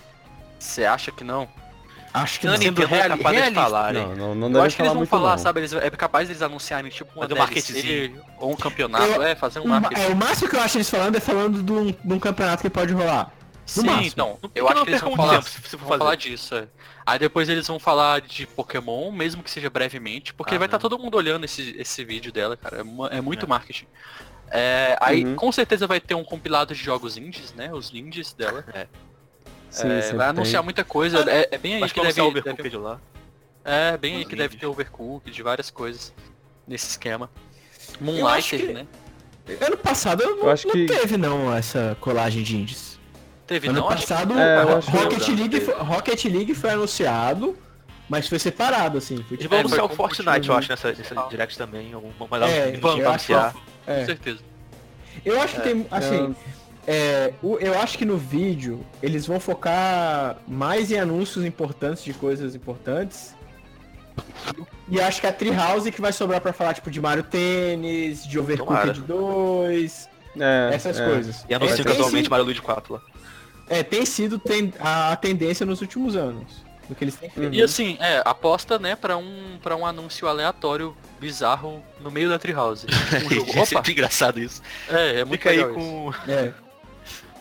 [0.59, 1.47] Você acha que não?
[2.13, 2.59] Acho que Não, não.
[2.61, 4.03] Nintendo é capaz de falarem.
[4.17, 5.39] não, não, não Eu acho que eles falar vão falar, não.
[5.39, 5.61] sabe?
[5.61, 8.23] Eles, é capaz deles anunciarem tipo uma um DLC marketzinho.
[8.39, 10.01] ou um campeonato, Eu- é, fazer um O, ma- marketing.
[10.03, 12.63] é, o máximo que eu acho eles falando é falando de um, de um campeonato
[12.63, 13.33] que pode rolar.
[13.67, 14.07] Sim, máximo.
[14.07, 15.99] então, Não- eu acho que eles vão falar, tempo se- se for vão fazer.
[15.99, 16.69] falar disso, é.
[17.07, 20.77] Aí depois eles vão falar de Pokémon, mesmo que seja brevemente, porque Ah, vai estar
[20.77, 20.83] não.
[20.83, 22.79] todo mundo olhando esse, esse vídeo dela, cara.
[22.81, 23.87] É, mu- é muito marketing.
[24.51, 25.35] É, aí Uhum.
[25.35, 27.73] com certeza vai ter um compilado de jogos indies, né?
[27.73, 28.65] Os indies dela.
[29.71, 30.37] Sim, É, sempre vai tem.
[30.37, 31.19] anunciar muita coisa.
[31.31, 33.01] É, é bem aí Acho que que deve, deve- Overcooked lá.
[33.65, 34.61] É, bem aí Os que deve indies.
[34.61, 36.13] ter Overcooked, de várias coisas
[36.69, 37.31] nesse esquema.
[37.81, 38.87] acho Moonlighter, que- né?
[39.61, 42.99] Ano passado não, Eu acho não que- teve não essa colagem de indies.
[43.47, 47.57] Teve Ano não, acho que- passado É, Rocket, não, League foi, Rocket League foi anunciado,
[48.09, 49.17] mas foi separado assim.
[49.17, 51.91] Foi Eles tipo, vão É, o com Fortnite, eu acho, nessa, nessa Direct também.
[51.93, 53.53] Vamos mandar É, acho anunciar.
[53.53, 53.61] Com
[53.93, 54.05] é.
[54.07, 54.39] certeza.
[55.25, 56.35] Eu acho que tem, assim,
[56.87, 62.55] é, eu acho que no vídeo eles vão focar mais em anúncios importantes de coisas
[62.55, 63.35] importantes.
[64.89, 68.39] E acho que a Treehouse que vai sobrar pra falar, tipo, de Mario Tênis, de
[68.39, 70.09] Overcooked 2,
[70.39, 71.05] É, essas é.
[71.07, 71.45] coisas.
[71.49, 73.01] E anunciam É, casualmente Mario Luigi 4 lá.
[73.69, 76.65] É, tem sido ten- a tendência nos últimos anos.
[76.89, 77.55] Do que eles têm feito.
[77.55, 82.39] E assim, é, aposta, né, pra um, pra um anúncio aleatório, bizarro, no meio da
[82.39, 82.87] Treehouse.
[83.25, 83.51] Um jogo.
[83.53, 83.67] é Opa!
[83.67, 84.61] sempre engraçado isso.
[84.91, 85.69] É, é muito Fica aí isso.
[85.73, 86.53] com É.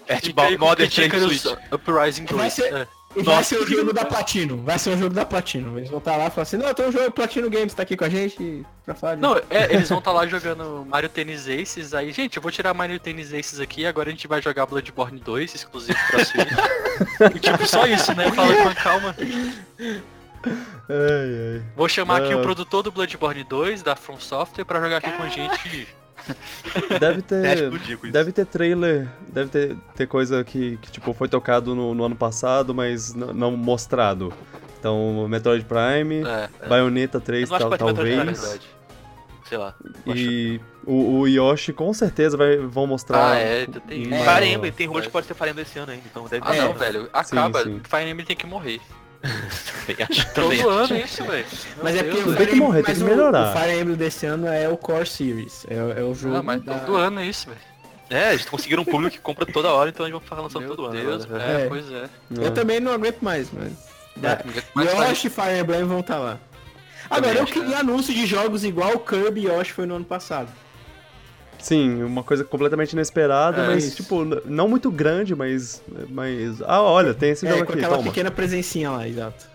[0.08, 1.58] é, Fica tipo, aí com Modern 3 Criticals Switch.
[1.74, 2.54] Uprising Vai 2.
[2.54, 2.88] ser- é.
[3.15, 4.57] E vai Nossa, ser o jogo da Platino.
[4.64, 5.77] Vai ser um jogo da Platino.
[5.77, 7.95] Eles vão estar lá e falar assim, não, tem um jogo Platino Games, tá aqui
[7.95, 9.18] com a gente pra falar.
[9.18, 12.73] Não, é, eles vão estar lá jogando Mario Tennis Aces, aí, gente, eu vou tirar
[12.73, 16.48] Mario Tennis Aces aqui, agora a gente vai jogar Bloodborne 2, exclusivo pra Switch.
[17.35, 18.31] e tipo, só isso, né?
[18.31, 19.15] Fala com calma.
[20.45, 20.49] Ai,
[20.90, 21.64] ai.
[21.76, 22.38] Vou chamar aqui Ah.
[22.38, 25.88] o produtor do Bloodborne 2, da From Software, pra jogar aqui com a gente.
[27.00, 27.72] Deve É, ter.
[28.12, 32.16] Deve ter trailer, deve ter, ter coisa que, que, tipo, foi tocado no, no ano
[32.16, 34.34] passado, mas não mostrado.
[34.80, 38.60] Então, Metroid Prime, É, Bayonetta Eu 3, não acho tal, talvez.
[39.48, 39.76] Sei lá.
[40.08, 43.34] E o, o Yoshi com certeza vai, vão mostrar.
[43.34, 45.78] Ah, é, tem- uma- É, Fire Emblem, tem de que pode ser Fire Emblem esse
[45.80, 46.62] ano ainda, então deve Ah É.
[46.62, 47.64] não, velho, acaba.
[47.64, 47.82] sim.
[47.84, 48.80] Fire Emblem tem que morrer.
[49.24, 51.45] Também acho, também Todo ano é isso, velho.
[51.82, 53.56] Mas é porque Deus, o Tem Fire que morrer, Emblem- tem que o- melhorar.
[53.56, 55.66] O, Fire Emblem desse ano é o Core Series.
[55.70, 56.36] É, é o jogo.
[56.36, 57.60] Ah, mas da- todo ano é isso, velho.
[58.10, 60.76] É, eles conseguiram um público que compra toda hora, então eles vão ficar lançando Meu
[60.76, 60.94] todo ano.
[61.00, 61.66] Deus, é, É.
[61.68, 62.04] pois é.
[62.04, 62.45] É.
[62.48, 63.72] Eu também não aguento mais, mas.
[64.76, 66.38] Mas tá- Yoshi e Fire Emblem vão estar lá.
[67.10, 70.50] Agora, eu queria anúncio de jogos igual o Kirby e Yoshi foi no ano passado.
[71.64, 73.95] Sim, uma coisa completamente inesperada, É, mas, isso.
[73.95, 75.81] tipo, não muito grande, mas.
[76.10, 78.10] mas ah, olha, tem esse É, jogo com aqui, aquela toma.
[78.10, 79.48] pequena presencinha lá, exato.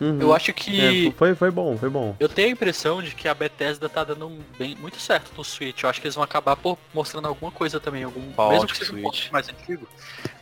[0.00, 0.20] Uhum.
[0.20, 1.12] Eu acho É, que.
[1.16, 2.14] foi, foi bom, foi bom.
[2.20, 5.42] Eu tenho a impressão de que a Bethesda tá dando um bem, muito certo no
[5.44, 5.82] Switch.
[5.82, 8.76] Eu acho que eles vão acabar por mostrando alguma coisa também, algum Qual mesmo que
[8.76, 9.02] seja um Switch?
[9.22, 9.88] pouco mais antigo.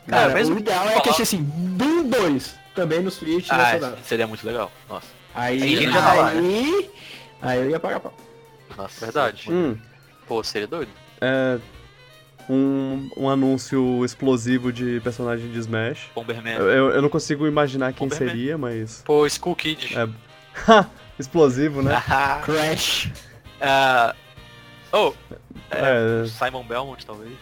[0.07, 3.57] Cara, É, mesmo o ideal é que achei assim, Doom 2, também no Switch, Ah,
[3.57, 4.71] nessa seria muito legal.
[4.91, 5.07] Nossa.
[5.35, 8.13] Aí, Aí aí, já tá lá, aí, eu ia pagar pau.
[8.77, 9.45] Nossa, Verdade.
[9.51, 9.77] Hum,
[10.27, 10.91] Pô, seria doido.
[11.21, 11.59] é.
[12.51, 16.11] Um, um anúncio explosivo de personagem de Smash.
[16.13, 16.55] Bomberman.
[16.55, 18.29] Eu, eu, não consigo imaginar quem Bomberman.
[18.35, 19.01] seria, mas.
[19.07, 19.97] Pô, Skull Kid.
[19.97, 20.09] É.
[20.69, 20.91] Ha!
[21.17, 21.93] Explosivo, né?
[22.45, 23.13] Crash.
[23.61, 24.13] ah,
[24.93, 25.13] oh,
[25.71, 27.33] É, Simon Belmont, talvez.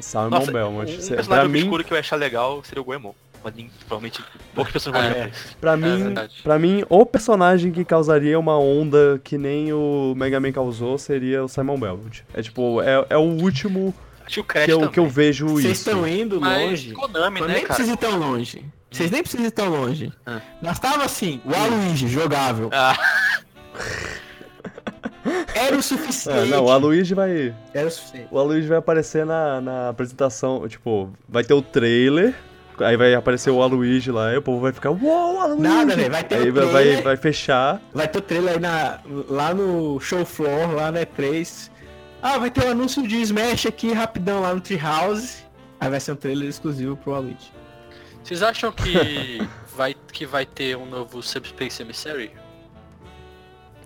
[0.00, 0.90] Simon Nossa, Belmont.
[0.92, 3.12] um Cê- personagem pra mim, obscuro que eu ia achar legal seria o Goemon.
[3.44, 3.54] Mas
[3.86, 4.22] provavelmente
[4.54, 5.06] poucas pessoas vão É.
[5.06, 5.56] olhar pra isso.
[5.60, 10.52] pra mim, pra mim, o personagem que causaria uma onda que nem o Mega Man
[10.52, 12.24] causou seria o Simon Belmont.
[12.34, 13.94] É tipo, é, é o último
[14.24, 14.92] Acho que o Crash que eu, também.
[14.92, 15.88] que eu vejo Vocês isso.
[15.90, 16.92] estão indo Mas longe.
[16.92, 17.66] Konami, né, nem cara?
[17.74, 18.64] precisa ir tão longe.
[18.90, 20.12] Vocês nem precisam ir tão longe.
[20.26, 20.40] Ah.
[20.60, 22.68] Nós tava assim, o Aluigi, jogável.
[22.72, 22.94] Ah,
[25.54, 26.48] Era o É, suficiente.
[26.50, 27.54] não, o Aloysio vai.
[27.72, 28.28] Era o suficiente.
[28.30, 32.34] O vai aparecer na, na apresentação, tipo, vai ter o trailer,
[32.80, 35.62] aí vai aparecer o Aloysio lá, e o povo vai ficar, uou, Aloysio!
[35.62, 37.02] Nada, velho, vai ter Aí o vai, vai, trailer.
[37.04, 37.80] vai fechar.
[37.92, 41.70] Vai ter o trailer aí na, lá no show floor, lá na E3.
[42.22, 45.44] Ah, vai ter o anúncio de Smash aqui rapidão lá no Treehouse.
[45.80, 47.52] Aí vai ser um trailer exclusivo pro Aluigi.
[48.22, 49.46] Vocês acham que
[49.76, 52.30] vai, que vai ter um novo Subspace Emissary?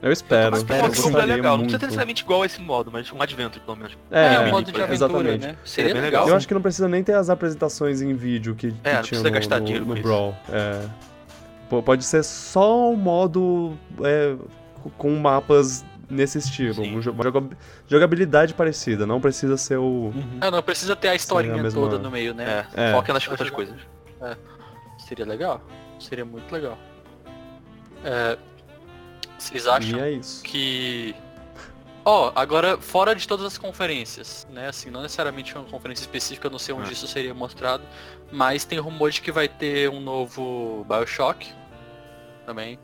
[0.03, 0.51] Eu espero.
[0.53, 1.09] Mas espero sim.
[1.17, 1.53] é legal.
[1.53, 1.61] Não muito.
[1.63, 3.97] precisa ter necessariamente igual a esse modo, mas um adventure, pelo menos.
[4.11, 5.47] É, É, um modo de por aventura, exatamente.
[5.47, 5.57] né?
[5.65, 6.23] Seria bem legal.
[6.23, 6.29] legal.
[6.31, 9.03] Eu acho que não precisa nem ter as apresentações em vídeo que, que É, não
[9.03, 10.07] tinha precisa no, gastar no- dinheiro no com isso.
[10.09, 10.37] Brawl.
[10.51, 10.83] É.
[11.85, 14.37] Pode ser só um modo é,
[14.97, 16.75] com mapas nesse estilo.
[16.75, 16.91] Sim.
[16.97, 17.49] um uma joga-
[17.89, 20.13] jogabilidade parecida, não precisa ser o.
[20.41, 22.67] É, não precisa ter a historinha a mesma- toda no meio, né?
[22.77, 22.93] É, É.
[22.93, 23.75] foca nas Eu outras coisas.
[25.09, 25.61] Seria legal.
[25.99, 26.79] Seria muito legal.
[28.05, 28.37] É,
[29.39, 30.43] vocês acham E é isso.
[30.43, 31.15] que.
[32.05, 34.69] Ó, agora fora de todas as conferências, né?
[34.69, 36.93] Assim, não necessariamente uma conferência específica, eu não sei onde Ah.
[36.93, 37.83] isso seria mostrado,
[38.31, 41.53] mas tem rumor de que vai ter um novo Bioshock
[42.45, 42.79] também.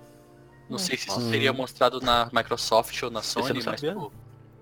[0.69, 1.31] Não sei se isso Hum.
[1.31, 4.11] seria mostrado na Microsoft ou na Sony, mas pô,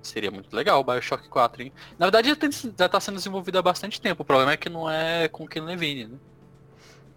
[0.03, 1.73] seria muito legal o Bioshock 4, hein?
[1.99, 4.69] Na verdade já, tem- já tá sendo desenvolvido há bastante tempo, o problema é que
[4.69, 6.19] não é com Ken Levine, né?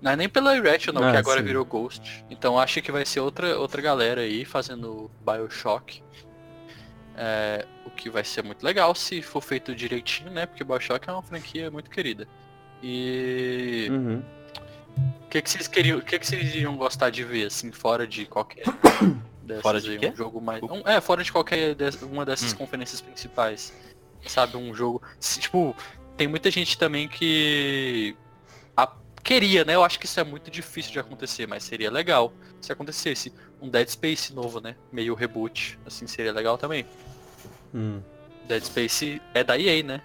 [0.03, 1.45] Não é nem pela Irrational, Ah, que agora sim.
[1.47, 2.25] virou Ghost.
[2.29, 6.03] Então acho que vai ser outra, outra galera aí fazendo Bioshock.
[7.15, 10.45] É, o que vai ser muito legal se for feito direitinho, né?
[10.45, 12.27] Porque Bioshock é uma franquia muito querida.
[12.81, 14.21] E Uhum.
[15.23, 18.05] o que, que vocês queriam, o que, que vocês iriam gostar de ver, assim, fora
[18.05, 18.63] de qualquer
[19.41, 20.09] dessas Fora de aí, quê?
[20.09, 20.61] um jogo mais.
[20.63, 22.57] um- é, fora de qualquer des- uma dessas Hum.
[22.57, 23.73] conferências principais.
[24.25, 25.01] Sabe, um jogo.
[25.19, 25.73] se, tipo,
[26.17, 28.15] tem muita gente também que
[29.23, 29.75] queria, né?
[29.75, 33.31] Eu acho que isso é muito difícil de acontecer, mas seria legal se acontecesse
[33.61, 34.75] um Dead Space novo, né?
[34.91, 36.85] Meio reboot, assim, seria legal também.
[37.73, 37.99] Hum.
[38.47, 40.01] Dead Space é da EA, né?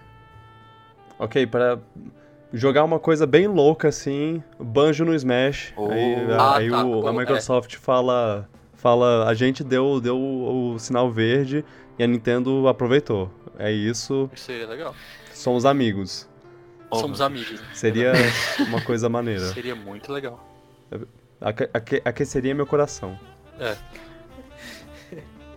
[1.17, 1.77] Ok, para
[2.53, 5.73] jogar uma coisa bem louca assim, banjo no Smash.
[5.75, 5.89] Oh.
[5.89, 7.17] Aí, Ah, aí tá, o- a é.
[7.17, 11.63] Microsoft fala, fala, a gente deu, deu o sinal verde
[11.97, 13.29] e a Nintendo aproveitou.
[13.57, 14.95] É isso, Isso seria legal.
[15.33, 16.28] somos amigos.
[16.91, 17.59] Somos amigos.
[17.61, 17.67] né?
[17.73, 18.13] Seria
[18.67, 19.53] uma coisa maneira.
[19.53, 20.43] Seria muito legal.
[21.41, 23.17] Aque- aque- aqueceria meu coração.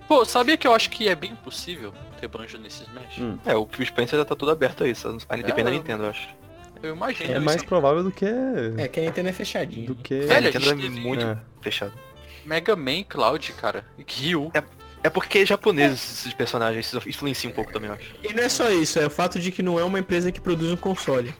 [0.08, 3.18] Pô, sabia que eu acho que é bem possível ter banjo nesse Smash?
[3.18, 3.38] Hum.
[3.46, 6.02] É, o Phil Spencer já tá tudo aberto aí, só aí depende da É, Nintendo,
[6.04, 6.28] eu acho.
[6.82, 7.30] Eu imagino.
[7.32, 7.44] É isso.
[7.44, 8.26] mais provável do que.
[8.76, 9.86] É que a Nintendo é fechadinha.
[9.86, 10.18] Do que.
[10.20, 11.38] Velho, a a Nintendo gente é teve- muito É.
[11.62, 11.92] fechado.
[12.44, 13.84] Mega Man Cloud, cara.
[14.06, 14.50] Ryu.
[14.52, 14.62] É
[15.10, 18.14] porque é japonês esses personagens, isso influencia um pouco também, eu acho.
[18.22, 20.40] E não é só isso, é o fato de que não é uma empresa que
[20.40, 21.34] produz um console.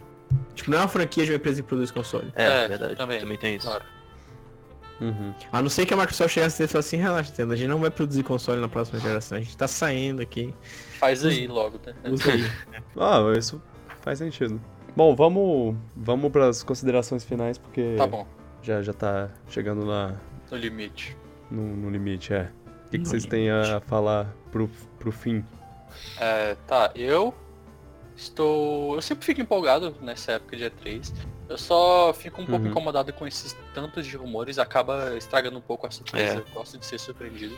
[0.55, 2.33] Tipo, não é uma franquia de uma empresa que produz console.
[2.35, 2.97] É, É, verdade.
[2.97, 3.21] também.
[3.21, 3.67] Também, tem isso.
[3.67, 3.85] Claro.
[5.01, 5.35] Uhum.
[5.51, 7.79] A não ser que a Microsoft chegasse e dissesse assim, relaxa, Nintendo, a gente não
[7.81, 10.55] vai produzir console na próxima geração, a gente tá saindo aqui.
[10.99, 11.93] Faz aí logo, né?
[12.11, 12.45] Usa aí.
[12.97, 13.61] Ah, isso
[14.01, 14.61] faz sentido.
[14.97, 18.27] Bom, vamos, vamos para as considerações finais, porque Tá bom,
[18.63, 20.15] já, já tá chegando na,
[20.51, 21.17] no limite.
[21.51, 22.49] no, no limite, é.
[22.93, 25.43] O que, que vocês têm a falar pro, pro fim?
[26.21, 27.35] É, tá, eu
[28.15, 28.95] estou.
[28.95, 31.13] Eu sempre fico empolgado nessa época de E3.
[31.49, 32.71] Eu só fico um pouco Uhum.
[32.71, 36.35] incomodado com esses tantos de rumores, acaba estragando um pouco a surpresa.
[36.35, 36.39] É.
[36.39, 37.57] Eu gosto de ser surpreendido.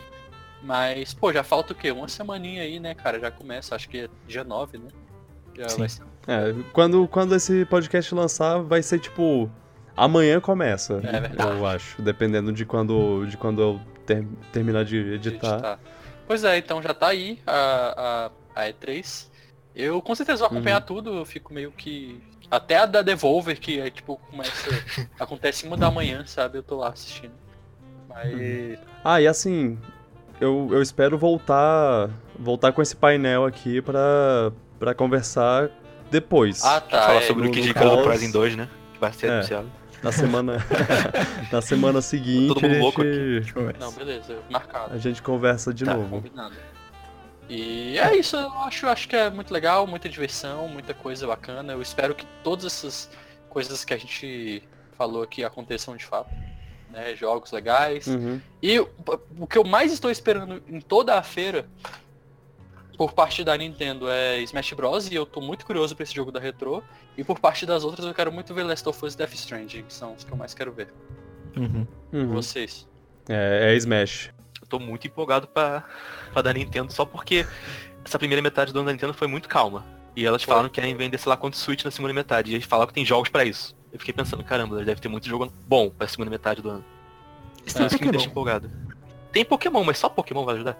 [0.63, 1.91] Mas, pô, já falta o quê?
[1.91, 3.19] Uma semaninha aí, né, cara?
[3.19, 4.87] Já começa, acho que é dia 9, né?
[5.57, 5.79] Já Sim.
[5.79, 6.03] vai ser.
[6.27, 9.49] É, quando, quando esse podcast lançar, vai ser tipo.
[9.97, 11.01] Amanhã começa.
[11.03, 11.57] É verdade.
[11.57, 12.01] Eu acho.
[12.01, 15.53] Dependendo de quando, de quando eu ter- terminar de de editar.
[15.53, 15.79] editar.
[16.27, 19.27] Pois é, então já tá aí a, a, a E3.
[19.75, 20.85] Eu com certeza vou acompanhar Uhum.
[20.87, 22.21] tudo, eu fico meio que.
[22.49, 24.69] Até a da Devolver, que é tipo, começa.
[25.19, 26.57] acontece uma da manhã, sabe?
[26.59, 27.33] Eu tô lá assistindo.
[28.07, 28.33] Mas.
[28.33, 28.77] Uhum.
[29.03, 29.77] Ah, e assim,
[30.39, 35.69] eu, eu espero voltar voltar com esse painel aqui pra, pra conversar
[36.11, 36.63] depois.
[36.63, 37.01] Ah tá.
[37.07, 38.69] Falar é, sobre no- o Kid no Icarus pós- Uprising 2, né?
[38.93, 39.33] Que vai ser É.
[39.33, 39.71] anunciado.
[40.05, 40.57] Na semana.
[41.51, 44.93] na semana seguinte Todo mundo a, louco gente, Não, beleza, marcado.
[44.93, 46.09] a gente conversa de Tá, novo.
[46.21, 46.53] Combinado.
[47.49, 51.73] E é isso, eu acho, acho que é muito legal, muita diversão, muita coisa bacana.
[51.73, 53.09] Eu espero que todas essas
[53.49, 54.61] coisas que a gente
[54.95, 56.29] falou aqui aconteçam de fato.
[56.91, 57.15] Né?
[57.15, 58.05] Jogos legais.
[58.05, 58.39] Uhum.
[58.61, 61.67] E o que eu mais estou esperando em toda a feira,
[62.97, 65.09] por parte da Nintendo, é Smash Bros.
[65.09, 66.83] E eu tô muito curioso pra esse jogo da Retro.
[67.17, 69.83] E por parte das outras, eu quero muito ver Last of Us e Death Stranding,
[69.83, 70.93] que são os que eu mais quero ver.
[71.55, 71.87] Uhum.
[72.11, 72.33] Uhum.
[72.33, 72.87] Vocês.
[73.29, 74.31] É, é Smash.
[74.61, 75.83] Eu tô muito empolgado pra,
[76.33, 77.45] pra da Nintendo, só porque
[78.03, 79.85] essa primeira metade do ano da Nintendo foi muito calma.
[80.15, 82.51] E elas falaram que querem vender sei lá quantos Switch na segunda metade.
[82.51, 83.75] E eles falaram que tem jogos pra isso.
[83.91, 86.85] Eu fiquei pensando, caramba, deve ter muito jogo bom pra segunda metade do ano.
[87.65, 88.69] Isso é isso que me deixa empolgado.
[89.31, 90.77] Tem Pokémon, mas só Pokémon vai ajudar.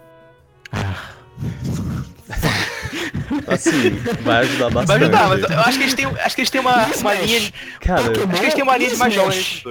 [3.48, 3.90] Assim,
[4.22, 5.02] vai ajudar Vai bastante.
[5.04, 7.52] ajudar, mas eu acho que eles têm, acho que eles têm uma, uma linha.
[7.80, 8.30] Cara, Pokémon?
[8.30, 9.62] Acho que eles têm uma linha de mais dois.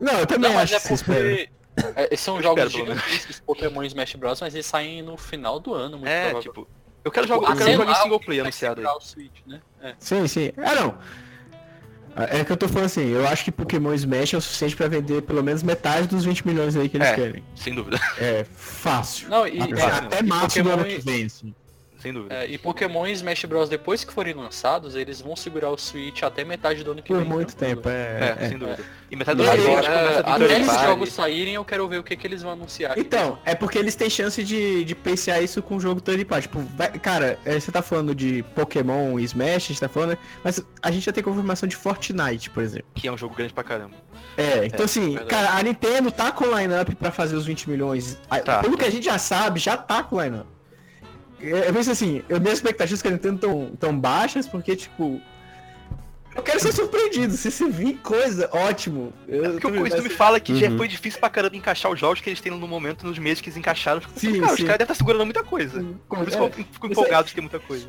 [0.00, 1.20] Não, eu também Não, mas acho é que se espera.
[1.20, 1.48] porque.
[2.12, 5.72] é, são Eu jogos gigantescos, Pokémon e Smash Bros, mas eles saem no final do
[5.74, 6.52] ano, muito É, provável.
[6.52, 6.68] tipo.
[7.04, 8.80] Eu quero jogar, eu Ah, quero sei jogar em single o que player vai anunciado
[8.80, 8.86] aí.
[9.00, 9.60] Switch, né?
[9.82, 9.94] É.
[9.98, 10.52] Sim, sim.
[10.56, 10.98] Ah, não.
[12.16, 14.86] É que eu tô falando assim, eu acho que Pokémon Smash é o suficiente pra
[14.86, 17.14] vender pelo menos metade dos 20 milhões aí que eles É.
[17.14, 17.44] querem.
[17.56, 18.00] Sem dúvida.
[18.18, 19.28] É fácil.
[19.28, 21.54] Não, e, até, é, até e março do Pokémon ano e- que vem, assim.
[22.04, 22.34] Sem dúvida.
[22.34, 23.66] É, e Pokémon e Smash Bros.
[23.66, 27.20] depois que forem lançados, eles vão segurar o Switch até metade do ano que Por
[27.22, 27.26] vem.
[27.26, 27.80] muito tranquilo.
[27.80, 28.36] tempo, é.
[28.38, 28.48] É, é.
[28.50, 28.84] sem dúvida.
[29.10, 32.14] E metade do ano que vem, até esses jogos saírem, eu quero ver o que,
[32.14, 32.98] que eles vão anunciar.
[32.98, 36.42] Então, é porque eles têm chance de, de pensear isso com o jogo third party.
[36.48, 40.10] Tipo, vai- cara, é, você tá falando de Pokémon e Smash, a gente tá falando,
[40.10, 40.18] né?
[40.42, 42.86] mas a gente já tem confirmação de Fortnite, por exemplo.
[42.94, 43.94] Que é um jogo grande pra caramba.
[44.36, 45.26] É, então assim, verdade.
[45.30, 48.18] cara, a Nintendo tá com line-up pra fazer os 20 milhões.
[48.44, 48.60] Tá.
[48.60, 50.53] Pelo que a gente já sabe, já tá com line-up.
[51.40, 55.20] É, Eu penso assim, eu, minhas expectativas com a Nintendo tão, tão baixas, porque, tipo.
[56.34, 57.34] Eu quero ser surpreendido.
[57.36, 59.12] Se você vir coisa, ótimo.
[59.28, 60.76] Eu, É porque o isso me fala que já Uhum.
[60.78, 63.48] foi difícil pra caramba encaixar os jogos que eles têm no momento, nos meses que
[63.48, 64.00] eles encaixaram.
[64.02, 64.54] Eu Sim, cara, sim.
[64.54, 65.84] os caras devem estar segurando muita coisa.
[66.08, 67.86] Por isso que eu É, fico empolgado de ter muita coisa.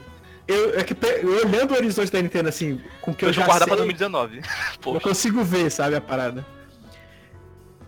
[0.47, 3.34] eu, é que eu olhando o horizonte da Nintendo assim, com o que eu, Eu
[3.34, 4.38] já vou guardar pra sei, 2019.
[4.38, 4.43] eu
[4.80, 4.99] Poxa.
[4.99, 6.45] consigo ver, sabe, a parada.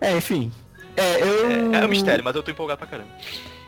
[0.02, 0.52] É, enfim.
[0.96, 1.72] É, eu.
[1.76, 3.10] É, é um mistério, mas eu tô empolgado pra caramba.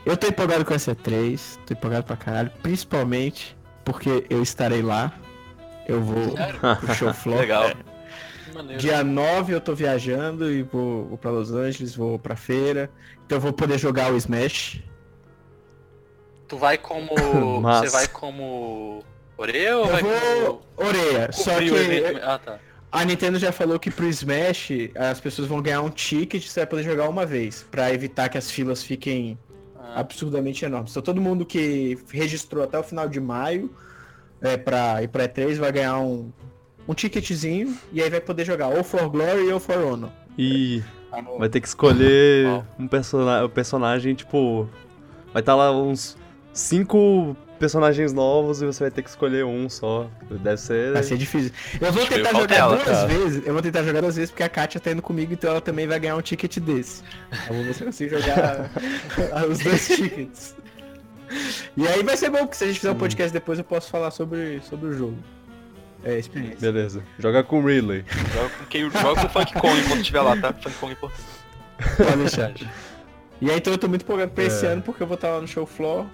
[0.04, 5.12] Eu tô empolgado com essa 3, tô empolgado pra caralho, principalmente porque eu estarei lá.
[5.86, 6.60] Eu vou Sério?
[6.60, 7.12] pro show.
[7.36, 7.64] Legal.
[7.68, 8.76] É.
[8.76, 12.90] Dia 9 eu tô viajando e vou, vou pra Los Angeles, vou pra feira.
[13.26, 14.82] Então eu vou poder jogar o Smash.
[16.48, 17.10] Tu vai como.
[17.60, 17.86] Massa.
[17.88, 19.04] Você vai como.
[19.36, 21.32] Oreo ou Eu vai vou Oreia, como.
[21.32, 22.18] só cobrir o evento?
[22.20, 22.58] que Ah, tá.
[22.92, 26.66] a Nintendo já falou que pro Smash as pessoas vão ganhar um ticket, você vai
[26.66, 29.38] poder jogar uma vez, Pra evitar que as filas fiquem
[29.94, 30.90] absurdamente enormes.
[30.92, 33.70] Então todo mundo que registrou até o final de maio
[34.40, 36.32] é, pra ir pra E3 vai ganhar um,
[36.88, 40.10] um ticketzinho e aí vai poder jogar ou For Glory ou For Honor.
[40.38, 42.62] E Tá vai ter que escolher Ó.
[42.78, 44.68] um persona um personagem, tipo.
[45.32, 46.16] Vai estar lá uns
[46.52, 50.10] cinco personagens novos e você vai ter que escolher um só.
[50.30, 50.92] Deve ser.
[50.94, 51.52] Vai ser difícil.
[51.80, 53.06] Eu vou tentar jogar ela, duas cara.
[53.06, 53.46] vezes.
[53.46, 55.86] Eu vou tentar jogar duas vezes porque a Kátia tá indo comigo, então ela também
[55.86, 57.04] vai ganhar um ticket desse.
[57.48, 58.70] Eu vou ver se eu consigo jogar
[59.48, 60.56] os dois tickets.
[61.76, 63.88] E aí vai ser bom, porque se a gente fizer um podcast depois eu posso
[63.90, 65.18] falar sobre, sobre o jogo.
[66.02, 66.58] É, experiência.
[66.72, 67.02] Beleza.
[67.18, 68.04] Joga com Ridley.
[68.34, 70.52] Joga com, quem, joga com Funk Kong quando estiver lá, tá?
[70.54, 71.96] Funk Kong é importante.
[71.96, 72.52] Pode deixar.
[73.40, 74.70] E aí então eu tô muito empolgado pra esse É.
[74.70, 76.06] ano porque eu vou estar lá no show floor.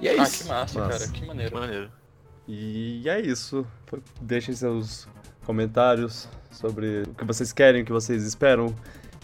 [0.00, 0.42] E é Ah, isso.
[0.44, 0.98] que massa, Massa.
[0.98, 1.12] cara.
[1.12, 1.54] Que maneiro.
[1.56, 1.90] Maneiro.
[2.48, 3.66] E é isso.
[4.20, 5.06] Deixem seus
[5.44, 8.74] comentários sobre o que vocês querem, o que vocês esperam.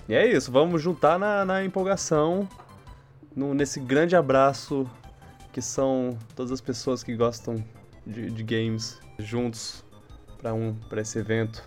[0.08, 2.48] E é isso, vamos juntar na, na empolgação,
[3.34, 4.88] no- nesse grande abraço
[5.52, 7.56] que são todas as pessoas que gostam
[8.06, 9.84] de, de games juntos
[10.40, 11.62] para um, pra esse evento.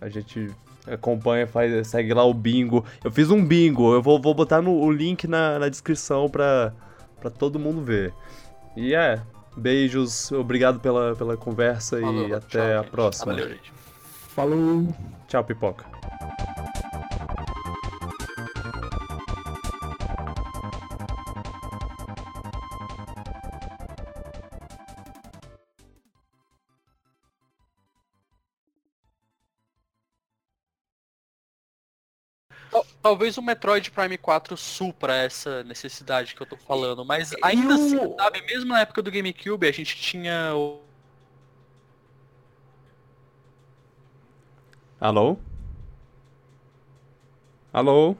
[0.00, 0.48] A gente
[0.86, 2.84] acompanha, faz, segue lá o bingo.
[3.04, 6.72] Eu fiz um bingo, eu vou, vou botar no, o link na, na descrição pra
[7.38, 8.14] todo mundo ver.
[8.76, 9.20] E é,
[9.56, 12.90] beijos, obrigado pela, pela conversa Falou, e até tchau, a gente.
[12.90, 13.32] próxima.
[13.32, 13.72] Valeu, gente.
[14.34, 14.88] Falou!
[15.28, 15.84] Tchau, pipoca.
[33.02, 37.98] Talvez o Metroid Prime 4 supra essa necessidade que eu tô falando, mas ainda assim,
[38.16, 40.80] sabe, mesmo na época do GameCube, a gente tinha o.
[45.00, 45.36] Alô?
[47.72, 48.14] Alô?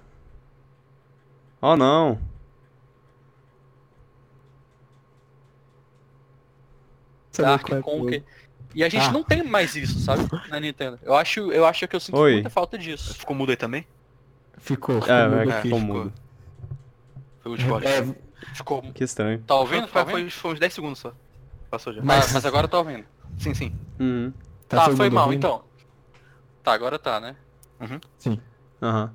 [1.60, 2.18] Oh não.
[7.38, 8.24] Dark é Conquer.
[8.74, 9.12] E a gente Ah.
[9.12, 10.24] não tem mais isso, sabe?
[10.48, 10.98] Na Nintendo.
[11.02, 12.34] Eu acho, eu acho que eu sinto Oi.
[12.34, 13.14] muita falta disso.
[13.14, 13.86] Ficou mudo aí também?
[14.62, 15.62] Ficou, ficou É, mudo é, aqui.
[15.68, 15.94] ficou ficou.
[15.96, 16.12] mudo.
[17.40, 17.86] Foi o Discord.
[17.86, 18.14] É,
[18.54, 18.82] Ficou.
[18.92, 19.40] Que estranho.
[19.46, 19.82] Tá ouvindo?
[19.82, 20.16] Tá Foi, ouvindo?
[20.18, 21.12] foi, foi uns 10 segundos só.
[21.70, 22.00] Passou já.
[22.02, 23.04] Mas- Mas, mas agora eu tô ouvindo.
[23.38, 23.72] Sim, sim.
[23.98, 24.32] Uhum.
[24.68, 25.38] Tá, todo foi mal, ouvindo?
[25.38, 25.64] então.
[26.62, 27.36] Tá, agora tá, né?
[28.82, 29.10] Aham.